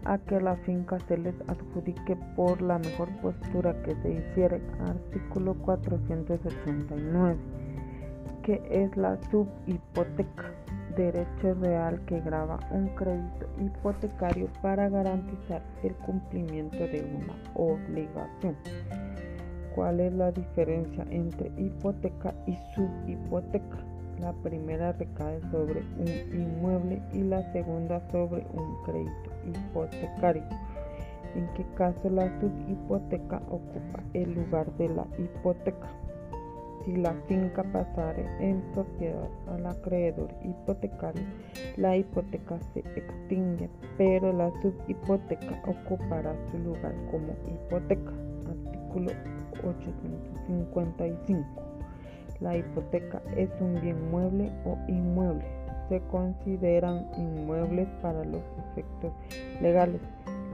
a 0.05 0.17
que 0.17 0.39
la 0.39 0.55
finca 0.55 0.97
se 1.01 1.17
les 1.17 1.35
adjudique 1.47 2.15
por 2.35 2.59
la 2.61 2.79
mejor 2.79 3.09
postura 3.21 3.79
que 3.83 3.93
se 4.01 4.13
hiciere. 4.13 4.61
Artículo 4.87 5.53
489, 5.55 7.37
que 8.41 8.63
es 8.71 8.97
la 8.97 9.15
subhipoteca, 9.29 10.53
derecho 10.95 11.53
real 11.61 11.99
que 12.05 12.19
graba 12.21 12.59
un 12.71 12.87
crédito 12.89 13.47
hipotecario 13.59 14.47
para 14.61 14.89
garantizar 14.89 15.61
el 15.83 15.93
cumplimiento 15.95 16.77
de 16.77 17.03
una 17.15 17.35
obligación. 17.55 18.55
¿Cuál 19.75 19.99
es 19.99 20.13
la 20.13 20.31
diferencia 20.31 21.05
entre 21.09 21.51
hipoteca 21.57 22.33
y 22.45 22.57
subhipoteca? 22.75 23.77
La 24.19 24.33
primera 24.33 24.91
recae 24.91 25.39
sobre 25.51 25.81
un 25.97 26.07
inmueble 26.37 27.01
y 27.13 27.21
la 27.21 27.41
segunda 27.53 28.01
sobre 28.11 28.45
un 28.53 28.83
crédito 28.83 29.31
hipotecario. 29.45 30.43
En 31.35 31.47
qué 31.53 31.65
caso 31.75 32.09
la 32.09 32.27
subhipoteca 32.39 33.37
ocupa 33.47 34.03
el 34.13 34.33
lugar 34.33 34.69
de 34.77 34.89
la 34.89 35.05
hipoteca. 35.17 35.87
Si 36.83 36.95
la 36.95 37.13
finca 37.27 37.63
pasare 37.63 38.25
en 38.39 38.61
propiedad 38.73 39.29
al 39.47 39.65
acreedor 39.65 40.29
hipotecario, 40.43 41.23
la 41.77 41.97
hipoteca 41.97 42.59
se 42.73 42.79
extingue, 42.79 43.69
pero 43.97 44.31
la 44.31 44.51
subhipoteca 44.61 45.61
ocupará 45.67 46.35
su 46.51 46.59
lugar 46.59 46.93
como 47.11 47.33
hipoteca. 47.47 48.13
Artículo 48.49 49.11
855. 49.63 51.45
La 52.39 52.55
hipoteca 52.57 53.21
es 53.35 53.49
un 53.59 53.81
bien 53.81 54.09
mueble 54.09 54.49
o 54.65 54.77
inmueble. 54.87 55.45
Se 55.89 55.99
consideran 56.11 57.09
inmuebles 57.17 57.89
para 58.01 58.23
los 58.23 58.41
efectos 58.71 59.11
legales 59.61 59.99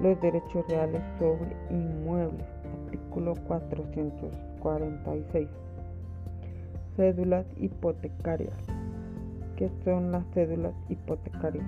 los 0.02 0.20
derechos 0.22 0.66
reales 0.68 1.02
sobre 1.20 1.56
inmuebles. 1.70 2.46
Artículo 2.86 3.36
446. 3.48 5.48
Cédulas 6.96 7.46
hipotecarias. 7.58 8.56
¿Qué 9.58 9.70
son 9.84 10.12
las 10.12 10.26
cédulas 10.34 10.74
hipotecarias? 10.88 11.66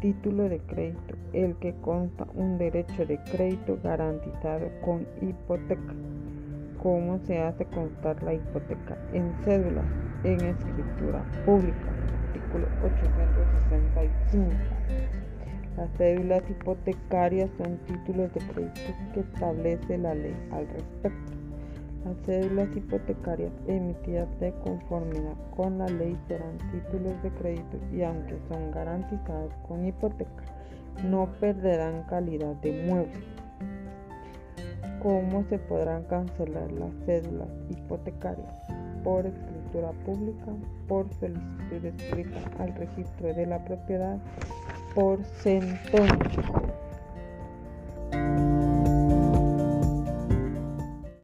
Título 0.00 0.48
de 0.48 0.60
crédito, 0.60 1.16
el 1.32 1.56
que 1.56 1.74
consta 1.80 2.26
un 2.34 2.56
derecho 2.56 3.04
de 3.04 3.18
crédito 3.32 3.78
garantizado 3.82 4.68
con 4.84 5.06
hipoteca 5.20 5.94
cómo 6.82 7.18
se 7.26 7.38
hace 7.38 7.64
constar 7.66 8.22
la 8.22 8.34
hipoteca 8.34 8.96
en 9.12 9.32
cédula, 9.44 9.82
en 10.24 10.40
escritura 10.40 11.24
pública, 11.44 11.90
artículo 12.28 12.66
865. 12.84 14.50
Las 15.76 15.90
cédulas 15.96 16.42
hipotecarias 16.48 17.50
son 17.58 17.76
títulos 17.78 18.32
de 18.34 18.40
crédito 18.52 18.80
que 19.14 19.20
establece 19.20 19.98
la 19.98 20.14
ley 20.14 20.36
al 20.52 20.68
respecto. 20.68 21.37
Las 22.04 22.16
cédulas 22.24 22.68
hipotecarias 22.76 23.52
emitidas 23.66 24.28
de 24.40 24.52
conformidad 24.64 25.34
con 25.56 25.78
la 25.78 25.86
ley 25.86 26.16
serán 26.28 26.58
títulos 26.72 27.22
de 27.22 27.30
crédito 27.30 27.78
y 27.92 28.02
aunque 28.02 28.38
son 28.48 28.70
garantizadas 28.70 29.52
con 29.66 29.84
hipoteca, 29.84 30.44
no 31.04 31.28
perderán 31.40 32.04
calidad 32.04 32.54
de 32.56 32.84
mueble 32.84 33.38
¿Cómo 35.02 35.44
se 35.48 35.58
podrán 35.60 36.02
cancelar 36.04 36.72
las 36.72 36.90
cédulas 37.06 37.48
hipotecarias? 37.70 38.52
Por 39.04 39.26
escritura 39.26 39.92
pública, 40.04 40.52
por 40.88 41.06
solicitud 41.20 41.84
escrita 41.84 42.40
al 42.58 42.74
registro 42.74 43.32
de 43.32 43.46
la 43.46 43.64
propiedad, 43.64 44.18
por 44.96 45.24
sentencia. 45.24 46.08